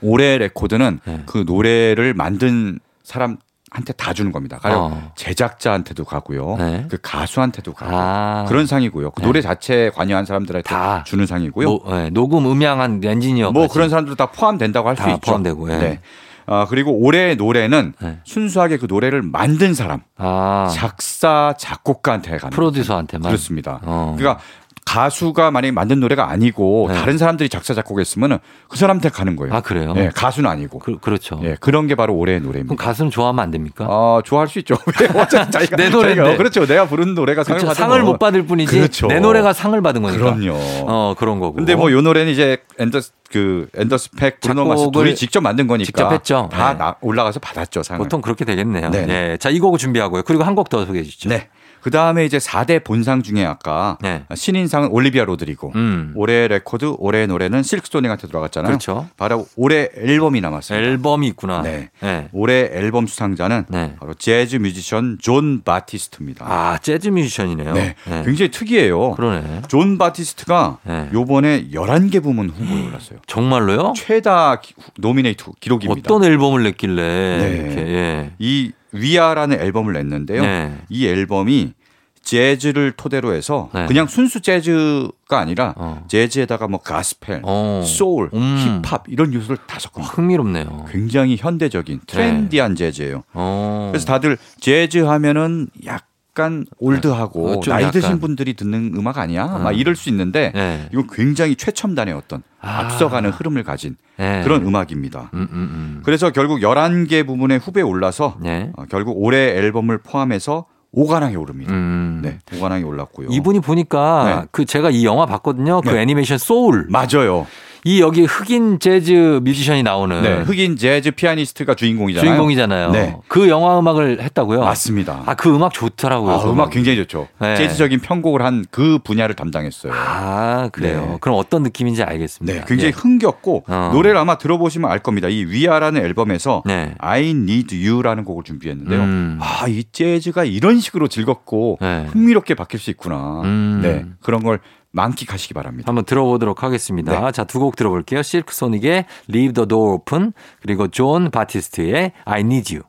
올해 0.00 0.38
레코드는 0.38 1.00
네. 1.04 1.22
그 1.26 1.44
노래를 1.46 2.14
만든 2.14 2.78
사람 3.02 3.36
한테 3.74 3.92
다 3.94 4.12
주는 4.12 4.30
겁니다. 4.30 4.56
가령 4.62 4.78
어. 4.80 5.12
제작자한테도 5.16 6.04
가고요. 6.04 6.54
네. 6.58 6.86
그 6.88 6.96
가수한테도 7.02 7.74
가고 7.74 7.90
아. 7.92 8.44
그런 8.46 8.66
상이고요. 8.66 9.10
그 9.10 9.20
네. 9.20 9.26
노래 9.26 9.40
자체에 9.40 9.90
관여한 9.90 10.24
사람들한테 10.24 10.68
다 10.68 11.02
주는 11.04 11.26
상이고요. 11.26 11.66
노, 11.66 11.82
네. 11.88 12.10
녹음 12.10 12.46
음향한 12.46 13.00
엔지니어 13.04 13.50
뭐 13.50 13.66
그런 13.66 13.90
사람들 13.90 14.14
다 14.14 14.26
포함된다고 14.26 14.88
할 14.88 14.96
수 14.96 15.08
있죠. 15.08 15.18
포함되고. 15.22 15.72
예. 15.72 15.78
네. 15.78 16.00
아, 16.46 16.66
그리고 16.68 16.92
올해의 16.92 17.34
노래는 17.36 17.94
네. 18.00 18.18
순수하게 18.24 18.76
그 18.76 18.86
노래를 18.88 19.22
만든 19.22 19.74
사람, 19.74 20.02
아. 20.18 20.70
작사, 20.72 21.54
작곡가한테 21.58 22.36
가는 22.36 22.50
프로듀서한테만 22.50 23.28
그렇습니다. 23.28 23.80
어. 23.82 24.14
그러니까 24.16 24.40
가수가 24.84 25.50
만약에 25.50 25.72
만든 25.72 25.98
노래가 26.00 26.30
아니고 26.30 26.86
네. 26.90 26.94
다른 26.94 27.18
사람들이 27.18 27.48
작사 27.48 27.74
작곡했으면 27.74 28.38
그 28.68 28.76
사람한테 28.78 29.08
가는 29.08 29.34
거예요. 29.34 29.54
아 29.54 29.60
그래요? 29.60 29.92
네, 29.94 30.10
가수는 30.14 30.48
아니고. 30.48 30.78
그, 30.78 30.98
렇죠 31.04 31.40
예, 31.42 31.56
그런 31.58 31.86
게 31.86 31.94
바로 31.94 32.14
올해의 32.14 32.40
노래입니다. 32.40 32.74
그럼 32.74 32.76
가수는 32.86 33.10
좋아하면 33.10 33.42
안 33.42 33.50
됩니까? 33.50 33.86
아 33.88 34.20
좋아할 34.24 34.46
수 34.48 34.58
있죠. 34.60 34.76
자기가, 35.50 35.76
내 35.76 35.88
노래인데. 35.88 36.36
그렇죠. 36.36 36.66
내가 36.66 36.86
부른 36.86 37.14
노래가 37.14 37.44
상을, 37.44 37.60
그렇죠. 37.60 37.74
상을 37.74 38.02
못 38.02 38.18
받을 38.18 38.44
뿐이지. 38.46 38.76
그렇죠. 38.76 39.06
내 39.08 39.20
노래가 39.20 39.52
상을 39.52 39.80
받은 39.80 40.02
거니까. 40.02 40.22
그럼요. 40.34 40.52
어 40.86 41.14
그런 41.18 41.40
거고. 41.40 41.54
근데 41.56 41.74
뭐 41.74 41.90
요 41.90 42.00
노래는 42.00 42.30
이제 42.32 42.58
앤더스 42.78 43.12
그 43.30 43.68
앤더스 43.76 44.10
팩 44.12 44.40
브루노 44.40 44.64
마스 44.66 44.90
둘이 44.92 45.14
직접 45.14 45.40
만든 45.40 45.66
거니까 45.66 45.86
직접 45.86 46.12
했죠. 46.12 46.48
다 46.52 46.74
네. 46.78 46.84
올라가서 47.00 47.40
받았죠 47.40 47.82
상을. 47.82 47.98
보통 47.98 48.20
그렇게 48.20 48.44
되겠네요. 48.44 48.90
네. 48.90 49.06
네. 49.06 49.36
자이 49.38 49.58
곡을 49.58 49.78
준비하고요. 49.78 50.22
그리고 50.24 50.44
한 50.44 50.54
곡 50.54 50.68
더 50.68 50.84
소개해 50.86 51.02
주시죠. 51.04 51.28
네. 51.30 51.48
그 51.84 51.90
다음에 51.90 52.24
이제 52.24 52.38
4대 52.38 52.82
본상 52.82 53.22
중에 53.22 53.44
아까 53.44 53.98
네. 54.00 54.24
신인상은 54.34 54.88
올리비아 54.88 55.26
로드리고 55.26 55.72
음. 55.74 56.14
올해 56.16 56.48
레코드, 56.48 56.94
올해 56.96 57.26
노래는 57.26 57.62
실크소닉한테 57.62 58.26
들어갔잖아요. 58.26 58.70
그렇죠. 58.70 59.06
바로 59.18 59.46
올해 59.54 59.90
앨범이 59.94 60.40
남았습니다. 60.40 60.82
앨범이 60.82 61.26
있구나. 61.26 61.60
네. 61.60 61.90
네. 62.00 62.28
올해 62.32 62.70
앨범 62.72 63.06
수상자는 63.06 63.66
네. 63.68 63.96
바로 64.00 64.14
재즈 64.14 64.56
뮤지션 64.56 65.18
존 65.20 65.60
바티스트입니다. 65.62 66.46
아, 66.48 66.78
재즈 66.78 67.08
뮤지션이네요. 67.08 67.74
네. 67.74 67.96
네. 68.08 68.22
굉장히 68.24 68.50
특이해요. 68.50 69.10
그러네. 69.10 69.62
존 69.68 69.98
바티스트가 69.98 70.78
네. 70.84 71.10
요번에 71.12 71.68
11개 71.68 72.22
부문 72.22 72.48
후보에 72.48 72.86
올랐어요. 72.86 73.18
정말로요? 73.26 73.92
최다 73.94 74.62
노미네이트 74.96 75.44
기록입니다. 75.60 76.14
어떤 76.14 76.24
앨범을 76.24 76.62
냈길래 76.62 77.02
네. 77.02 77.56
이렇게 77.56 77.80
예. 77.92 78.32
이 78.38 78.72
We 78.94 79.06
Are라는 79.06 79.60
앨범을 79.60 79.92
냈는데요. 79.92 80.42
네. 80.42 80.78
이 80.88 81.06
앨범이 81.06 81.74
재즈를 82.22 82.92
토대로 82.96 83.34
해서 83.34 83.68
네. 83.74 83.86
그냥 83.86 84.06
순수 84.06 84.40
재즈가 84.40 85.38
아니라 85.38 85.74
어. 85.76 86.04
재즈에다가 86.08 86.68
뭐 86.68 86.80
가스펠, 86.80 87.42
어. 87.44 87.82
소울, 87.86 88.30
음. 88.32 88.80
힙합 88.82 89.04
이런 89.08 89.34
요소를 89.34 89.58
다 89.66 89.78
섞은 89.78 90.02
흥미롭네요. 90.02 90.86
굉장히 90.90 91.36
현대적인 91.36 92.00
트렌디한 92.06 92.74
네. 92.74 92.90
재즈예요. 92.90 93.24
어. 93.34 93.90
그래서 93.92 94.06
다들 94.06 94.38
재즈 94.60 94.98
하면은 94.98 95.68
약 95.84 96.06
약간 96.36 96.66
old하고 96.80 97.60
네. 97.60 97.70
나이 97.70 97.90
드신 97.92 98.18
분들이 98.18 98.54
듣는 98.54 98.94
음악 98.96 99.18
아니야? 99.18 99.46
막 99.46 99.70
음. 99.70 99.74
이럴 99.74 99.94
수 99.94 100.08
있는데 100.08 100.50
네. 100.52 100.88
이건 100.92 101.06
굉장히 101.12 101.54
최첨단의 101.54 102.12
어떤 102.12 102.42
아. 102.60 102.80
앞서가는 102.80 103.30
흐름을 103.30 103.62
가진 103.62 103.96
네. 104.16 104.42
그런 104.42 104.66
음악입니다. 104.66 105.30
음, 105.32 105.38
음, 105.38 105.48
음. 105.52 106.02
그래서 106.04 106.30
결국 106.30 106.58
11개 106.58 107.24
부문의 107.24 107.60
후보에 107.60 107.84
올라서 107.84 108.38
네. 108.40 108.72
어, 108.76 108.84
결국 108.90 109.14
올해 109.16 109.56
앨범을 109.56 109.98
포함해서 109.98 110.66
5관왕에 110.92 111.40
오릅니다. 111.40 111.72
음. 111.72 112.20
네, 112.22 112.38
5관왕에 112.46 112.84
올랐고요. 112.84 113.28
이분이 113.30 113.60
보니까 113.60 114.24
네. 114.42 114.48
그 114.50 114.64
제가 114.64 114.90
이 114.90 115.04
영화 115.04 115.26
봤거든요. 115.26 115.82
그 115.82 115.90
네. 115.90 116.02
애니메이션 116.02 116.38
소울. 116.38 116.88
맞아요. 116.88 117.46
이 117.84 118.00
여기 118.00 118.24
흑인 118.24 118.78
재즈 118.78 119.40
뮤지션이 119.42 119.82
나오는 119.82 120.22
네, 120.22 120.40
흑인 120.42 120.76
재즈 120.76 121.10
피아니스트가 121.12 121.74
주인공이잖아요. 121.74 122.28
주인공이잖아요. 122.30 122.90
네. 122.92 123.16
그 123.28 123.48
영화 123.48 123.78
음악을 123.78 124.22
했다고요? 124.22 124.60
맞습니다. 124.60 125.22
아, 125.26 125.34
그 125.34 125.54
음악 125.54 125.72
좋더라고요. 125.74 126.32
아, 126.32 126.42
그 126.42 126.50
음악 126.50 126.70
굉장히 126.70 126.96
좋죠. 126.98 127.28
네. 127.40 127.56
재즈적인 127.56 128.00
편곡을 128.00 128.42
한 128.42 128.64
그 128.70 128.98
분야를 129.04 129.34
담당했어요. 129.36 129.92
아, 129.94 130.68
그래요. 130.72 131.06
네. 131.12 131.18
그럼 131.20 131.36
어떤 131.38 131.62
느낌인지 131.62 132.02
알겠습니다. 132.02 132.60
네, 132.60 132.64
굉장히 132.66 132.92
네. 132.92 132.98
흥겹고 132.98 133.64
어. 133.68 133.90
노래를 133.92 134.16
아마 134.16 134.38
들어보시면 134.38 134.90
알 134.90 134.98
겁니다. 135.00 135.28
이 135.28 135.44
위아라는 135.44 136.02
앨범에서 136.02 136.62
네. 136.64 136.94
I 136.98 137.30
Need 137.30 137.86
You라는 137.86 138.24
곡을 138.24 138.42
준비했는데요. 138.44 139.00
음. 139.00 139.38
아, 139.40 139.66
이 139.68 139.84
재즈가 139.92 140.44
이런 140.44 140.80
식으로 140.80 141.08
즐겁고 141.08 141.78
네. 141.80 142.06
흥미롭게 142.10 142.54
바뀔 142.54 142.80
수 142.80 142.90
있구나. 142.90 143.42
음. 143.44 143.80
네, 143.82 144.06
그런 144.22 144.42
걸 144.42 144.60
만끽하시기 144.94 145.52
바랍니다. 145.54 145.88
한번 145.88 146.04
들어보도록 146.04 146.62
하겠습니다. 146.62 147.20
네. 147.20 147.32
자, 147.32 147.44
두 147.44 147.58
곡 147.58 147.76
들어볼게요. 147.76 148.22
실크 148.22 148.54
소닉의 148.54 149.06
Leave 149.28 149.52
the 149.52 149.66
Door 149.68 149.94
Open 149.94 150.32
그리고 150.62 150.88
존 150.88 151.30
바티스트의 151.30 152.12
I 152.24 152.40
Need 152.40 152.74
You. 152.76 152.84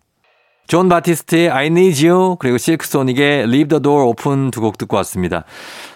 존 0.67 0.89
바티스트의 0.89 1.49
I 1.51 1.67
Need 1.67 2.07
You 2.07 2.37
그리고 2.39 2.57
실크소닉의 2.57 3.43
Leave 3.43 3.67
the 3.67 3.81
Door 3.81 4.07
Open 4.09 4.51
두 4.51 4.61
곡 4.61 4.77
듣고 4.77 4.95
왔습니다. 4.97 5.43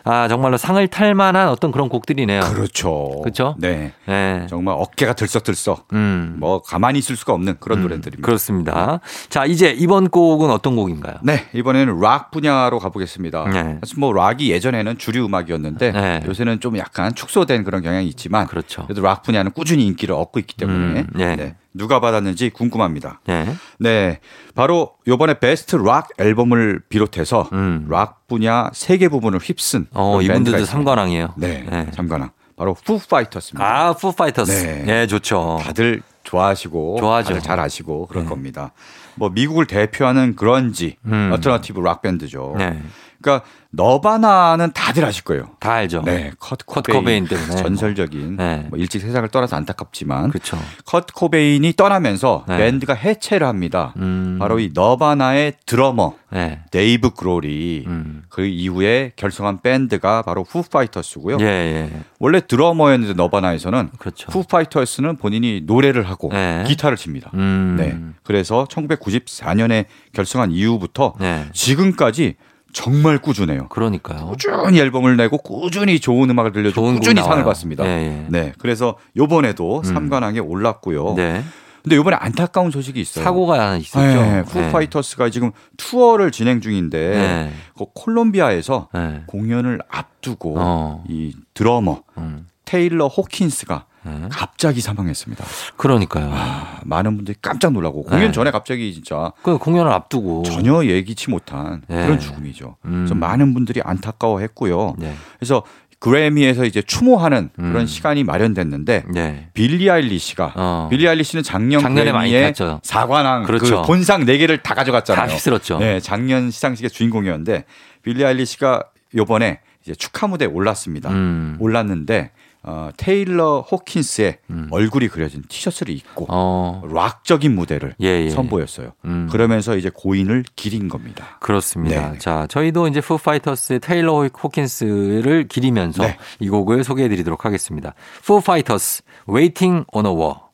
아 0.04 0.28
정말로 0.28 0.58
상을 0.58 0.86
탈 0.88 1.16
만한 1.16 1.50
어떤 1.50 1.72
그런 1.72 1.90
곡들이네요. 1.90 2.42
그렇죠. 2.54 3.20
그렇죠. 3.22 3.56
네. 3.58 3.94
네. 4.06 4.46
정말 4.48 4.76
어깨가 4.78 5.14
들썩들썩. 5.14 5.88
음. 5.94 6.36
뭐 6.40 6.62
가만히 6.62 7.00
있을 7.00 7.16
수가 7.16 7.34
없는 7.34 7.58
그런 7.60 7.80
음. 7.80 7.84
노래들입니다. 7.84 8.26
그렇습니다. 8.26 9.00
자 9.30 9.46
이제 9.46 9.72
이번 9.76 10.10
곡은 10.10 10.52
어떤 10.52 10.76
곡인가요? 10.76 11.16
네 11.24 11.48
이번에는 11.54 12.00
락 12.00 12.30
분야로 12.32 12.78
가보겠습니다. 12.80 13.46
네. 13.50 13.78
사실 13.82 14.00
뭐 14.00 14.14
락이 14.14 14.52
예전에는 14.52 14.98
주류 15.00 15.26
음악이었는데 15.26 15.92
네. 15.92 16.22
요새는 16.28 16.60
좀 16.60 16.78
약간 16.78 17.16
축소된 17.16 17.64
그런 17.64 17.82
경향이 17.82 18.08
있지만 18.08 18.46
그렇죠. 18.48 18.84
그래도 18.84 19.02
락 19.02 19.24
분야는 19.24 19.52
꾸준히 19.52 19.86
인기를 19.88 20.14
얻고 20.14 20.40
있기 20.40 20.56
때문에 20.58 21.00
음. 21.02 21.08
네. 21.16 21.56
네. 21.72 21.78
누가 21.78 22.00
받았는지 22.00 22.50
궁금합니다. 22.50 23.22
네. 23.26 23.54
네. 23.80 24.20
바로 24.56 24.96
요번에 25.08 25.40
Best 25.40 25.76
Rock 25.76 26.10
Album을 26.18 26.82
비롯해서 26.90 27.50
음. 27.54 27.88
락 27.90 28.28
분야 28.28 28.70
세 28.74 28.87
개 28.87 29.08
부문을 29.08 29.40
휩쓴 29.40 29.88
어, 29.94 30.22
이분들도 30.22 30.66
삼관왕이에요. 30.66 31.34
네. 31.38 31.66
네. 31.70 31.88
삼관왕. 31.94 32.32
바로 32.56 32.74
푸 32.74 33.00
파이터스입니다. 33.00 33.66
아, 33.66 33.94
푸 33.94 34.12
파이터스. 34.12 34.52
네. 34.52 34.84
네, 34.84 35.08
좋죠. 35.08 35.60
다들 35.64 36.02
좋아하시고 36.24 36.98
좋아하죠. 37.00 37.30
다들 37.30 37.42
잘 37.42 37.60
아시고 37.60 38.08
그럴 38.08 38.24
네. 38.24 38.30
겁니다. 38.30 38.72
뭐 39.16 39.30
미국을 39.30 39.66
대표하는 39.66 40.36
그런지 40.36 40.96
음. 41.06 41.32
alternative 41.34 41.80
락 41.82 42.02
밴드죠. 42.02 42.56
네. 42.58 42.82
그러니까 43.22 43.46
너바나는 43.72 44.72
다들 44.74 45.06
아실 45.06 45.24
거예요. 45.24 45.52
다 45.60 45.74
알죠. 45.74 46.02
네, 46.04 46.32
커트 46.40 46.66
코베인, 46.66 47.00
코베인 47.00 47.28
때문에 47.28 47.56
전설적인 47.58 48.38
네. 48.38 48.66
뭐 48.70 48.80
일찍 48.80 49.02
세상을 49.02 49.28
떠나서 49.30 49.58
안타깝지만 49.58 50.32
그쵸. 50.32 50.58
커트 50.86 51.06
코베인이 51.14 51.74
떠나면서 51.74 52.46
네. 52.48 52.58
밴드가 52.58 52.96
해체를 52.96 53.46
합니다. 53.46 53.94
음. 53.98 54.38
바로 54.40 54.60
이 54.60 54.72
너바나의 54.74 55.54
드러머 55.68 56.16
네. 56.32 56.62
데이브 56.72 57.12
그롤이 57.12 57.84
음. 57.86 58.24
그 58.30 58.44
이후에 58.46 59.12
결성한 59.16 59.62
밴드가 59.62 60.24
바로 60.24 60.44
푸파이터스고요. 60.44 61.38
예, 61.42 61.46
예. 61.46 62.02
원래 62.20 62.40
드러머였는데 62.40 63.14
너바나에서는 63.14 63.90
그렇죠. 64.00 64.32
푸파이터스는 64.32 65.18
본인이 65.18 65.62
노래를 65.66 66.09
하고 66.10 66.30
네. 66.32 66.64
기타를 66.68 66.98
칩니다. 66.98 67.32
음. 67.34 67.76
네. 67.78 67.98
그래서 68.24 68.66
1994년에 68.70 69.86
결성한 70.14 70.52
이후부터 70.52 71.14
네. 71.20 71.46
지금까지 71.54 72.36
정말 72.72 73.18
꾸준해요. 73.18 73.68
그러니까요. 73.70 74.28
꾸준히 74.28 74.80
앨범을 74.80 75.18
내고 75.18 75.38
꾸준히 75.38 76.00
좋은 76.00 76.30
음악을 76.30 76.52
들려주고 76.52 76.94
꾸준히 76.94 77.22
상을 77.22 77.44
받습니다. 77.44 77.86
예, 77.86 77.90
예. 77.90 78.26
네. 78.30 78.54
그래서 78.60 78.98
요번에도 79.18 79.82
음. 79.84 80.10
3관왕에 80.10 80.48
올랐고요. 80.48 81.16
네. 81.16 81.44
근데 81.82 81.96
요번에 81.96 82.18
안타까운 82.20 82.72
소식이 82.72 83.00
있어요. 83.00 83.24
사고가 83.24 83.78
있었죠. 83.78 84.22
네, 84.22 84.44
푸파이터스가 84.44 85.26
네. 85.26 85.32
지금 85.32 85.52
투어를 85.78 86.32
진행 86.32 86.60
중인데 86.62 87.10
네. 87.10 87.54
그 87.78 87.86
콜롬비아에서 87.96 88.90
네. 88.94 89.24
공연을 89.28 89.80
앞두고 89.90 90.56
어. 90.58 91.04
이 91.08 91.34
드러머 91.54 92.04
음. 92.18 92.48
테일러 92.66 93.08
호킨스가 93.08 93.86
네. 94.04 94.28
갑자기 94.30 94.82
사망했습니다. 94.82 95.44
그러니까요. 95.78 96.30
아, 96.34 96.80
많은 96.84 97.16
분들이 97.16 97.38
깜짝 97.42 97.72
놀라고 97.74 98.04
공연 98.04 98.28
네. 98.28 98.32
전에 98.32 98.52
갑자기 98.52 98.94
진짜 98.94 99.32
그 99.44 99.58
공연을 99.58 99.92
앞두고 99.92 100.44
전혀 100.44 100.86
예기치 100.86 101.30
못한 101.30 101.82
네. 101.88 102.04
그런 102.04 102.20
죽음이죠. 102.20 102.78
음. 102.86 102.92
그래서 102.92 103.16
많은 103.16 103.54
분들이 103.54 103.82
안타까워했고요. 103.84 104.96
네. 104.98 105.14
그래서 105.38 105.64
그래미에서 106.00 106.64
이제 106.64 106.82
추모하는 106.82 107.50
음. 107.60 107.72
그런 107.72 107.86
시간이 107.86 108.24
마련됐는데 108.24 109.04
네. 109.14 109.50
빌리 109.54 109.90
아일리시가 109.92 110.54
어. 110.56 110.88
빌리 110.90 111.08
아일리시는 111.08 111.44
작년 111.44 111.82
작년에 111.82 112.12
그래미의 112.12 112.54
사관왕 112.84 113.44
그렇죠. 113.44 113.82
그 113.82 113.88
본상 113.88 114.26
4 114.26 114.38
개를 114.38 114.60
다 114.60 114.74
가져갔잖아요. 114.74 115.28
다 115.28 115.32
휩쓸었죠. 115.32 115.80
네, 115.80 116.00
작년 116.00 116.52
시상식의 116.52 116.90
주인공이었는데 116.90 117.66
빌리 118.02 118.26
아일리시가 118.26 118.84
요번에 119.16 119.60
이제 119.84 119.94
축하 119.94 120.28
무대에 120.28 120.48
올랐습니다. 120.48 121.10
음. 121.10 121.58
올랐는데 121.60 122.32
어, 122.62 122.90
테일러 122.98 123.62
호킨스의 123.62 124.40
음. 124.50 124.68
얼굴이 124.72 125.08
그려진 125.08 125.44
티셔츠를 125.48 125.94
입고 125.96 126.26
어. 126.28 126.82
락적인 126.92 127.56
무대를 127.56 127.96
예, 128.02 128.26
예. 128.26 128.30
선보였어요. 128.30 128.92
음. 129.06 129.30
그러면서 129.32 129.78
이제 129.78 129.90
고인을 129.94 130.44
기린 130.56 130.90
겁니다. 130.90 131.38
그렇습니다. 131.40 132.12
네. 132.12 132.20
자, 132.20 132.48
저희도 132.50 132.88
이제 132.88 133.00
푸파이터스의 133.00 133.80
테일러 133.80 134.28
호킨스를 134.28 135.48
기리면서 135.48 136.04
네. 136.04 136.18
이 136.40 136.50
곡을 136.50 136.84
소개해 136.84 137.08
드리도록 137.08 137.46
하겠습니다. 137.46 137.94
푸파이터스 138.24 139.04
Waiting 139.30 139.86
on 139.94 140.06
a 140.06 140.12
War. 140.12 140.49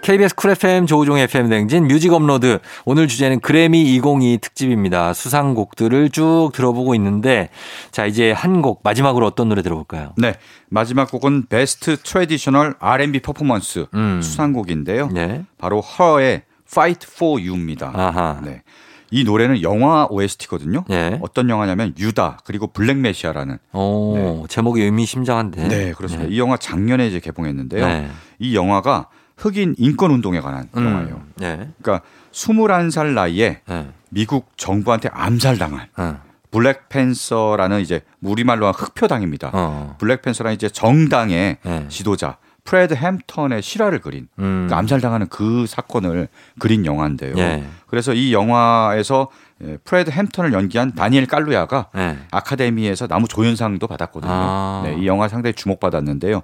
KBS 0.00 0.34
쿨 0.36 0.50
FM 0.52 0.86
조우종의 0.86 1.18
FM 1.18 1.48
대행진 1.48 1.86
뮤직 1.86 2.12
업로드 2.12 2.60
오늘 2.86 3.08
주제는 3.08 3.40
그래미 3.40 3.82
2022 3.96 4.38
특집입니다. 4.38 5.12
수상곡들을 5.12 6.10
쭉 6.10 6.50
들어보고 6.54 6.94
있는데 6.94 7.50
자 7.90 8.06
이제 8.06 8.32
한 8.32 8.58
곡 8.62 8.80
마지막으로 8.82 9.26
어떤 9.26 9.48
노래 9.48 9.62
들어볼까요? 9.62 10.14
네 10.16 10.34
마지막 10.68 11.10
곡은 11.10 11.46
Best 11.48 11.96
Traditional 11.96 12.74
R&B 12.80 13.20
Performance 13.20 13.86
음. 13.94 14.20
수상곡인데요. 14.22 15.08
네. 15.12 15.44
바로 15.58 15.80
허의 15.80 16.42
Fight 16.68 17.06
for 17.10 17.40
You입니다. 17.40 17.92
아하. 17.94 18.40
네. 18.42 18.62
이 19.10 19.24
노래는 19.24 19.62
영화 19.62 20.06
OST거든요. 20.10 20.84
네. 20.88 21.18
어떤 21.22 21.48
영화냐면 21.48 21.94
유다 21.98 22.38
그리고 22.44 22.66
블랙 22.66 22.96
메시아라는. 22.98 23.58
오, 23.72 24.14
네. 24.16 24.42
제목이 24.48 24.82
의미심장한데. 24.82 25.68
네, 25.68 25.92
그렇습니다. 25.92 26.28
네. 26.28 26.34
이 26.34 26.38
영화 26.38 26.56
작년에 26.56 27.06
이제 27.06 27.20
개봉했는데요. 27.20 27.86
네. 27.86 28.08
이 28.38 28.54
영화가 28.56 29.06
흑인 29.38 29.74
인권 29.78 30.10
운동에 30.10 30.40
관한 30.40 30.68
음. 30.76 30.84
영화예요. 30.84 31.22
네. 31.36 31.70
그러니까 31.80 32.04
21살 32.32 33.14
나이에 33.14 33.60
네. 33.66 33.88
미국 34.10 34.52
정부한테 34.56 35.08
암살당한 35.12 35.88
네. 35.96 36.14
블랙팬서라는 36.50 37.80
이제 37.80 38.00
우리말로 38.20 38.70
흑표당입니다. 38.72 39.50
어. 39.52 39.96
블랙팬서라는 39.98 40.54
이제 40.54 40.68
정당의 40.68 41.58
네. 41.62 41.86
지도자 41.88 42.38
프레드 42.64 42.94
햄턴의 42.94 43.62
실화를 43.62 44.00
그린 44.00 44.28
음. 44.38 44.66
그러니까 44.66 44.78
암살당하는 44.78 45.28
그 45.28 45.66
사건을 45.66 46.28
그린 46.58 46.84
영화인데요. 46.84 47.34
네. 47.34 47.66
그래서 47.86 48.12
이 48.12 48.32
영화에서 48.32 49.28
예, 49.64 49.78
프레드 49.84 50.10
햄턴을 50.10 50.52
연기한 50.52 50.94
다니엘 50.94 51.26
칼루야가 51.26 51.88
네. 51.94 52.18
아카데미에서 52.30 53.06
남우 53.06 53.26
조연상도 53.26 53.86
받았거든요. 53.86 54.30
아. 54.30 54.82
네, 54.84 54.96
이 54.98 55.06
영화 55.06 55.28
상당히 55.28 55.54
주목받았는데요. 55.54 56.42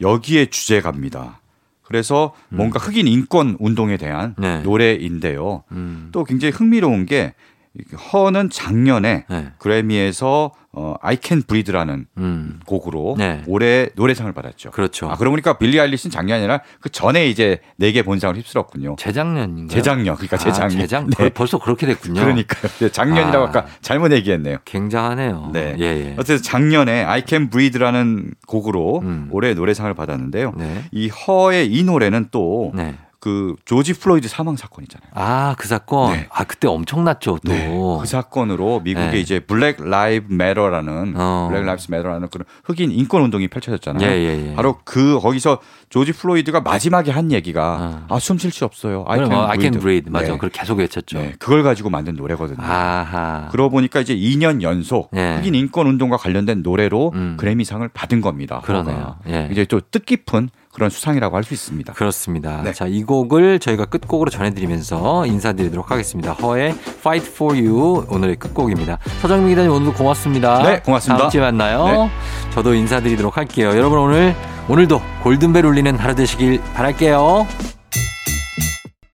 여기에 0.00 0.46
주제가입니다. 0.46 1.40
그래서 1.84 2.32
음. 2.50 2.56
뭔가 2.56 2.78
흑인 2.78 3.06
인권 3.06 3.56
운동에 3.60 3.96
대한 3.96 4.34
네. 4.38 4.62
노래인데요. 4.62 5.64
음. 5.72 6.08
또 6.12 6.24
굉장히 6.24 6.52
흥미로운 6.52 7.06
게 7.06 7.34
허는 8.12 8.50
작년에 8.50 9.24
네. 9.28 9.46
그래미에서 9.58 10.52
어, 10.76 10.94
I 11.02 11.18
Can 11.22 11.42
Breathe라는 11.42 12.06
음. 12.18 12.60
곡으로 12.66 13.14
네. 13.16 13.42
올해 13.46 13.88
노래상을 13.94 14.32
받았죠. 14.32 14.72
그렇죠. 14.72 15.06
아, 15.08 15.16
그러고 15.16 15.32
보니까 15.34 15.56
빌리 15.56 15.78
아일리스는 15.80 16.10
작년이 16.10 16.40
아니라 16.40 16.62
그 16.80 16.88
전에 16.90 17.28
이제 17.28 17.58
네 17.76 17.92
개 17.92 18.02
본상을 18.02 18.36
휩쓸었군요. 18.36 18.96
재작년인가요? 18.98 19.68
재작년. 19.68 20.16
그러니까 20.16 20.36
재작년. 20.36 20.78
아, 20.78 20.80
재작 20.82 21.06
네. 21.16 21.28
벌써 21.30 21.58
그렇게 21.58 21.86
됐군요. 21.86 22.20
그러니까요. 22.20 22.72
네, 22.80 22.88
작년이라고 22.90 23.44
아, 23.46 23.48
아까 23.48 23.66
잘못 23.82 24.10
얘기했네요. 24.12 24.58
굉장하네요. 24.64 25.50
네. 25.52 25.76
예, 25.78 25.84
예. 25.84 26.14
어쨌든 26.18 26.42
작년에 26.42 27.04
I 27.04 27.22
Can 27.26 27.50
Breathe라는 27.50 28.34
곡으로 28.48 28.98
음. 29.00 29.28
올해 29.30 29.54
노래상을 29.54 29.92
받았는데요. 29.94 30.54
네. 30.56 30.82
이 30.90 31.08
허의 31.08 31.72
이 31.72 31.84
노래는 31.84 32.28
또 32.32 32.72
네. 32.74 32.96
그 33.24 33.56
조지 33.64 33.94
플로이드 33.94 34.28
사망 34.28 34.54
사건 34.54 34.84
있잖아요. 34.84 35.08
아, 35.14 35.54
그 35.56 35.66
사건? 35.66 36.12
네. 36.12 36.26
아, 36.30 36.44
그때 36.44 36.68
엄청났죠, 36.68 37.38
또. 37.42 37.52
네. 37.52 37.70
그 37.70 38.06
사건으로 38.06 38.80
미국에 38.80 39.12
네. 39.12 39.18
이제 39.18 39.40
Black 39.40 39.82
Lives 39.82 40.30
Matter라는 40.34 41.14
어. 41.16 41.48
Black 41.50 41.64
Lives 41.64 41.84
Matter라는 41.88 42.28
그런 42.28 42.44
흑인 42.64 42.90
인권 42.90 43.22
운동이 43.22 43.48
펼쳐졌잖아요. 43.48 44.06
예, 44.06 44.12
예, 44.14 44.50
예. 44.50 44.54
바로 44.54 44.76
그 44.84 45.18
거기서 45.20 45.60
조지 45.88 46.12
플로이드가 46.12 46.60
마지막에 46.60 47.10
한 47.12 47.32
얘기가 47.32 48.04
어. 48.10 48.14
아, 48.14 48.18
숨 48.18 48.36
쉴 48.36 48.50
수 48.50 48.66
없어요. 48.66 49.06
I 49.08 49.16
can, 49.20 49.30
뭐, 49.30 49.46
I 49.48 49.58
can 49.58 49.80
breathe. 49.80 50.12
맞아. 50.12 50.26
네. 50.26 50.32
그걸 50.32 50.50
계속 50.50 50.80
외쳤죠. 50.80 51.16
네. 51.18 51.32
그걸 51.38 51.62
가지고 51.62 51.88
만든 51.88 52.16
노래거든요. 52.16 52.58
아하. 52.60 53.48
그러고 53.52 53.70
보니까 53.70 54.00
이제 54.00 54.14
2년 54.14 54.60
연속 54.60 55.10
예. 55.16 55.36
흑인 55.36 55.54
인권 55.54 55.86
운동과 55.86 56.18
관련된 56.18 56.60
노래로 56.62 57.12
음. 57.14 57.36
그래미상을 57.38 57.88
받은 57.88 58.20
겁니다. 58.20 58.60
그러네요. 58.62 59.16
예. 59.28 59.48
이제 59.50 59.64
또 59.64 59.80
뜻깊은 59.80 60.50
그런 60.74 60.90
수상이라고 60.90 61.36
할 61.36 61.44
수 61.44 61.54
있습니다. 61.54 61.92
그렇습니다. 61.92 62.62
네. 62.62 62.72
자, 62.72 62.86
이 62.86 63.02
곡을 63.04 63.58
저희가 63.60 63.84
끝곡으로 63.84 64.30
전해드리면서 64.30 65.26
인사드리도록 65.26 65.90
하겠습니다. 65.90 66.32
허의 66.32 66.70
Fight 66.70 67.30
for 67.30 67.54
You 67.56 68.06
오늘의 68.08 68.36
끝곡입니다. 68.36 68.98
서정민 69.20 69.50
기자님 69.50 69.70
오늘도 69.70 69.92
고맙습니다. 69.92 70.62
네, 70.62 70.80
고맙습니다. 70.80 71.18
다음 71.18 71.30
주에 71.30 71.40
만나요. 71.40 71.84
네. 71.84 72.10
저도 72.54 72.74
인사드리도록 72.74 73.36
할게요. 73.36 73.68
여러분 73.68 73.98
오늘 73.98 74.34
오늘도 74.68 75.00
골든벨 75.22 75.64
울리는 75.66 75.96
하루 75.98 76.14
되시길 76.14 76.60
바랄게요. 76.74 77.46